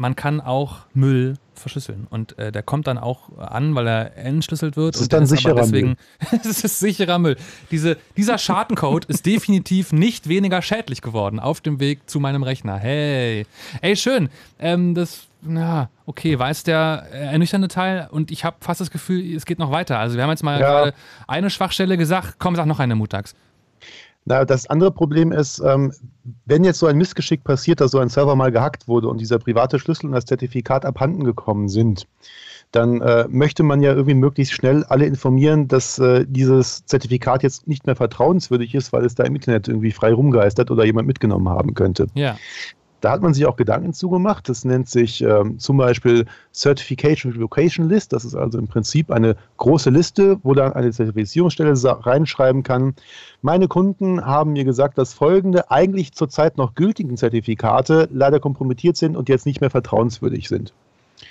[0.00, 2.06] man kann auch Müll verschlüsseln.
[2.08, 4.94] Und äh, der kommt dann auch an, weil er entschlüsselt wird.
[4.94, 5.96] Das ist und dann aber sicherer deswegen,
[6.42, 7.36] Es ist sicherer Müll.
[7.70, 12.78] Diese, dieser Schadencode ist definitiv nicht weniger schädlich geworden auf dem Weg zu meinem Rechner.
[12.78, 13.46] Hey.
[13.82, 14.30] Ey, schön.
[14.58, 18.08] Ähm, das, na, okay, weiß der äh, ernüchternde Teil.
[18.10, 19.98] Und ich habe fast das Gefühl, es geht noch weiter.
[19.98, 20.66] Also wir haben jetzt mal Ja.
[20.66, 20.94] gerade
[21.28, 22.36] eine Schwachstelle gesagt.
[22.38, 23.34] Komm, sag noch eine Mutags.
[24.26, 25.92] Na, das andere Problem ist, ähm,
[26.44, 29.38] wenn jetzt so ein Missgeschick passiert, dass so ein Server mal gehackt wurde und dieser
[29.38, 32.06] private Schlüssel und das Zertifikat abhanden gekommen sind,
[32.72, 37.66] dann äh, möchte man ja irgendwie möglichst schnell alle informieren, dass äh, dieses Zertifikat jetzt
[37.66, 41.48] nicht mehr vertrauenswürdig ist, weil es da im Internet irgendwie frei rumgeistert oder jemand mitgenommen
[41.48, 42.06] haben könnte.
[42.14, 42.36] Ja.
[43.00, 44.48] Da hat man sich auch Gedanken zugemacht.
[44.48, 48.12] Das nennt sich ähm, zum Beispiel Certification Revocation List.
[48.12, 52.94] Das ist also im Prinzip eine große Liste, wo dann eine Zertifizierungsstelle reinschreiben kann.
[53.42, 59.16] Meine Kunden haben mir gesagt, dass folgende eigentlich zurzeit noch gültigen Zertifikate leider kompromittiert sind
[59.16, 60.72] und jetzt nicht mehr vertrauenswürdig sind.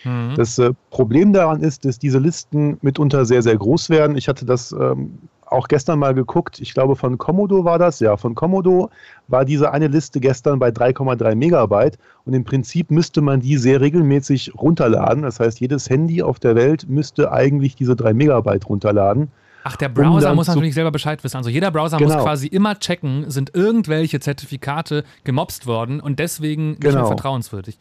[0.03, 0.33] Mhm.
[0.35, 4.17] Das äh, Problem daran ist, dass diese Listen mitunter sehr, sehr groß werden.
[4.17, 5.17] Ich hatte das ähm,
[5.51, 8.89] auch gestern mal geguckt, ich glaube von Komodo war das, ja, von Komodo
[9.27, 13.81] war diese eine Liste gestern bei 3,3 Megabyte und im Prinzip müsste man die sehr
[13.81, 15.23] regelmäßig runterladen.
[15.23, 19.31] Das heißt, jedes Handy auf der Welt müsste eigentlich diese 3 Megabyte runterladen.
[19.63, 21.37] Ach, der Browser um muss natürlich selber Bescheid wissen.
[21.37, 22.15] Also jeder Browser genau.
[22.15, 26.95] muss quasi immer checken, sind irgendwelche Zertifikate gemobst worden und deswegen nicht genau.
[26.95, 27.77] mehr vertrauenswürdig.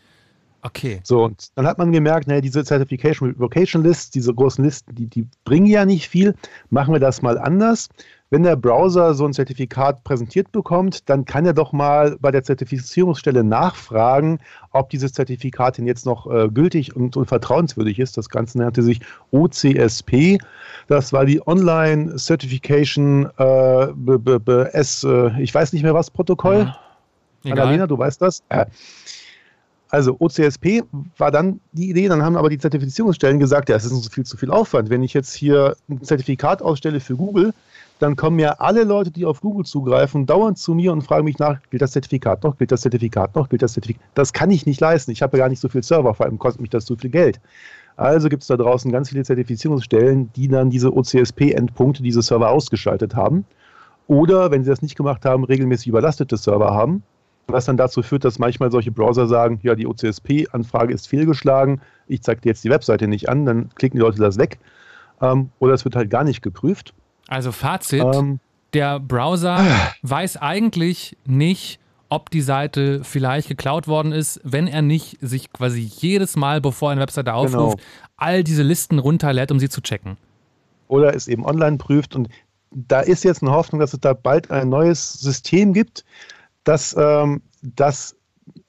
[0.62, 1.00] Okay.
[1.04, 5.06] So, und dann hat man gemerkt, naja, diese Certification Vocation Lists, diese großen Listen, die,
[5.06, 6.34] die bringen ja nicht viel.
[6.70, 7.88] Machen wir das mal anders.
[8.30, 12.42] Wenn der Browser so ein Zertifikat präsentiert bekommt, dann kann er doch mal bei der
[12.42, 14.38] Zertifizierungsstelle nachfragen,
[14.72, 18.18] ob dieses Zertifikat denn jetzt noch äh, gültig und, und, vertrauenswürdig ist.
[18.18, 20.38] Das Ganze nannte sich OCSP.
[20.88, 25.94] Das war die Online Certification äh, B, B, B, S, äh, ich weiß nicht mehr
[25.94, 26.74] was, Protokoll.
[27.44, 27.52] Ja.
[27.52, 28.42] Annalena, du weißt das?
[28.50, 28.66] Äh,
[29.90, 30.82] also OCSP
[31.16, 34.24] war dann die Idee, dann haben aber die Zertifizierungsstellen gesagt, ja, es ist uns viel
[34.24, 34.90] zu viel Aufwand.
[34.90, 37.54] Wenn ich jetzt hier ein Zertifikat ausstelle für Google,
[37.98, 41.38] dann kommen ja alle Leute, die auf Google zugreifen, dauernd zu mir und fragen mich
[41.38, 44.02] nach, gilt das Zertifikat noch, gilt das Zertifikat noch, gilt das Zertifikat.
[44.14, 45.10] Das kann ich nicht leisten.
[45.10, 47.10] Ich habe ja gar nicht so viel Server, vor allem kostet mich das zu viel
[47.10, 47.40] Geld.
[47.96, 53.16] Also gibt es da draußen ganz viele Zertifizierungsstellen, die dann diese OCSP-Endpunkte, diese Server ausgeschaltet
[53.16, 53.44] haben.
[54.06, 57.02] Oder, wenn sie das nicht gemacht haben, regelmäßig überlastete Server haben
[57.48, 62.22] was dann dazu führt, dass manchmal solche Browser sagen, ja, die OCSP-Anfrage ist fehlgeschlagen, ich
[62.22, 64.58] zeige dir jetzt die Webseite nicht an, dann klicken die Leute das weg.
[65.20, 66.94] Ähm, oder es wird halt gar nicht geprüft.
[67.26, 68.38] Also Fazit, ähm,
[68.74, 69.70] der Browser äh,
[70.02, 71.80] weiß eigentlich nicht,
[72.10, 76.90] ob die Seite vielleicht geklaut worden ist, wenn er nicht sich quasi jedes Mal, bevor
[76.90, 77.44] er eine Webseite genau.
[77.44, 77.90] aufruft, genau.
[78.16, 80.16] all diese Listen runterlädt, um sie zu checken.
[80.86, 82.28] Oder es eben online prüft und
[82.70, 86.04] da ist jetzt eine Hoffnung, dass es da bald ein neues System gibt,
[86.68, 88.14] dass ähm, das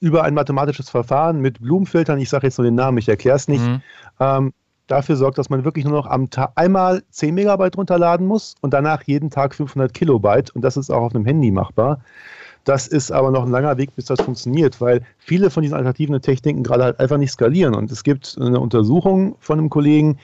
[0.00, 3.46] über ein mathematisches Verfahren mit Blumenfiltern, ich sage jetzt nur den Namen, ich erkläre es
[3.46, 3.82] nicht, mhm.
[4.18, 4.52] ähm,
[4.86, 8.72] dafür sorgt, dass man wirklich nur noch am Tag einmal 10 Megabyte runterladen muss und
[8.72, 12.00] danach jeden Tag 500 Kilobyte und das ist auch auf einem Handy machbar.
[12.64, 16.20] Das ist aber noch ein langer Weg, bis das funktioniert, weil viele von diesen alternativen
[16.22, 17.74] Techniken gerade halt einfach nicht skalieren.
[17.74, 20.18] Und es gibt eine Untersuchung von einem Kollegen,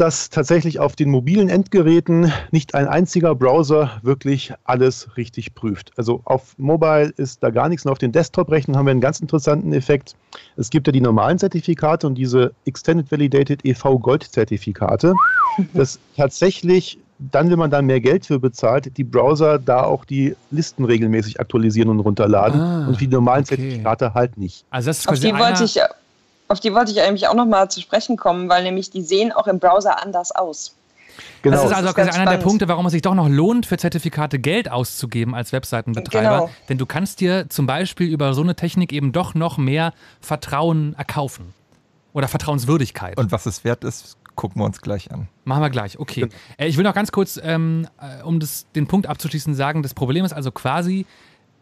[0.00, 5.92] dass tatsächlich auf den mobilen Endgeräten nicht ein einziger Browser wirklich alles richtig prüft.
[5.96, 9.20] Also auf Mobile ist da gar nichts und auf den Desktop-Rechnern haben wir einen ganz
[9.20, 10.14] interessanten Effekt.
[10.56, 15.14] Es gibt ja die normalen Zertifikate und diese Extended Validated EV Gold Zertifikate,
[15.74, 20.36] das tatsächlich dann, wenn man da mehr Geld für bezahlt, die Browser da auch die
[20.52, 23.56] Listen regelmäßig aktualisieren und runterladen ah, und die normalen okay.
[23.56, 24.64] Zertifikate halt nicht.
[24.70, 25.80] Also das ist auf die wollte ich
[26.48, 29.46] auf die wollte ich eigentlich auch nochmal zu sprechen kommen, weil nämlich die sehen auch
[29.46, 30.74] im Browser anders aus.
[31.42, 31.56] Genau.
[31.56, 32.30] Das ist also das ist einer spannend.
[32.30, 36.28] der Punkte, warum es sich doch noch lohnt, für Zertifikate Geld auszugeben als Webseitenbetreiber.
[36.28, 36.50] Genau.
[36.68, 40.94] Denn du kannst dir zum Beispiel über so eine Technik eben doch noch mehr Vertrauen
[40.96, 41.54] erkaufen.
[42.12, 43.16] Oder Vertrauenswürdigkeit.
[43.18, 45.28] Und was es wert ist, gucken wir uns gleich an.
[45.44, 46.22] Machen wir gleich, okay.
[46.22, 46.34] Genau.
[46.58, 50.24] Ich will noch ganz kurz, ähm, äh, um das, den Punkt abzuschließen, sagen, das Problem
[50.24, 51.06] ist also quasi,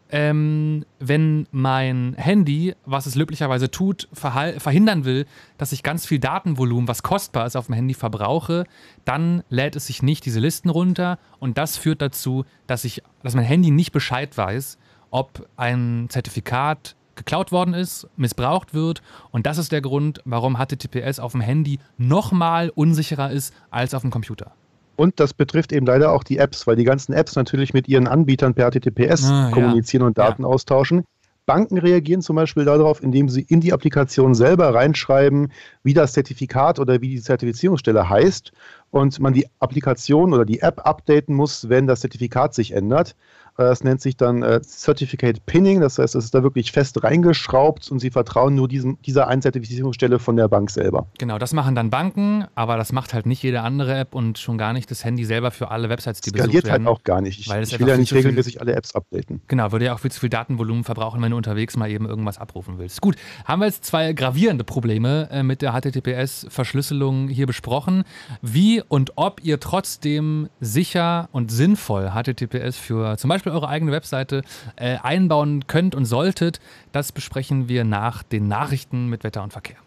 [0.09, 5.25] ähm, wenn mein Handy, was es löblicherweise tut, verhindern will,
[5.57, 8.65] dass ich ganz viel Datenvolumen, was kostbar ist, auf dem Handy verbrauche,
[9.05, 13.35] dann lädt es sich nicht diese Listen runter und das führt dazu, dass ich, dass
[13.35, 14.77] mein Handy nicht Bescheid weiß,
[15.11, 19.01] ob ein Zertifikat geklaut worden ist, missbraucht wird
[19.31, 24.03] und das ist der Grund, warum HTTPS auf dem Handy nochmal unsicherer ist als auf
[24.03, 24.53] dem Computer.
[24.97, 28.07] Und das betrifft eben leider auch die Apps, weil die ganzen Apps natürlich mit ihren
[28.07, 30.07] Anbietern per HTTPS ah, kommunizieren ja.
[30.07, 30.47] und Daten ja.
[30.47, 31.05] austauschen.
[31.45, 36.77] Banken reagieren zum Beispiel darauf, indem sie in die Applikation selber reinschreiben, wie das Zertifikat
[36.77, 38.51] oder wie die Zertifizierungsstelle heißt
[38.91, 43.15] und man die Applikation oder die App updaten muss, wenn das Zertifikat sich ändert.
[43.57, 47.89] Das nennt sich dann äh, Certificate Pinning, das heißt, es ist da wirklich fest reingeschraubt
[47.89, 51.07] und sie vertrauen nur diesem, dieser Einzertifizierungsstelle von der Bank selber.
[51.17, 54.59] Genau, das machen dann Banken, aber das macht halt nicht jede andere App und schon
[54.59, 56.87] gar nicht das Handy selber für alle Websites, die Skaliert besucht halt werden.
[56.87, 57.39] halt auch gar nicht.
[57.39, 59.41] Ich, weil ich will ja nicht regelmäßig alle Apps updaten.
[59.47, 62.37] Genau, würde ja auch viel zu viel Datenvolumen verbrauchen, wenn du unterwegs mal eben irgendwas
[62.37, 63.01] abrufen willst.
[63.01, 63.15] Gut,
[63.45, 68.03] haben wir jetzt zwei gravierende Probleme äh, mit der HTTPS-Verschlüsselung hier besprochen.
[68.43, 74.41] Wie und ob ihr trotzdem sicher und sinnvoll HTTPS für zum Beispiel eure eigene Webseite
[74.75, 76.59] äh, einbauen könnt und solltet,
[76.91, 79.77] das besprechen wir nach den Nachrichten mit Wetter und Verkehr.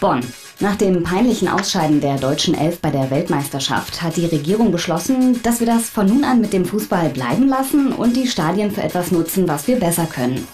[0.00, 0.20] Bonn.
[0.60, 5.60] Nach dem peinlichen Ausscheiden der deutschen Elf bei der Weltmeisterschaft hat die Regierung beschlossen, dass
[5.60, 9.10] wir das von nun an mit dem Fußball bleiben lassen und die Stadien für etwas
[9.10, 10.46] nutzen, was wir besser können.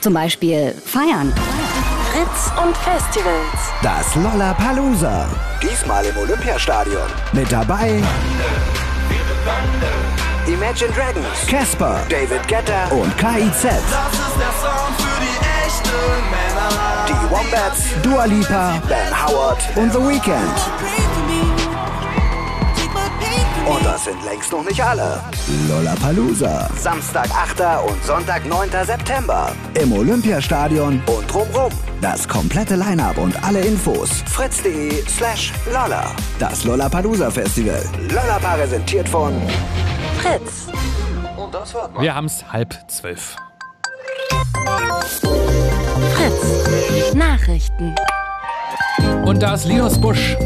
[0.00, 1.32] Zum Beispiel feiern.
[2.12, 3.72] Fritz und Festivals.
[3.80, 5.26] Das Lollapalooza.
[5.62, 7.06] Diesmal im Olympiastadion.
[7.32, 8.02] Mit dabei
[10.46, 13.62] Imagine Dragons, Casper, David Guetta und KIZ.
[13.62, 15.90] Das ist der Sound für die echten
[16.30, 17.06] Männer.
[17.08, 20.91] Die Wombats, Dua Lipa, Ben Howard und The Weeknd.
[23.72, 25.22] Und das sind längst noch nicht alle.
[25.68, 26.68] Lollapalooza.
[26.76, 27.60] Samstag, 8.
[27.88, 28.68] und Sonntag, 9.
[28.84, 29.52] September.
[29.80, 31.72] Im Olympiastadion und drumrum.
[32.02, 34.22] Das komplette Line-Up und alle Infos.
[34.26, 36.04] fritz.de slash Lolla.
[36.38, 37.82] Das Lollapalooza Festival.
[38.08, 39.40] Lolla präsentiert von
[40.18, 40.66] Fritz.
[41.36, 42.02] Und das hört man.
[42.02, 43.36] Wir haben es halb zwölf.
[46.14, 47.14] Fritz.
[47.14, 47.94] Nachrichten.
[49.24, 50.36] Und da ist Linus Busch.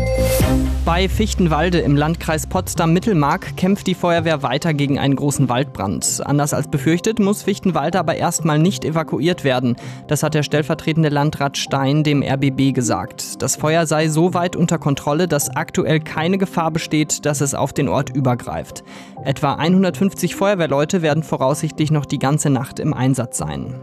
[0.87, 6.23] Bei Fichtenwalde im Landkreis Potsdam-Mittelmark kämpft die Feuerwehr weiter gegen einen großen Waldbrand.
[6.25, 9.75] Anders als befürchtet muss Fichtenwalde aber erstmal nicht evakuiert werden.
[10.07, 13.43] Das hat der stellvertretende Landrat Stein dem RBB gesagt.
[13.43, 17.73] Das Feuer sei so weit unter Kontrolle, dass aktuell keine Gefahr besteht, dass es auf
[17.73, 18.85] den Ort übergreift.
[19.25, 23.75] Etwa 150 Feuerwehrleute werden voraussichtlich noch die ganze Nacht im Einsatz sein.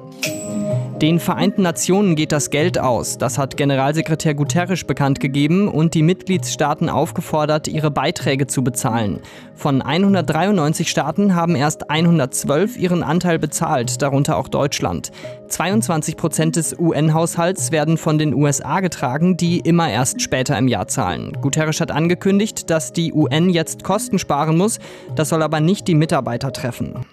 [1.04, 3.18] Den Vereinten Nationen geht das Geld aus.
[3.18, 9.20] Das hat Generalsekretär Guterres bekannt gegeben und die Mitgliedsstaaten aufgefordert, ihre Beiträge zu bezahlen.
[9.56, 15.12] Von 193 Staaten haben erst 112 ihren Anteil bezahlt, darunter auch Deutschland.
[15.48, 20.88] 22 Prozent des UN-Haushalts werden von den USA getragen, die immer erst später im Jahr
[20.88, 21.34] zahlen.
[21.42, 24.80] Guterres hat angekündigt, dass die UN jetzt Kosten sparen muss.
[25.16, 27.06] Das soll aber nicht die Mitarbeiter treffen.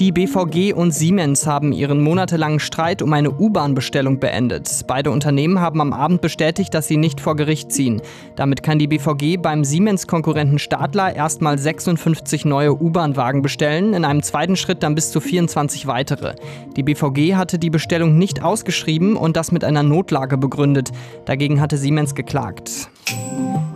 [0.00, 4.68] Die BVG und Siemens haben ihren monatelangen Streit um eine U-Bahn-Bestellung beendet.
[4.88, 8.02] Beide Unternehmen haben am Abend bestätigt, dass sie nicht vor Gericht ziehen.
[8.34, 14.56] Damit kann die BVG beim Siemens-Konkurrenten Stadler erstmal 56 neue U-Bahn-Wagen bestellen, in einem zweiten
[14.56, 16.34] Schritt dann bis zu 24 weitere.
[16.76, 20.90] Die BVG hatte die Bestellung nicht ausgeschrieben und das mit einer Notlage begründet.
[21.24, 22.90] Dagegen hatte Siemens geklagt.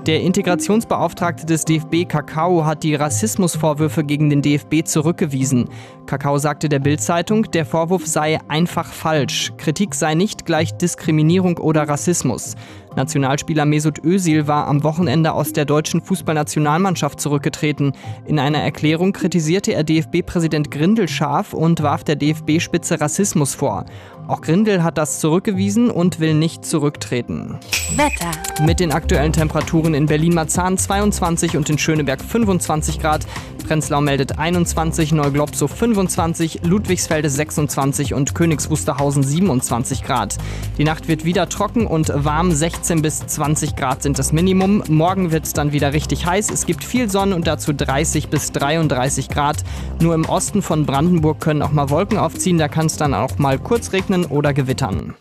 [0.06, 5.68] Der Integrationsbeauftragte des DFB Kakao hat die Rassismusvorwürfe gegen den DFB zurückgewiesen.
[6.06, 9.52] Kakao sagte der Bild-Zeitung, der Vorwurf sei einfach falsch.
[9.58, 12.56] Kritik sei nicht gleich Diskriminierung oder Rassismus.
[12.98, 17.92] Nationalspieler Mesut Özil war am Wochenende aus der deutschen Fußballnationalmannschaft zurückgetreten.
[18.26, 23.86] In einer Erklärung kritisierte er DFB-Präsident Grindel scharf und warf der DFB-Spitze Rassismus vor.
[24.28, 27.58] Auch Grindel hat das zurückgewiesen und will nicht zurücktreten.
[27.96, 28.30] Wetter.
[28.62, 33.26] Mit den aktuellen Temperaturen in Berlin-Marzahn 22 und in Schöneberg 25 Grad.
[33.66, 40.36] Prenzlau meldet 21, Neuglobsow 25, Ludwigsfelde 26 und Königs Wusterhausen 27 Grad.
[40.78, 44.82] Die Nacht wird wieder trocken und warm, 16 bis 20 Grad sind das Minimum.
[44.88, 46.50] Morgen wird es dann wieder richtig heiß.
[46.50, 49.64] Es gibt viel Sonne und dazu 30 bis 33 Grad.
[50.00, 52.58] Nur im Osten von Brandenburg können auch mal Wolken aufziehen.
[52.58, 55.14] Da kann es dann auch mal kurz regnen oder gewittern.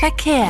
[0.00, 0.48] Verkehr.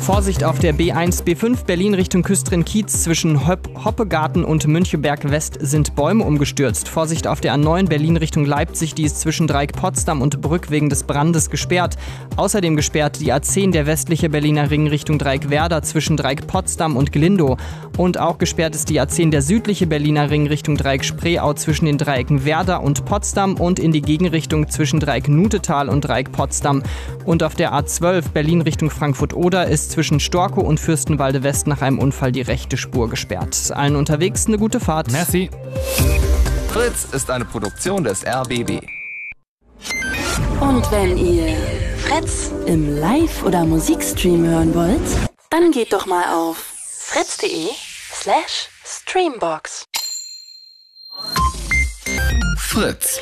[0.00, 5.96] Vorsicht auf der B1, B5 Berlin Richtung Küstrin-Kiez zwischen Hopp Hoppegarten und Müncheberg West sind
[5.96, 6.88] Bäume umgestürzt.
[6.88, 10.90] Vorsicht auf der A9 Berlin Richtung Leipzig, die ist zwischen Dreieck Potsdam und Brück wegen
[10.90, 11.96] des Brandes gesperrt.
[12.36, 17.10] Außerdem gesperrt die A10 der westliche Berliner Ring Richtung Dreieck Werder zwischen Dreieck Potsdam und
[17.10, 17.56] Glindow.
[17.96, 21.98] Und auch gesperrt ist die A10 der südliche Berliner Ring Richtung Dreieck Spreeau zwischen den
[21.98, 26.63] Dreiecken Werder und Potsdam und in die Gegenrichtung zwischen Dreieck Nutetal und Dreieck Potsdam.
[27.24, 31.98] Und auf der A12 Berlin Richtung Frankfurt-Oder ist zwischen Storkow und Fürstenwalde West nach einem
[31.98, 33.72] Unfall die rechte Spur gesperrt.
[33.74, 35.10] Allen unterwegs eine gute Fahrt.
[35.12, 35.50] Merci.
[36.68, 38.80] Fritz ist eine Produktion des RBB.
[40.60, 41.56] Und wenn ihr
[41.98, 47.68] Fritz im Live- oder Musikstream hören wollt, dann geht doch mal auf fritz.de
[48.12, 49.84] slash streambox.
[52.58, 53.20] Fritz.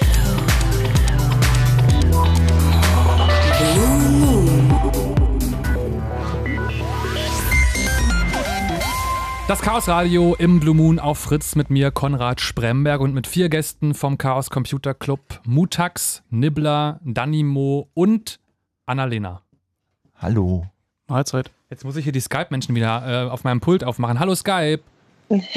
[9.49, 13.49] Das Chaos Radio im Blue Moon auf Fritz mit mir, Konrad Spremberg und mit vier
[13.49, 18.39] Gästen vom Chaos Computer Club: Mutax, Nibbler, Danimo und
[18.87, 19.43] Annalena.
[20.17, 20.67] Hallo.
[21.09, 21.51] Mahlzeit.
[21.71, 24.21] Jetzt muss ich hier die Skype-Menschen wieder äh, auf meinem Pult aufmachen.
[24.21, 24.81] Hallo Skype.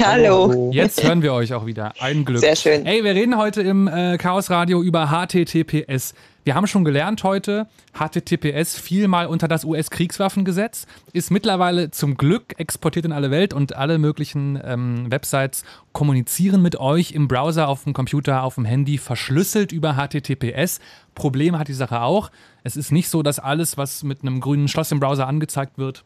[0.02, 0.70] Hallo.
[0.72, 1.92] Jetzt hören wir euch auch wieder.
[2.00, 2.40] Ein Glück.
[2.40, 2.86] Sehr schön.
[2.86, 6.14] Ey, wir reden heute im äh, Chaos Radio über HTTPS.
[6.46, 12.54] Wir haben schon gelernt heute, HTTPS fiel mal unter das US-Kriegswaffengesetz, ist mittlerweile zum Glück
[12.56, 17.82] exportiert in alle Welt und alle möglichen ähm, Websites kommunizieren mit euch im Browser, auf
[17.82, 20.78] dem Computer, auf dem Handy, verschlüsselt über HTTPS.
[21.16, 22.30] Problem hat die Sache auch.
[22.62, 26.04] Es ist nicht so, dass alles, was mit einem grünen Schloss im Browser angezeigt wird,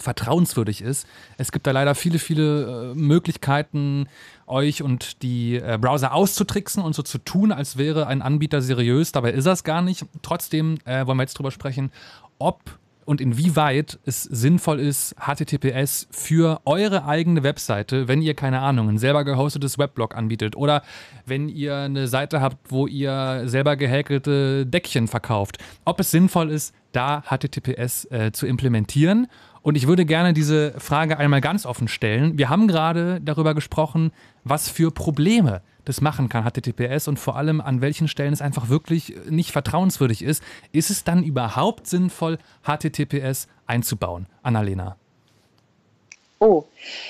[0.00, 1.06] vertrauenswürdig ist.
[1.38, 4.06] Es gibt da leider viele, viele äh, Möglichkeiten,
[4.46, 9.12] euch und die äh, Browser auszutricksen und so zu tun, als wäre ein Anbieter seriös.
[9.12, 10.04] Dabei ist er es gar nicht.
[10.22, 11.92] Trotzdem äh, wollen wir jetzt drüber sprechen,
[12.38, 12.78] ob
[13.10, 18.98] und inwieweit es sinnvoll ist, HTTPS für eure eigene Webseite, wenn ihr keine Ahnung, ein
[18.98, 20.84] selber gehostetes Weblog anbietet oder
[21.26, 26.72] wenn ihr eine Seite habt, wo ihr selber gehäkelte Deckchen verkauft, ob es sinnvoll ist,
[26.92, 29.26] da HTTPS äh, zu implementieren
[29.62, 32.38] Und ich würde gerne diese Frage einmal ganz offen stellen.
[32.38, 34.10] Wir haben gerade darüber gesprochen,
[34.42, 38.68] was für Probleme das machen kann, HTTPS, und vor allem an welchen Stellen es einfach
[38.68, 40.42] wirklich nicht vertrauenswürdig ist.
[40.72, 44.26] Ist es dann überhaupt sinnvoll, HTTPS einzubauen?
[44.42, 44.96] Annalena.
[46.42, 46.64] Oh,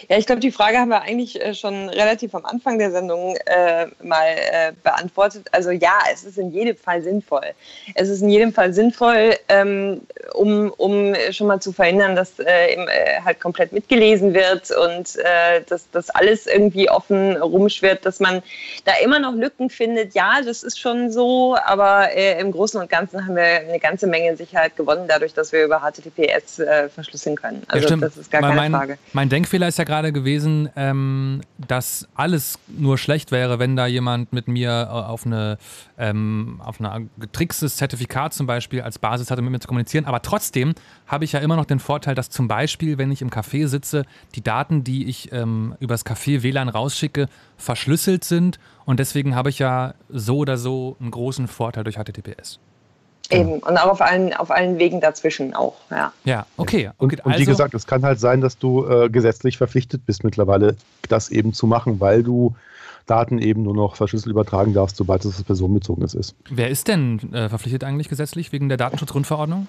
[0.08, 3.36] ja, ich glaube, die Frage haben wir eigentlich äh, schon relativ am Anfang der Sendung
[3.46, 5.46] äh, mal äh, beantwortet.
[5.52, 7.46] Also ja, es ist in jedem Fall sinnvoll.
[7.94, 10.00] Es ist in jedem Fall sinnvoll, ähm,
[10.34, 15.16] um, um schon mal zu verhindern, dass äh, im, äh, halt komplett mitgelesen wird und
[15.18, 18.42] äh, dass das alles irgendwie offen rumschwirrt, dass man
[18.84, 20.12] da immer noch Lücken findet.
[20.14, 24.36] Ja, das ist schon so, aber im Großen und Ganzen haben wir eine ganze Menge
[24.36, 26.60] Sicherheit gewonnen, dadurch, dass wir über HTTPS
[26.92, 27.62] verschlüsseln können.
[27.68, 28.98] Also ja, das ist gar Weil keine mein, Frage.
[29.12, 34.32] Mein Denkfehler ist ja gerade gewesen, ähm, dass alles nur schlecht wäre, wenn da jemand
[34.32, 35.58] mit mir äh, auf eine
[35.98, 40.04] ähm, auf ein getrickstes Zertifikat zum Beispiel als Basis hatte, mit mir zu kommunizieren.
[40.04, 40.74] Aber trotzdem
[41.06, 44.04] habe ich ja immer noch den Vorteil, dass zum Beispiel, wenn ich im Café sitze,
[44.34, 47.26] die Daten, die ich ähm, übers Café WLAN rausschicke,
[47.56, 48.58] verschlüsselt sind.
[48.84, 52.60] Und deswegen habe ich ja so oder so einen großen Vorteil durch HTTPS.
[53.30, 56.12] Eben, und auch auf allen, auf allen Wegen dazwischen auch, ja.
[56.24, 56.90] Ja, okay.
[56.98, 60.24] Und, und wie also- gesagt, es kann halt sein, dass du äh, gesetzlich verpflichtet bist
[60.24, 60.76] mittlerweile,
[61.08, 62.54] das eben zu machen, weil du
[63.06, 66.34] Daten eben nur noch verschlüsselt übertragen darfst, sobald es personenbezogenes ist.
[66.48, 69.66] Wer ist denn äh, verpflichtet eigentlich gesetzlich wegen der Datenschutzgrundverordnung?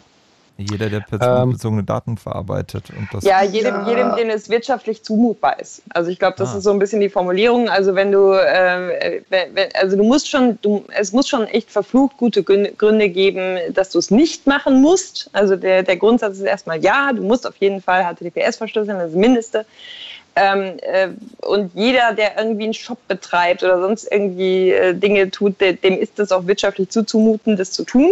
[0.58, 2.92] Jeder, der personenbezogene Daten verarbeitet.
[2.96, 5.82] Und das Ja, jedem, jedem, dem es wirtschaftlich zumutbar ist.
[5.90, 6.58] Also ich glaube, das Ah.
[6.58, 7.68] ist so ein bisschen die Formulierung.
[7.68, 11.72] Also wenn du, äh, wenn, wenn, also du musst schon, du, es muss schon echt
[11.72, 15.30] verflucht gute Gründe Gründe geben, dass du es nicht machen musst.
[15.34, 19.08] Also der, der Grundsatz ist erstmal ja, du musst auf jeden Fall HTTPS verschlüsseln, das
[19.08, 19.66] ist das Mindeste.
[20.36, 21.10] Ähm, äh,
[21.46, 26.00] und jeder, der irgendwie einen Shop betreibt oder sonst irgendwie äh, Dinge tut, de, dem
[26.00, 28.12] ist es auch wirtschaftlich zuzumuten, das zu tun.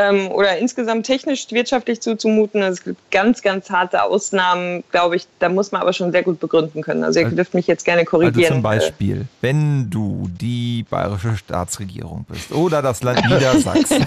[0.00, 2.62] Ähm, oder insgesamt technisch wirtschaftlich zuzumuten.
[2.62, 5.26] Also Es gibt ganz, ganz harte Ausnahmen, glaube ich.
[5.40, 7.02] Da muss man aber schon sehr gut begründen können.
[7.02, 8.52] Also ihr Also- dürft mich jetzt gerne Also korrigieren.
[8.54, 14.06] zum Beispiel, wenn du die bayerische Staatsregierung bist oder das Land Niedersachsen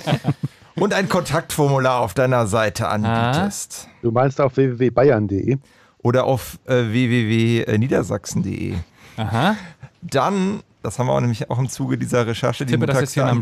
[0.76, 3.88] und ein Kontaktformular auf deiner Seite anbietest.
[4.00, 5.58] Du meinst auf www.bayern.de?
[6.04, 8.74] Oder auf äh, www.niedersachsen.de.
[9.18, 9.56] Aha.
[10.00, 13.40] Dann, das haben wir auch nämlich auch im Zuge dieser Recherche, die jetzt hier ein.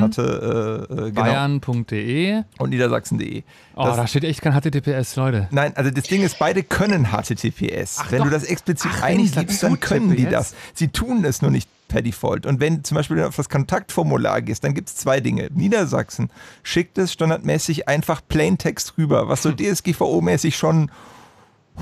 [0.00, 1.20] hatte, äh, äh, genau.
[1.22, 3.42] Bayern.de und Niedersachsen.de.
[3.76, 5.48] Oh, Das- da steht echt kein HTTPS, Leute.
[5.50, 7.98] Nein, also das Ding ist, beide können HTTPS.
[8.10, 8.24] wenn doch.
[8.26, 10.54] du das explizit Ach, eingibst, dann können die das.
[10.74, 12.44] Sie tun es nur nicht per Default.
[12.46, 15.48] Und wenn zum Beispiel auf das Kontaktformular gehst, dann gibt es zwei Dinge.
[15.54, 16.30] Niedersachsen
[16.62, 20.90] schickt es standardmäßig einfach Plaintext rüber, was so DSGVO-mäßig schon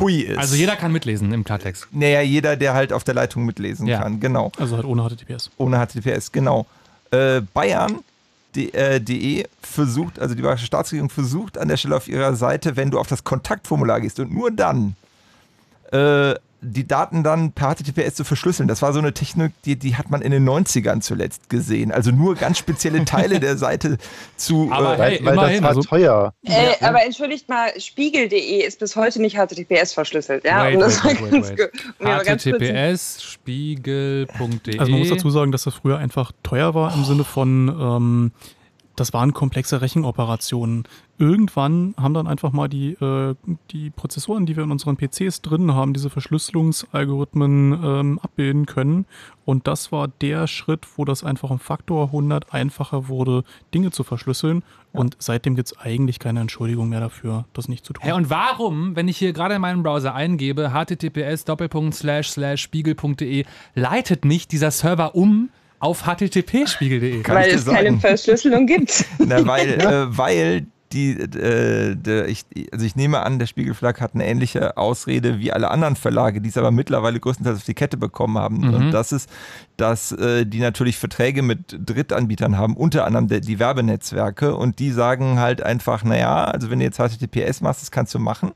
[0.01, 0.39] hui ist.
[0.39, 1.89] Also jeder kann mitlesen im Klartext.
[1.93, 4.03] Naja, jeder, der halt auf der Leitung mitlesen Ja.
[4.03, 4.53] kann, genau.
[4.59, 5.51] Also halt ohne HTTPS.
[5.57, 6.67] Ohne HTTPS, genau.
[7.11, 8.01] Äh, Bayern.
[8.55, 12.75] De, äh, DE versucht, also die bayerische Staatsregierung versucht an der Stelle auf ihrer Seite,
[12.77, 14.97] wenn du auf das Kontaktformular gehst und nur dann
[15.93, 18.69] äh, die Daten dann per HTTPS zu verschlüsseln.
[18.69, 21.93] Das war so eine Technik, die, die hat man in den 90ern zuletzt gesehen.
[21.93, 23.99] Also nur ganz spezielle Teile der Seite
[24.37, 24.69] zu.
[24.73, 25.55] Aber äh, hey, Weil immerhin.
[25.55, 26.35] das war Also, teuer.
[26.45, 30.45] Äh, aber entschuldigt mal, spiegel.de ist bis heute nicht HTTPS verschlüsselt.
[30.45, 30.65] Ja?
[30.65, 34.79] Wait, das wait, wait, um HTTPS spiegel.de.
[34.79, 38.33] Also man muss dazu sagen, dass das früher einfach teuer war im Sinne von, ähm,
[38.97, 40.85] das waren komplexe Rechenoperationen.
[41.19, 43.35] Irgendwann haben dann einfach mal die, äh,
[43.71, 49.07] die Prozessoren, die wir in unseren PCs drin haben, diese Verschlüsselungsalgorithmen ähm, abbilden können.
[49.45, 54.03] Und das war der Schritt, wo das einfach um Faktor 100 einfacher wurde, Dinge zu
[54.03, 54.63] verschlüsseln.
[54.93, 58.03] Und seitdem gibt es eigentlich keine Entschuldigung mehr dafür, das nicht zu tun.
[58.03, 61.45] Hey, und warum, wenn ich hier gerade in meinem Browser eingebe, https
[62.57, 63.45] spiegel.de,
[63.75, 67.23] leitet mich dieser Server um auf http-spiegel.de?
[67.23, 67.99] Kann ich Weil es keine.
[67.99, 69.05] Verschlüsselung gibt.
[69.19, 74.15] Na, weil, äh, weil die, äh, der, ich, also ich nehme an, der Spiegelverlag hat
[74.15, 77.97] eine ähnliche Ausrede wie alle anderen Verlage, die es aber mittlerweile größtenteils auf die Kette
[77.97, 78.59] bekommen haben.
[78.59, 78.75] Mhm.
[78.75, 79.29] Und das ist,
[79.77, 84.55] dass äh, die natürlich Verträge mit Drittanbietern haben, unter anderem der, die Werbenetzwerke.
[84.55, 88.19] Und die sagen halt einfach, naja, also wenn du jetzt HTTPS machst, das kannst du
[88.19, 88.53] machen.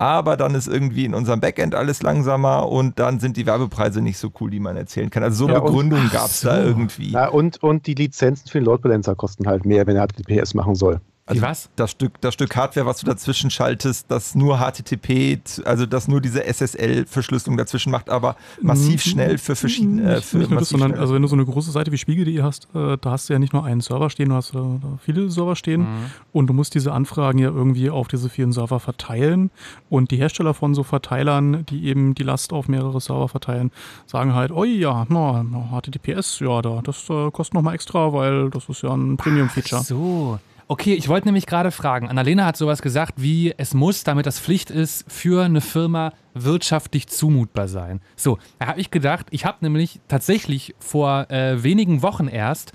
[0.00, 4.16] Aber dann ist irgendwie in unserem Backend alles langsamer und dann sind die Werbepreise nicht
[4.16, 5.24] so cool, die man erzählen kann.
[5.24, 7.10] Also so Ja, und- Begründung gab es da irgendwie.
[7.10, 10.54] Ja, und, und die Lizenzen für den Load Balancer kosten halt mehr, wenn er HTTPS
[10.54, 11.00] machen soll.
[11.30, 11.68] Wie was?
[11.76, 16.20] das Stück, das Stück Hardware, was du dazwischen schaltest, das nur HTTP, also das nur
[16.20, 19.10] diese SSL-Verschlüsselung dazwischen macht, aber massiv Mhm.
[19.10, 20.16] schnell für verschiedene.
[20.16, 21.00] Äh, für nicht nur das, sondern schnell.
[21.00, 23.38] also wenn du so eine große Seite wie Spiegel.de hast, äh, da hast du ja
[23.38, 25.86] nicht nur einen Server stehen, du hast äh, da viele Server stehen
[26.32, 29.50] und du musst diese Anfragen ja irgendwie auf diese vielen Server verteilen
[29.90, 33.70] und die Hersteller von so Verteilern, die eben die Last auf mehrere Server verteilen,
[34.06, 38.50] sagen halt, oh ja, na, na, HTTPS, ja, da, das äh, kostet nochmal extra, weil
[38.50, 39.82] das ist ja ein Premium-Feature.
[39.82, 40.38] So.
[40.70, 42.08] Okay, ich wollte nämlich gerade fragen.
[42.10, 47.06] Annalena hat sowas gesagt wie, es muss, damit das Pflicht ist, für eine Firma wirtschaftlich
[47.06, 48.00] zumutbar sein.
[48.16, 52.72] So, da habe ich gedacht, ich habe nämlich tatsächlich vor äh, wenigen Wochen erst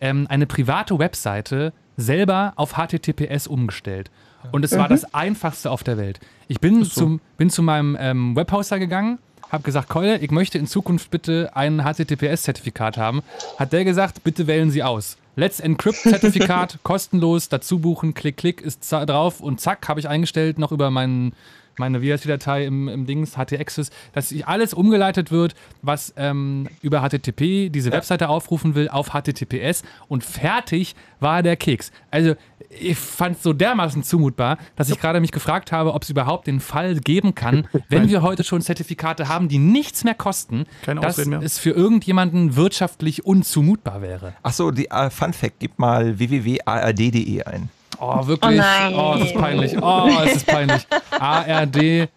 [0.00, 4.10] ähm, eine private Webseite selber auf HTTPS umgestellt.
[4.50, 4.92] Und es war Mhm.
[4.92, 6.20] das einfachste auf der Welt.
[6.48, 9.18] Ich bin, zum, bin zu meinem ähm, Webhoster gegangen,
[9.50, 13.22] habe gesagt, Keule, ich möchte in Zukunft bitte ein HTTPS-Zertifikat haben.
[13.58, 15.18] Hat der gesagt, bitte wählen Sie aus.
[15.36, 20.72] Let's Encrypt-Zertifikat, kostenlos, dazu buchen, klick, klick, ist drauf und zack, habe ich eingestellt, noch
[20.72, 21.32] über meinen
[21.78, 27.90] meine VLC-Datei im, im Dings, HT-Access, dass alles umgeleitet wird, was ähm, über HTTP diese
[27.92, 31.90] Webseite aufrufen will, auf HTTPS und fertig war der Keks.
[32.10, 32.34] Also
[32.68, 36.46] ich fand es so dermaßen zumutbar, dass ich gerade mich gefragt habe, ob es überhaupt
[36.46, 41.00] den Fall geben kann, wenn wir heute schon Zertifikate haben, die nichts mehr kosten, Keine
[41.00, 41.42] dass Ausreden mehr.
[41.42, 44.34] es für irgendjemanden wirtschaftlich unzumutbar wäre.
[44.42, 47.68] Achso, die äh, Fun Fact, gib mal www.ard.de ein.
[48.00, 48.60] Oh, wirklich?
[48.60, 48.96] Oh.
[48.96, 49.82] Oh, es ist peinlich.
[49.82, 50.86] Oh, es ist peinlich.
[51.10, 52.08] ARD.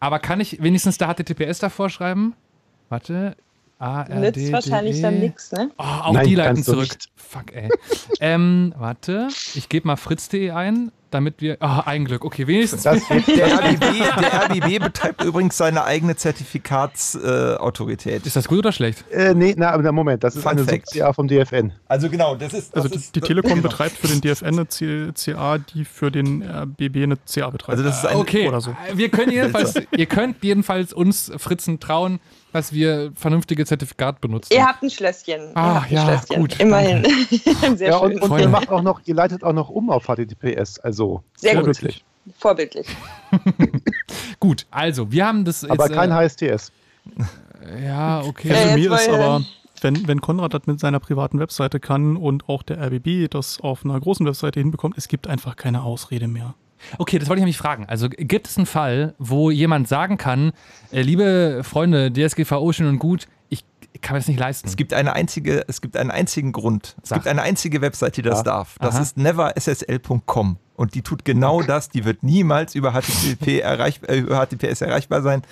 [0.00, 2.34] Aber kann ich wenigstens da HTTPS davor schreiben?
[2.88, 3.36] Warte.
[3.78, 4.14] ARD.
[4.36, 5.70] Nützt wahrscheinlich dann nichts, ne?
[5.78, 6.88] Oh, auch Nein, die leiten zurück.
[6.88, 7.08] nicht.
[7.16, 7.68] Fuck, ey.
[8.20, 9.28] ähm, warte.
[9.54, 11.56] Ich gebe mal fritz.de ein, damit wir.
[11.60, 12.24] Oh, ein Glück.
[12.24, 12.82] Okay, wenigstens.
[12.82, 18.24] Das Der RBB, der RBB betreibt übrigens seine eigene Zertifikatsautorität.
[18.24, 18.26] Äh.
[18.26, 19.04] Ist das gut oder schlecht?
[19.10, 20.90] Äh, nee, na, aber Moment, das ist Fun eine Fact.
[20.90, 21.72] Sub-CA vom DFN.
[21.86, 22.74] also genau, das ist.
[22.74, 23.62] Das Also die, ist, die Telekom genau.
[23.68, 27.78] betreibt für den DFN eine C- CA, die für den RBB eine CA betreibt.
[27.78, 28.48] Also das ist ein, Okay.
[28.48, 28.74] Oder so.
[28.94, 32.20] Wir können jedenfalls, ihr könnt jedenfalls uns Fritzen trauen,
[32.52, 34.52] dass wir vernünftige Zertifikat benutzen.
[34.54, 35.50] Ihr habt ein Schlösschen.
[35.54, 36.36] Ah, ihr habt ein ja, Schlösschen.
[36.40, 37.04] gut, Immerhin.
[37.76, 38.18] Sehr Ja, schön.
[38.20, 40.95] und, und ihr macht auch noch, ihr leitet auch noch um auf HTTPS, also
[41.36, 41.64] Sehr gut.
[41.64, 42.04] vorbildlich.
[42.38, 42.86] Vorbildlich.
[44.40, 45.70] Gut, also wir haben das jetzt.
[45.70, 46.72] Aber kein äh, HSTS.
[47.84, 48.48] Ja, okay.
[48.48, 49.44] Ja, Also jetzt mir ist aber,
[49.80, 53.84] wenn, wenn Konrad das mit seiner privaten Webseite kann und auch der RBB das auf
[53.84, 56.54] einer großen Webseite hinbekommt, es gibt einfach keine Ausrede mehr.
[56.98, 57.86] Okay, das wollte ich nämlich fragen.
[57.86, 60.52] Also gibt es einen Fall, wo jemand sagen kann,
[60.92, 63.64] äh, liebe Freunde, DSGVO schön und gut, ich
[64.02, 64.68] kann mir das nicht leisten.
[64.68, 66.96] Es gibt eine einzige, es gibt einen einzigen Grund.
[67.02, 67.18] Es Sag.
[67.18, 68.42] gibt eine einzige Website, die das Ja.
[68.44, 68.76] darf.
[68.80, 69.02] Das Aha.
[69.02, 70.58] ist neverssl.com.
[70.76, 71.88] Und die tut genau das.
[71.88, 75.42] Die wird niemals über HTTP erreich, äh, über HTTPS erreichbar sein.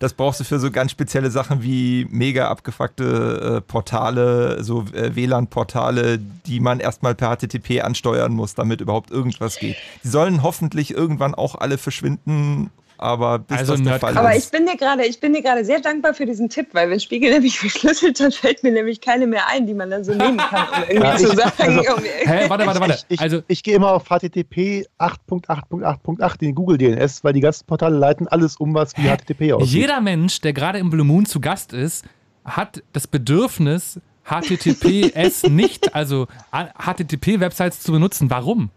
[0.00, 5.14] Das brauchst du für so ganz spezielle Sachen wie mega abgefuckte äh, Portale, so äh,
[5.14, 9.76] WLAN-Portale, die man erstmal per HTTP ansteuern muss, damit überhaupt irgendwas geht.
[10.02, 12.70] Die sollen hoffentlich irgendwann auch alle verschwinden,
[13.00, 14.44] aber bis Also das der Fall Aber ist.
[14.46, 17.00] ich bin dir gerade, ich bin dir gerade sehr dankbar für diesen Tipp, weil wenn
[17.00, 20.36] Spiegel nämlich verschlüsselt, dann fällt mir nämlich keine mehr ein, die man dann so nehmen
[20.36, 21.78] kann, um irgendwie Ja, zu ich- sagen.
[21.78, 22.98] also- um Hä, warte, warte, warte.
[23.08, 27.96] Ich, Also, ich gehe immer auf HTTP 8.8.8.8 in Google DNS, weil die ganzen Portale
[27.96, 29.70] leiten alles um, was wie HTTP aussieht.
[29.80, 32.04] jeder Mensch, der gerade im Blue Moon zu Gast ist,
[32.44, 38.30] hat das Bedürfnis, HTTPS nicht, also HTTP-Websites zu benutzen.
[38.30, 38.70] Warum?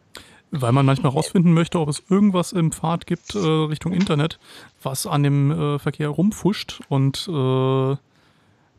[0.55, 4.37] Weil man manchmal rausfinden möchte, ob es irgendwas im Pfad gibt äh, Richtung Internet,
[4.83, 7.97] was an dem äh, Verkehr rumfuscht und äh,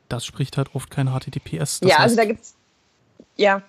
[0.08, 1.80] das spricht halt oft kein HTTPS.
[1.80, 2.54] Das ja, also da gibt's.
[3.36, 3.62] Ja.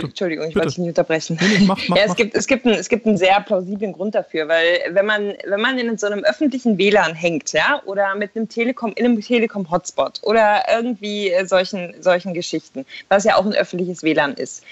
[0.00, 1.38] Entschuldigung, ich wollte dich nicht unterbrechen.
[1.40, 4.14] Nee, mach, mach, ja, es gibt, es, gibt einen, es gibt einen sehr plausiblen Grund
[4.14, 8.36] dafür, weil wenn man, wenn man in so einem öffentlichen WLAN hängt, ja, oder mit
[8.36, 14.02] einem Telekom, in einem Telekom-Hotspot oder irgendwie solchen, solchen Geschichten, was ja auch ein öffentliches
[14.02, 14.64] WLAN ist,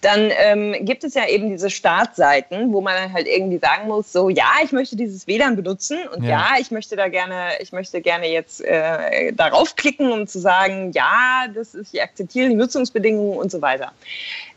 [0.00, 4.12] dann ähm, gibt es ja eben diese Startseiten, wo man dann halt irgendwie sagen muss,
[4.12, 6.30] so ja, ich möchte dieses WLAN benutzen und Ja.
[6.30, 10.92] ja, ich möchte da gerne, ich möchte gerne jetzt äh, darauf klicken, um zu sagen,
[10.92, 13.92] ja, das ist, ich akzeptiere die Nutzungsbedingungen und so weiter.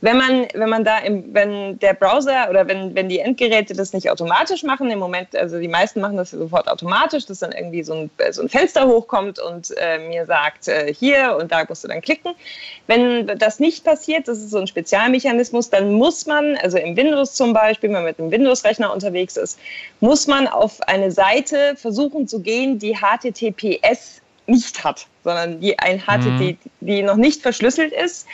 [0.07, 3.91] Wenn man, wenn man da im, wenn der Browser oder wenn, wenn die Endgeräte das
[3.91, 7.83] nicht automatisch machen, im Moment, also die meisten machen das sofort automatisch, dass dann irgendwie
[7.83, 11.83] so ein, so ein Fenster hochkommt und äh, mir sagt, äh, hier und da musst
[11.83, 12.35] du dann klicken.
[12.87, 17.33] Wenn das nicht passiert, das ist so ein Spezialmechanismus, dann muss man, also im Windows
[17.33, 19.59] zum Beispiel, wenn man mit einem Windows-Rechner unterwegs ist,
[19.99, 25.99] muss man auf eine Seite versuchen zu gehen, die HTTPS nicht hat, sondern die ein
[25.99, 28.25] HTTP, die noch nicht verschlüsselt ist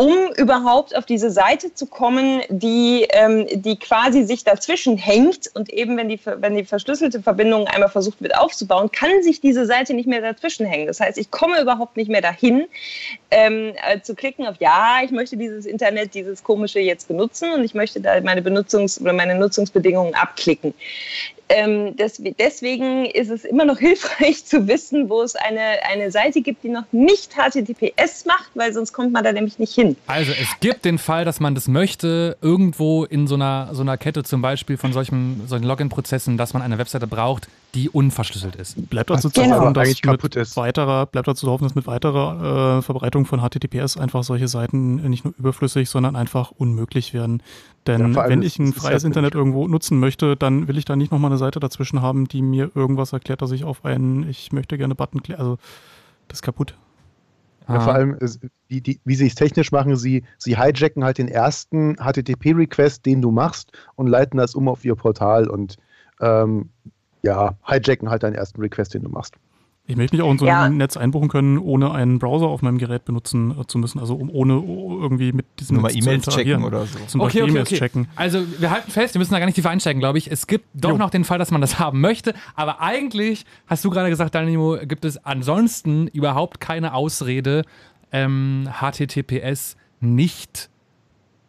[0.00, 5.68] um überhaupt auf diese Seite zu kommen, die, ähm, die quasi sich dazwischen hängt und
[5.68, 9.92] eben, wenn die, wenn die verschlüsselte Verbindung einmal versucht wird aufzubauen, kann sich diese Seite
[9.92, 10.86] nicht mehr dazwischen hängen.
[10.86, 12.64] Das heißt, ich komme überhaupt nicht mehr dahin,
[13.30, 17.62] ähm, äh, zu klicken auf Ja, ich möchte dieses Internet, dieses komische jetzt benutzen und
[17.62, 20.72] ich möchte da meine Benutzungs- oder meine Nutzungsbedingungen abklicken.
[21.52, 26.40] Ähm, des, deswegen ist es immer noch hilfreich zu wissen, wo es eine, eine Seite
[26.40, 29.96] gibt, die noch nicht HTTPS macht, weil sonst kommt man da nämlich nicht hin.
[30.06, 33.98] Also es gibt den Fall, dass man das möchte, irgendwo in so einer, so einer
[33.98, 38.88] Kette zum Beispiel von solchen, solchen Login-Prozessen, dass man eine Webseite braucht, die unverschlüsselt ist.
[38.90, 39.60] Bleibt dazu zu Genau.
[39.60, 43.26] hoffen, dass Eigentlich kaputt mit weiterer, bleibt dazu zu hoffen, dass mit weiterer äh, Verbreitung
[43.26, 47.42] von HTTPS einfach solche Seiten nicht nur überflüssig, sondern einfach unmöglich werden.
[47.86, 49.04] Denn Ja, wenn ist- ich ein ist freies.
[49.04, 52.42] Internet irgendwo nutzen möchte, dann will ich da nicht nochmal eine Seite dazwischen haben, die
[52.42, 55.38] mir irgendwas erklärt, dass ich auf einen Ich möchte gerne Button klicke.
[55.38, 55.56] Also
[56.28, 56.74] das ist kaputt.
[57.68, 58.16] Ja, vor allem,
[58.68, 63.22] die, die, wie sie es technisch machen, sie, sie hijacken halt den ersten HTTP-Request, den
[63.22, 65.76] du machst, und leiten das um auf ihr Portal und
[66.20, 66.70] ähm,
[67.22, 69.34] ja, hijacken halt deinen ersten Request, den du machst.
[69.86, 70.62] Ich möchte mich auch in so Ja.
[70.64, 73.98] ein Netz einbuchen können, ohne einen Browser auf meinem Gerät benutzen äh, zu müssen.
[73.98, 76.64] Also um, ohne oh, irgendwie mit diesem Nur mal Netz zu E-Mails checken interagieren.
[76.64, 76.98] oder so.
[77.08, 77.78] Zum Okay, Beispiel okay, E-Mails okay.
[77.78, 78.08] checken.
[78.14, 80.30] Also wir halten fest, wir müssen da gar nicht tief einsteigen, glaube ich.
[80.30, 80.96] Es gibt doch Jo.
[80.96, 84.86] noch den Fall, dass man das haben möchte, aber eigentlich, hast du gerade gesagt, Daniel,
[84.86, 87.64] gibt es ansonsten überhaupt keine Ausrede,
[88.12, 90.70] ähm, HTTPS nicht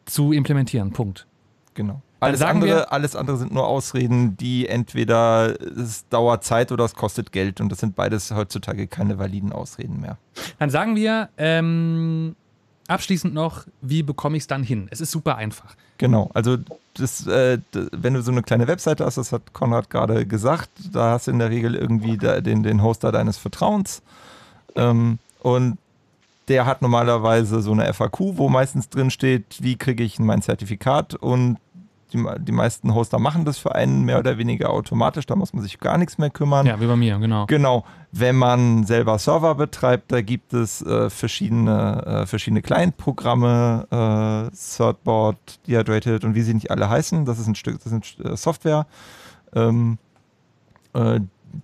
[0.05, 0.91] zu implementieren.
[0.93, 1.27] Punkt.
[1.75, 2.01] Genau.
[2.21, 7.31] Alles andere, alles andere sind nur Ausreden, die entweder es dauert Zeit oder es kostet
[7.31, 7.59] Geld.
[7.59, 10.17] Und das sind beides heutzutage keine validen Ausreden mehr.
[10.59, 12.35] Dann sagen wir ähm,
[12.87, 14.87] abschließend noch, wie bekomme ich es dann hin?
[14.91, 15.75] Es ist super einfach.
[15.97, 16.57] Genau, also
[16.93, 17.57] das, äh,
[17.91, 21.31] wenn du so eine kleine Webseite hast, das hat Konrad gerade gesagt, da hast du
[21.31, 24.03] in der Regel irgendwie den, den Hoster deines Vertrauens.
[24.75, 25.79] Ähm, und
[26.47, 31.15] der hat normalerweise so eine FAQ, wo meistens drin steht, wie kriege ich mein Zertifikat
[31.15, 31.57] und
[32.13, 35.63] die, die meisten Hoster machen das für einen mehr oder weniger automatisch, da muss man
[35.63, 36.65] sich gar nichts mehr kümmern.
[36.65, 37.45] Ja, wie bei mir, genau.
[37.47, 37.85] Genau.
[38.11, 45.65] Wenn man selber Server betreibt, da gibt es äh, verschiedene, äh, verschiedene Client-Programme, äh, Certboard,
[45.67, 47.25] Dehydrated und wie sie nicht alle heißen.
[47.25, 48.85] Das ist ein Stück, das ist äh, Software.
[49.53, 49.97] Ähm,
[50.93, 51.21] äh,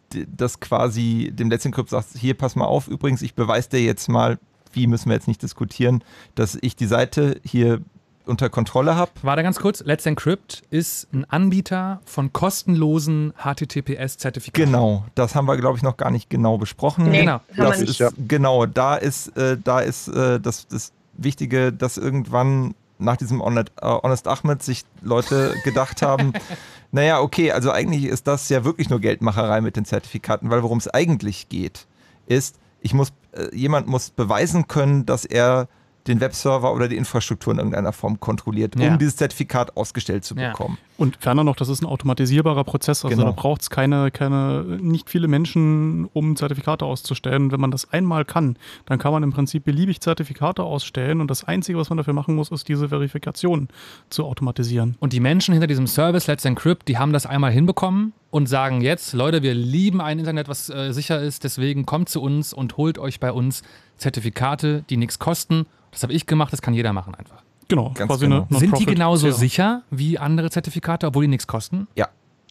[0.10, 4.10] das quasi dem Let's Encrypt sagt, hier pass mal auf, übrigens, ich beweise dir jetzt
[4.10, 4.38] mal,
[4.74, 6.04] wie müssen wir jetzt nicht diskutieren,
[6.36, 7.82] dass ich die Seite hier
[8.28, 9.12] unter Kontrolle habe.
[9.24, 9.84] Warte ganz kurz.
[9.86, 14.66] Let's Encrypt ist ein Anbieter von kostenlosen HTTPS-Zertifikaten.
[14.72, 17.10] Genau, das haben wir, glaube ich, noch gar nicht genau besprochen.
[17.10, 17.34] Nee, Genau.
[17.34, 18.00] haben wir Das nicht.
[18.02, 23.42] ist, genau, da ist, äh, da ist äh, das, das Wichtige, dass irgendwann nach diesem
[23.44, 26.34] Honest, äh, Honest Ahmed sich Leute gedacht haben,
[26.92, 30.80] naja, okay, also eigentlich ist das ja wirklich nur Geldmacherei mit den Zertifikaten, weil worum
[30.80, 31.86] es eigentlich geht,
[32.26, 35.68] ist, ich muss, äh, jemand muss beweisen können, dass er
[36.08, 38.98] den Webserver oder die Infrastruktur in irgendeiner Form kontrolliert, um Ja.
[38.98, 40.78] dieses Zertifikat ausgestellt zu bekommen.
[40.98, 43.06] Und ferner noch, das ist ein automatisierbarer Prozess.
[43.06, 43.30] Also Genau.
[43.30, 47.52] da braucht es keine, keine, nicht viele Menschen, um Zertifikate auszustellen.
[47.52, 51.44] Wenn man das einmal kann, dann kann man im Prinzip beliebig Zertifikate ausstellen und das
[51.44, 53.68] Einzige, was man dafür machen muss, ist diese Verifikation
[54.10, 54.96] zu automatisieren.
[55.00, 58.82] Und die Menschen hinter diesem Service Let's Encrypt, die haben das einmal hinbekommen und sagen
[58.82, 62.76] jetzt, Leute, wir lieben ein Internet, was äh, sicher ist, deswegen kommt zu uns und
[62.78, 63.62] holt euch bei uns
[63.98, 65.66] Zertifikate, die nichts kosten.
[65.92, 67.44] Das habe ich gemacht, das kann jeder machen einfach.
[67.68, 68.48] Genau, Ganz quasi genau.
[68.50, 69.34] eine Sind die genauso Ja.
[69.34, 71.88] sicher wie andere Zertifikate, obwohl die nichts kosten?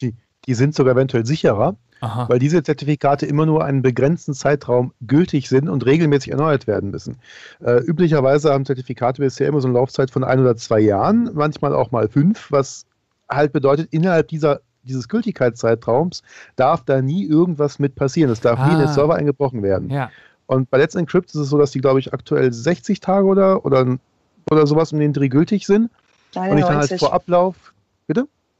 [0.01, 0.13] Die,
[0.45, 2.29] die sind sogar eventuell sicherer, Aha.
[2.29, 7.17] weil diese Zertifikate immer nur einen begrenzten Zeitraum gültig sind und regelmäßig erneuert werden müssen.
[7.59, 11.73] Äh, üblicherweise haben Zertifikate bisher immer so eine Laufzeit von ein oder zwei Jahren, manchmal
[11.73, 12.85] auch mal fünf, was
[13.27, 16.21] halt bedeutet, innerhalb dieser, dieses Gültigkeitszeitraums
[16.55, 18.29] darf da nie irgendwas mit passieren.
[18.31, 18.93] Es darf nie in den Ah.
[18.93, 19.89] Server eingebrochen werden.
[19.89, 20.11] Ja.
[20.45, 23.65] Und bei Let's Encrypt ist es so, dass die, glaube ich, aktuell 60 Tage oder,
[23.65, 23.97] oder,
[24.49, 25.89] oder sowas um den Dreh gültig sind.
[26.35, 26.99] Nein, und ich dann halt 90.
[26.99, 27.55] vor Ablauf,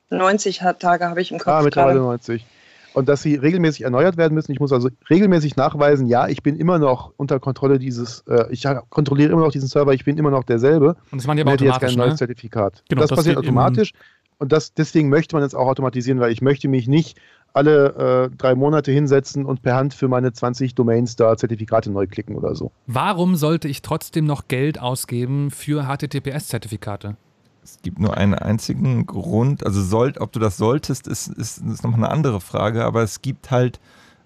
[0.10, 2.06] 90 hat- Tage habe ich im Kopf ah, mittlerweile gerade.
[2.08, 2.46] 90.
[2.94, 4.52] Und dass sie regelmäßig erneuert werden müssen.
[4.52, 8.66] Ich muss also regelmäßig nachweisen, ja, ich bin immer noch unter Kontrolle dieses, äh, ich
[8.90, 10.96] kontrolliere immer noch diesen Server, ich bin immer noch derselbe.
[11.12, 12.18] Und das machen die aber hätte jetzt automatisch, kein neues ne?
[12.18, 12.84] Zertifikat.
[12.90, 13.92] Genau, das, das passiert automatisch.
[14.40, 17.20] Und das, deswegen möchte man jetzt auch automatisieren, weil ich möchte mich nicht
[17.54, 22.06] alle äh, drei Monate hinsetzen und per Hand für meine 20 Domains da Zertifikate neu
[22.06, 22.72] klicken oder so.
[22.86, 27.18] Warum sollte ich trotzdem noch Geld ausgeben für HTTPS-Zertifikate?
[27.64, 31.84] Es gibt nur einen einzigen Grund, also sollt, ob du das solltest, ist, ist, ist
[31.84, 33.80] nochmal eine andere Frage, aber es gibt halt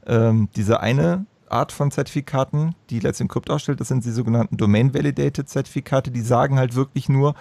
[0.05, 5.49] ähm, diese eine Art von Zertifikaten, die Let's Encrypt ausstellt, das sind die sogenannten Domain-Validated
[5.49, 7.33] Zertifikate, die sagen halt wirklich nur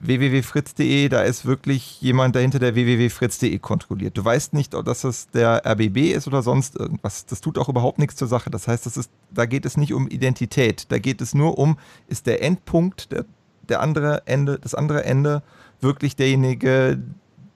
[0.00, 4.16] www.fritz.de, da ist wirklich jemand dahinter, der www.fritz.de kontrolliert.
[4.16, 7.26] Du weißt nicht, ob das der RBB ist oder sonst irgendwas.
[7.26, 8.50] Das tut auch überhaupt nichts zur Sache.
[8.50, 10.86] Das heißt, das ist, da geht es nicht um Identität.
[10.90, 11.78] Da geht es nur um,
[12.08, 13.26] ist der Endpunkt, der,
[13.68, 15.42] der andere Ende, das andere Ende
[15.80, 16.98] wirklich derjenige,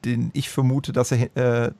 [0.04, 1.72] den ich vermute, dass er, äh,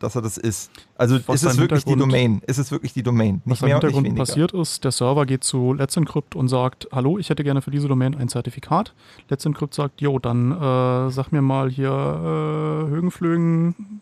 [0.00, 0.70] dass er das ist.
[0.96, 2.42] Also Was ist es wirklich die Domain?
[2.46, 3.42] Ist es wirklich die Domain?
[3.44, 4.22] Was Nicht im mehr und nicht Hintergrund weniger.
[4.22, 7.70] passiert ist, der Server geht zu Let's Encrypt und sagt, hallo, ich hätte gerne für
[7.70, 8.94] diese Domain ein Zertifikat.
[9.28, 14.00] Let's Encrypt sagt, jo, dann äh, sag mir mal hier äh, Höhenflögen,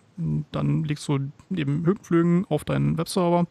[0.53, 1.19] dann legst du
[1.55, 3.47] eben Höhenflögen auf deinen Webserver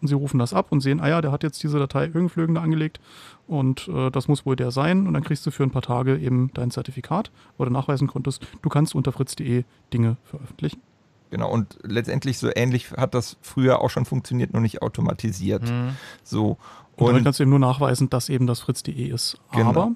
[0.00, 2.56] und sie rufen das ab und sehen, ah ja, der hat jetzt diese Datei Höhenflögen
[2.56, 3.00] da angelegt
[3.46, 6.18] und äh, das muss wohl der sein und dann kriegst du für ein paar Tage
[6.18, 10.80] eben dein Zertifikat, wo du nachweisen konntest, du kannst unter fritz.de Dinge veröffentlichen.
[11.32, 15.62] Genau, und letztendlich so ähnlich hat das früher auch schon funktioniert, nur nicht automatisiert.
[15.62, 15.96] Mhm.
[16.22, 16.50] So.
[16.50, 16.58] Und,
[16.96, 19.38] und damit kannst du eben nur nachweisen, dass eben das fritz.de ist.
[19.50, 19.70] Genau.
[19.70, 19.92] Aber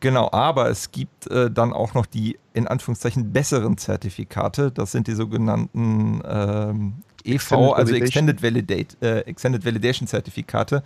[0.00, 4.70] Genau, aber es gibt äh, dann auch noch die in Anführungszeichen besseren Zertifikate.
[4.72, 6.94] Das sind die sogenannten ähm,
[7.24, 8.02] EV, Extended also Validation.
[8.02, 10.82] Extended, Validate, äh, Extended Validation Zertifikate.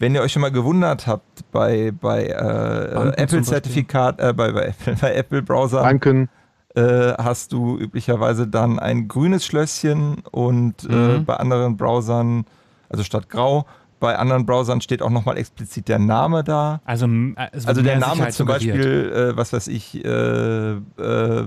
[0.00, 3.42] Wenn ihr euch schon mal gewundert habt bei, bei äh, Apple.
[3.42, 6.28] Zertifikat, äh, bei, bei Apple, bei Apple Browser Banken,
[6.76, 11.24] äh, hast du üblicherweise dann ein grünes Schlösschen und äh, Mhm.
[11.24, 12.44] bei anderen Browsern,
[12.88, 13.66] also statt grau,
[13.98, 16.80] bei anderen Browsern steht auch nochmal explizit der Name da.
[16.84, 18.76] Also, äh, Also der Name Sicherheit zum suggeriert.
[18.76, 21.40] Beispiel, äh, was weiß ich, äh, äh,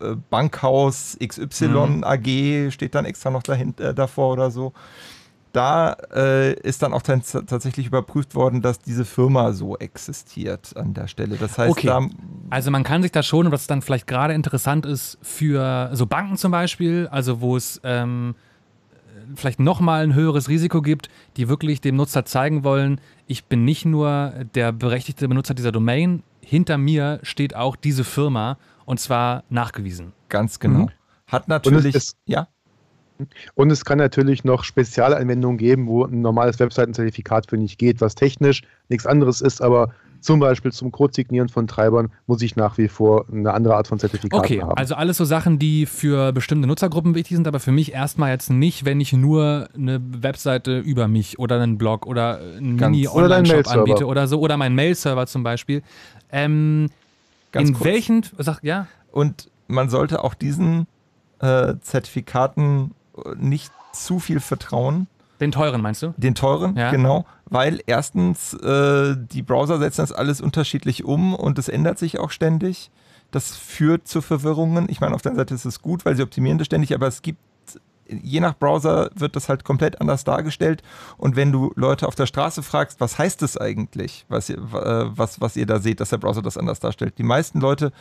[0.00, 2.04] äh, Bankhaus XY Mhm.
[2.04, 4.72] AG steht dann extra noch dahinter, äh, davor oder so.
[5.54, 11.06] Da äh, ist dann auch tatsächlich überprüft worden, dass diese Firma so existiert an der
[11.06, 11.36] Stelle.
[11.36, 11.86] Das heißt, Okay.
[11.86, 12.00] da,
[12.50, 16.36] Also man kann sich da schon, was dann vielleicht gerade interessant ist für so Banken
[16.36, 18.34] zum Beispiel, also wo es ähm,
[19.36, 23.84] vielleicht nochmal ein höheres Risiko gibt, die wirklich dem Nutzer zeigen wollen, ich bin nicht
[23.84, 30.12] nur der berechtigte Benutzer dieser Domain, hinter mir steht auch diese Firma und zwar nachgewiesen.
[30.28, 30.80] ganz genau.
[30.86, 30.90] Mhm.
[31.26, 32.48] Hat natürlich, ist- ja,
[33.54, 38.14] Und es kann natürlich noch Spezialanwendungen geben, wo ein normales Webseitenzertifikat für nicht geht, was
[38.14, 42.88] technisch nichts anderes ist, aber zum Beispiel zum Codesignieren von Treibern muss ich nach wie
[42.88, 44.72] vor eine andere Art von Zertifikat Okay, haben.
[44.78, 48.48] also alles so Sachen, die für bestimmte Nutzergruppen wichtig sind, aber für mich erstmal jetzt
[48.48, 53.78] nicht, wenn ich nur eine Webseite über mich oder einen Blog oder einen Mini-Online-Shop Mail-Server.
[53.80, 55.82] anbiete oder so oder meinen Mail-Server zum Beispiel.
[56.32, 56.88] Ähm,
[57.52, 57.84] Ganz in kurz.
[57.84, 60.86] welchen, sag, ja, Und man sollte auch diesen
[61.40, 62.92] äh, Zertifikaten
[63.36, 65.06] nicht zu viel vertrauen.
[65.40, 66.14] den teuren meinst du?
[66.16, 66.90] Den teuren, Ja.
[66.90, 67.24] genau.
[67.46, 72.30] Weil erstens, äh, die Browser setzen das alles unterschiedlich um und es ändert sich auch
[72.30, 72.90] ständig.
[73.30, 74.86] Das führt zu Verwirrungen.
[74.88, 77.06] Ich meine, auf der einen Seite ist es gut, weil sie optimieren das ständig, aber
[77.08, 77.38] es gibt,
[78.08, 80.82] je nach Browser wird das halt komplett anders dargestellt.
[81.18, 85.06] Und wenn du Leute auf der Straße fragst, was heißt es eigentlich, was ihr, äh,
[85.18, 87.92] was, was ihr da seht, dass der Browser das anders darstellt, die meisten Leute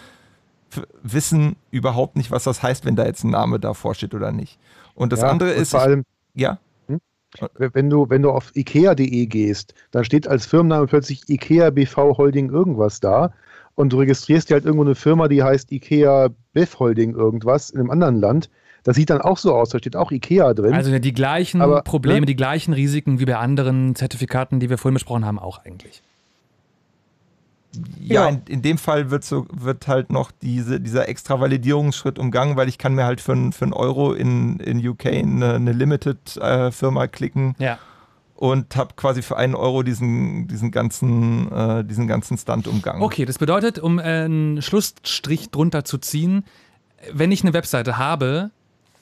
[1.04, 4.58] wissen überhaupt nicht, was das heißt, wenn da jetzt ein Name davor steht oder nicht.
[4.96, 6.04] Und das Ja, andere und ist, vor allem,
[6.36, 6.60] ja,
[7.58, 12.50] wenn du, wenn du auf ikea.de gehst, dann steht als Firmenname plötzlich IKEA BV Holding
[12.50, 13.34] irgendwas da
[13.76, 17.80] und du registrierst dir halt irgendwo eine Firma, die heißt IKEA Bev Holding irgendwas in
[17.80, 18.50] einem anderen Land.
[18.84, 20.74] Das sieht dann auch so aus, da steht auch IKEA drin.
[20.74, 22.26] Also die gleichen Aber, Probleme, ne?
[22.26, 26.04] die gleichen Risiken wie bei anderen Zertifikaten, die wir vorhin besprochen haben, auch eigentlich.
[28.00, 28.28] Ja, Ja.
[28.30, 32.70] in, in dem Fall wird, so, wird halt noch diese, dieser extra Validierungsschritt umgangen, weil
[32.70, 37.08] ich kann mir halt für, einen- für einen Euro in, in UK eine, eine Limited-Firma
[37.08, 37.80] klicken Ja.
[38.36, 43.02] und habe quasi für einen Euro diesen, diesen, ganzen, äh, diesen ganzen Stunt umgangen.
[43.02, 46.46] Okay, das bedeutet, um äh, einen Schlussstrich drunter zu ziehen,
[47.12, 48.52] wenn ich eine Webseite habe,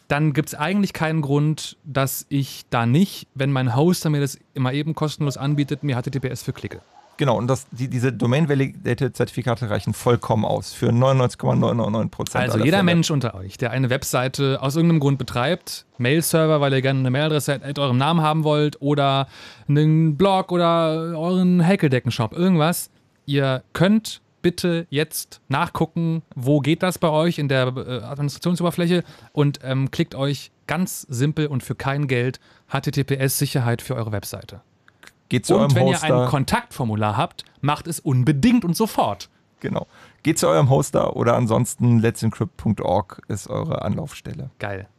[0.07, 4.37] dann gibt es eigentlich keinen Grund, dass ich da nicht, wenn mein Hoster mir das
[4.53, 6.81] immer eben kostenlos anbietet, mir HTTPS für klicke.
[7.17, 12.43] Genau, und das, die, diese Domain-Validated-Zertifikate reichen vollkommen aus für 99,999 Prozent.
[12.43, 16.81] Also jeder Mensch unter euch, der eine Webseite aus irgendeinem Grund betreibt, Mail-Server, weil ihr
[16.81, 19.27] gerne eine Mailadresse at eurem Namen haben wollt oder
[19.67, 22.89] einen Blog oder euren Häkeldecken-Shop, irgendwas,
[23.25, 29.59] ihr könnt bitte jetzt nachgucken, wo geht das bei euch in der äh, Administrationsoberfläche und
[29.63, 32.39] ähm, klickt euch ganz simpel und für kein Geld
[32.71, 34.61] HTTPS-Sicherheit für eure Webseite.
[35.31, 39.29] Geht zu Und eurem wenn ihr ein Kontaktformular habt, macht es unbedingt und sofort.
[39.61, 39.87] Genau.
[40.23, 44.49] Geht zu eurem Hoster oder ansonsten let'sencrypt.org ist eure Anlaufstelle.
[44.59, 44.89] Geil.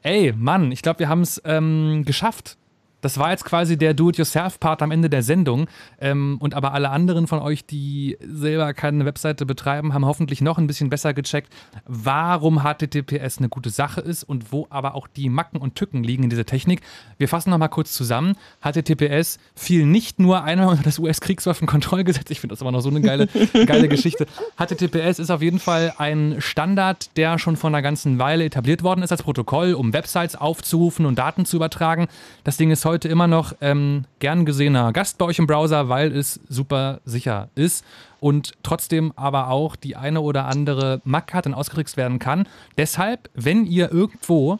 [0.00, 2.56] Ey, Mann, ich glaube, wir haben es ähm, geschafft.
[3.02, 5.66] Das war jetzt quasi der Do-it-yourself-Part am Ende der Sendung.
[6.00, 10.56] Ähm, und aber alle anderen von euch, die selber keine Webseite betreiben, haben hoffentlich noch
[10.56, 11.52] ein bisschen besser gecheckt,
[11.84, 16.22] warum HTTPS eine gute Sache ist und wo aber auch die Macken und Tücken liegen
[16.22, 16.80] in dieser Technik.
[17.18, 18.36] Wir fassen nochmal kurz zusammen.
[18.62, 22.30] HTTPS fiel nicht nur einmal unter das US-Kriegswaffenkontrollgesetz.
[22.30, 23.26] Ich finde das aber noch so eine geile,
[23.66, 24.26] geile Geschichte.
[24.56, 29.02] HTTPS ist auf jeden Fall ein Standard, der schon vor einer ganzen Weile etabliert worden
[29.02, 32.06] ist als Protokoll, um Websites aufzurufen und Daten zu übertragen.
[32.44, 36.16] Das Ding ist heute immer noch ähm, gern gesehener Gast bei euch im Browser, weil
[36.16, 37.84] es super sicher ist
[38.20, 42.46] und trotzdem aber auch die eine oder andere Macke hat und ausgetrickst werden kann.
[42.76, 44.58] Deshalb, wenn ihr irgendwo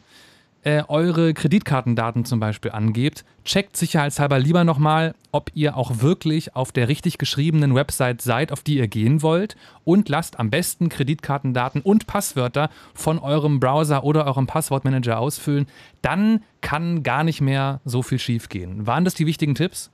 [0.63, 6.71] äh, eure Kreditkartendaten zum Beispiel angebt, checkt sicherheitshalber lieber nochmal, ob ihr auch wirklich auf
[6.71, 11.81] der richtig geschriebenen Website seid, auf die ihr gehen wollt und lasst am besten Kreditkartendaten
[11.81, 15.67] und Passwörter von eurem Browser oder eurem Passwortmanager ausfüllen.
[16.01, 18.87] Dann kann gar nicht mehr so viel schief gehen.
[18.87, 19.91] Waren das die wichtigen Tipps?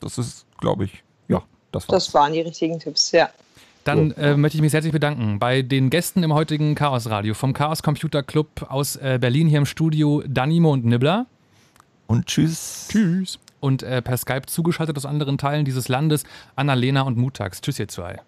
[0.00, 2.06] Das ist, glaube ich, ja, das war's.
[2.06, 3.30] Das waren die richtigen Tipps, ja.
[3.84, 7.52] Dann äh, möchte ich mich herzlich bedanken bei den Gästen im heutigen Chaos Radio vom
[7.52, 11.26] Chaos Computer Club aus äh, Berlin hier im Studio Danimo und Nibbler.
[12.06, 12.86] Und tschüss.
[12.90, 13.38] Tschüss.
[13.58, 17.60] Und äh, per Skype zugeschaltet aus anderen Teilen dieses Landes Annalena und Mutax.
[17.60, 18.20] Tschüss ihr zwei.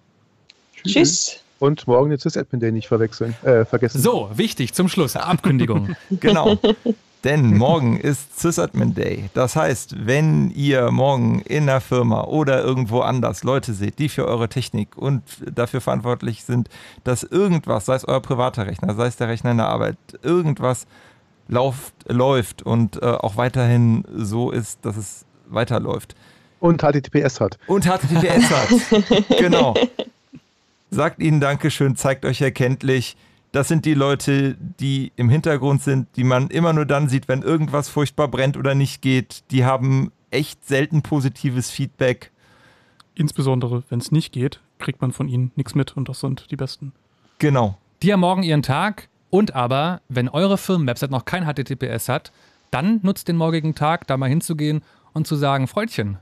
[0.85, 1.41] Tschüss.
[1.61, 4.01] Und morgen den Sys-Admin Day nicht verwechseln, äh, vergessen.
[4.01, 5.17] So, wichtig zum Schluss.
[5.17, 5.97] Ankündigung.
[6.11, 6.59] genau.
[7.25, 9.31] Denn morgen ist Sysadmin Day.
[9.33, 14.27] Das heißt, wenn ihr morgen in der Firma oder irgendwo anders Leute seht, die für
[14.27, 16.69] eure Technik und dafür verantwortlich sind,
[17.03, 20.87] dass irgendwas, sei es euer privater Rechner, sei es der Rechner in der Arbeit, irgendwas
[21.49, 26.15] lauft, läuft und äh, auch weiterhin so ist, dass es weiterläuft.
[26.61, 27.59] Und HTTPS hat.
[27.67, 29.29] Und HTTPS hat.
[29.39, 29.75] genau.
[30.91, 33.17] Sagt ihnen Dankeschön, zeigt euch erkenntlich.
[33.55, 37.43] Das sind die Leute, die im Hintergrund sind, die man immer nur dann sieht, wenn
[37.43, 39.45] irgendwas furchtbar brennt oder nicht geht.
[39.53, 42.33] Die haben echt selten positives Feedback.
[43.15, 46.57] Insbesondere, wenn es nicht geht, kriegt man von ihnen nichts mit und das sind die
[46.57, 46.95] Besten.
[47.39, 47.79] Genau.
[48.03, 52.33] Die haben morgen ihren Tag und aber, wenn eure Firmenwebsite noch kein HTTPS hat,
[52.73, 54.83] dann nutzt den morgigen Tag, da mal hinzugehen
[55.13, 56.19] und zu sagen, Freundchen,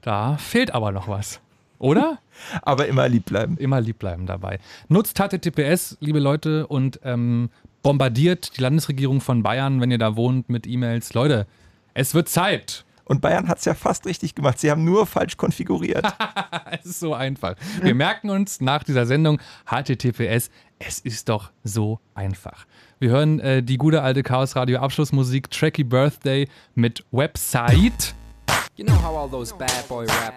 [0.00, 1.40] da fehlt aber noch was.
[1.78, 2.18] Oder?
[2.62, 3.56] Aber immer lieb bleiben.
[3.56, 4.58] Immer lieb bleiben dabei.
[4.88, 7.50] Nutzt HTTPS, liebe Leute, und ähm,
[7.82, 11.14] bombardiert die Landesregierung von Bayern, wenn ihr da wohnt, mit E-Mails.
[11.14, 11.46] Leute,
[11.94, 12.84] es wird Zeit.
[13.04, 14.58] Und Bayern hat es ja fast richtig gemacht.
[14.58, 16.04] Sie haben nur falsch konfiguriert.
[16.70, 17.54] es ist so einfach.
[17.80, 20.50] Wir merken uns nach dieser Sendung HTTPS.
[20.78, 22.66] Es ist doch so einfach.
[22.98, 28.14] Wir hören äh, die gute alte Chaos Radio Abschlussmusik Tracky Birthday mit Website.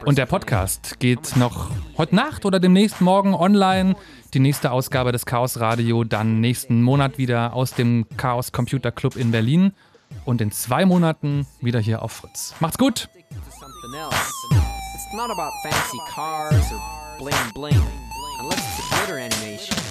[0.06, 3.96] Und der Podcast geht noch heute Nacht oder demnächst morgen online.
[4.34, 9.16] Die nächste Ausgabe des Chaos Radio dann nächsten Monat wieder aus dem Chaos Computer Club
[9.16, 9.74] in Berlin
[10.26, 12.56] und in zwei Monaten wieder hier auf Fritz.
[12.60, 13.10] Macht's gut!
[15.12, 16.82] It's not about fancy cars or
[17.20, 17.82] bling bling,
[18.40, 19.91] unless it's a glitter animation.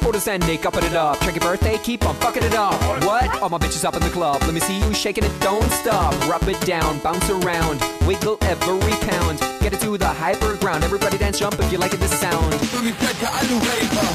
[0.11, 1.17] orders ending, upping it up.
[1.21, 2.73] Check your birthday, keep on fucking it up.
[3.05, 3.41] What?
[3.41, 4.41] All my bitches up in the club.
[4.41, 6.11] Let me see you shaking it, don't stop.
[6.27, 9.39] Rub it down, bounce around, wiggle every pound.
[9.61, 10.83] Get it to the hyper ground.
[10.83, 12.53] Everybody dance, jump if you like it, this sound.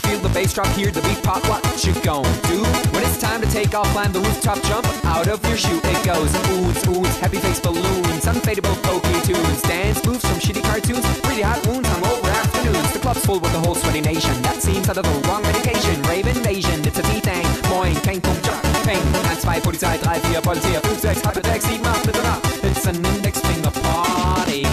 [0.05, 1.43] Feel the bass drop, hear the beat pop.
[1.49, 2.61] What you gon' do?
[2.93, 5.81] When it's time to take off, climb the rooftop, jump out of your shoe.
[5.83, 11.07] It goes oohs, oohs, happy face balloons, unfadable pokey tunes, dance moves from shitty cartoons,
[11.21, 12.93] pretty hot wounds, hungover afternoons.
[12.93, 14.43] The club's full with the whole sweaty nation.
[14.43, 15.86] That seems out of the wrong medication.
[16.09, 17.47] Rave invasion, it's a D-Thing.
[17.69, 19.01] Moin, kein Punkt, Job, Peng.
[19.13, 22.41] 1, 2, Polizei, 3, 4, Polizei, 5, 6, halbe 6, 7, 8, bitte nach.
[22.63, 24.67] It's an Index Finger Party.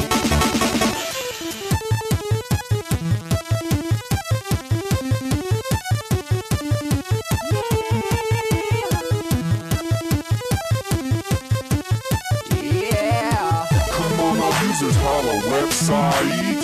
[12.61, 13.67] Yeah.
[13.91, 16.61] Come on, our users holla website.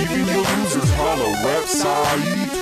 [0.00, 2.55] Even your losers holla website.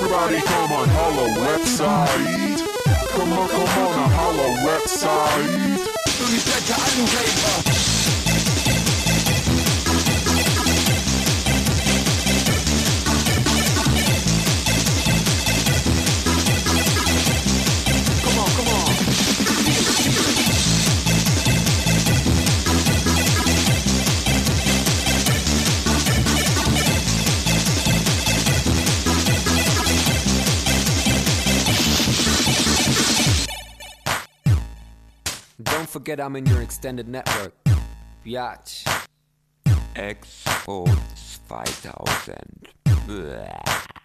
[0.00, 2.62] Everybody come on, holla website.
[3.08, 5.88] Come on, come on, a holla website.
[36.08, 37.52] Forget I'm in your extended network.
[38.24, 38.86] Biatch.
[39.94, 40.88] Export
[41.46, 42.68] 2000.
[43.06, 43.97] Blah.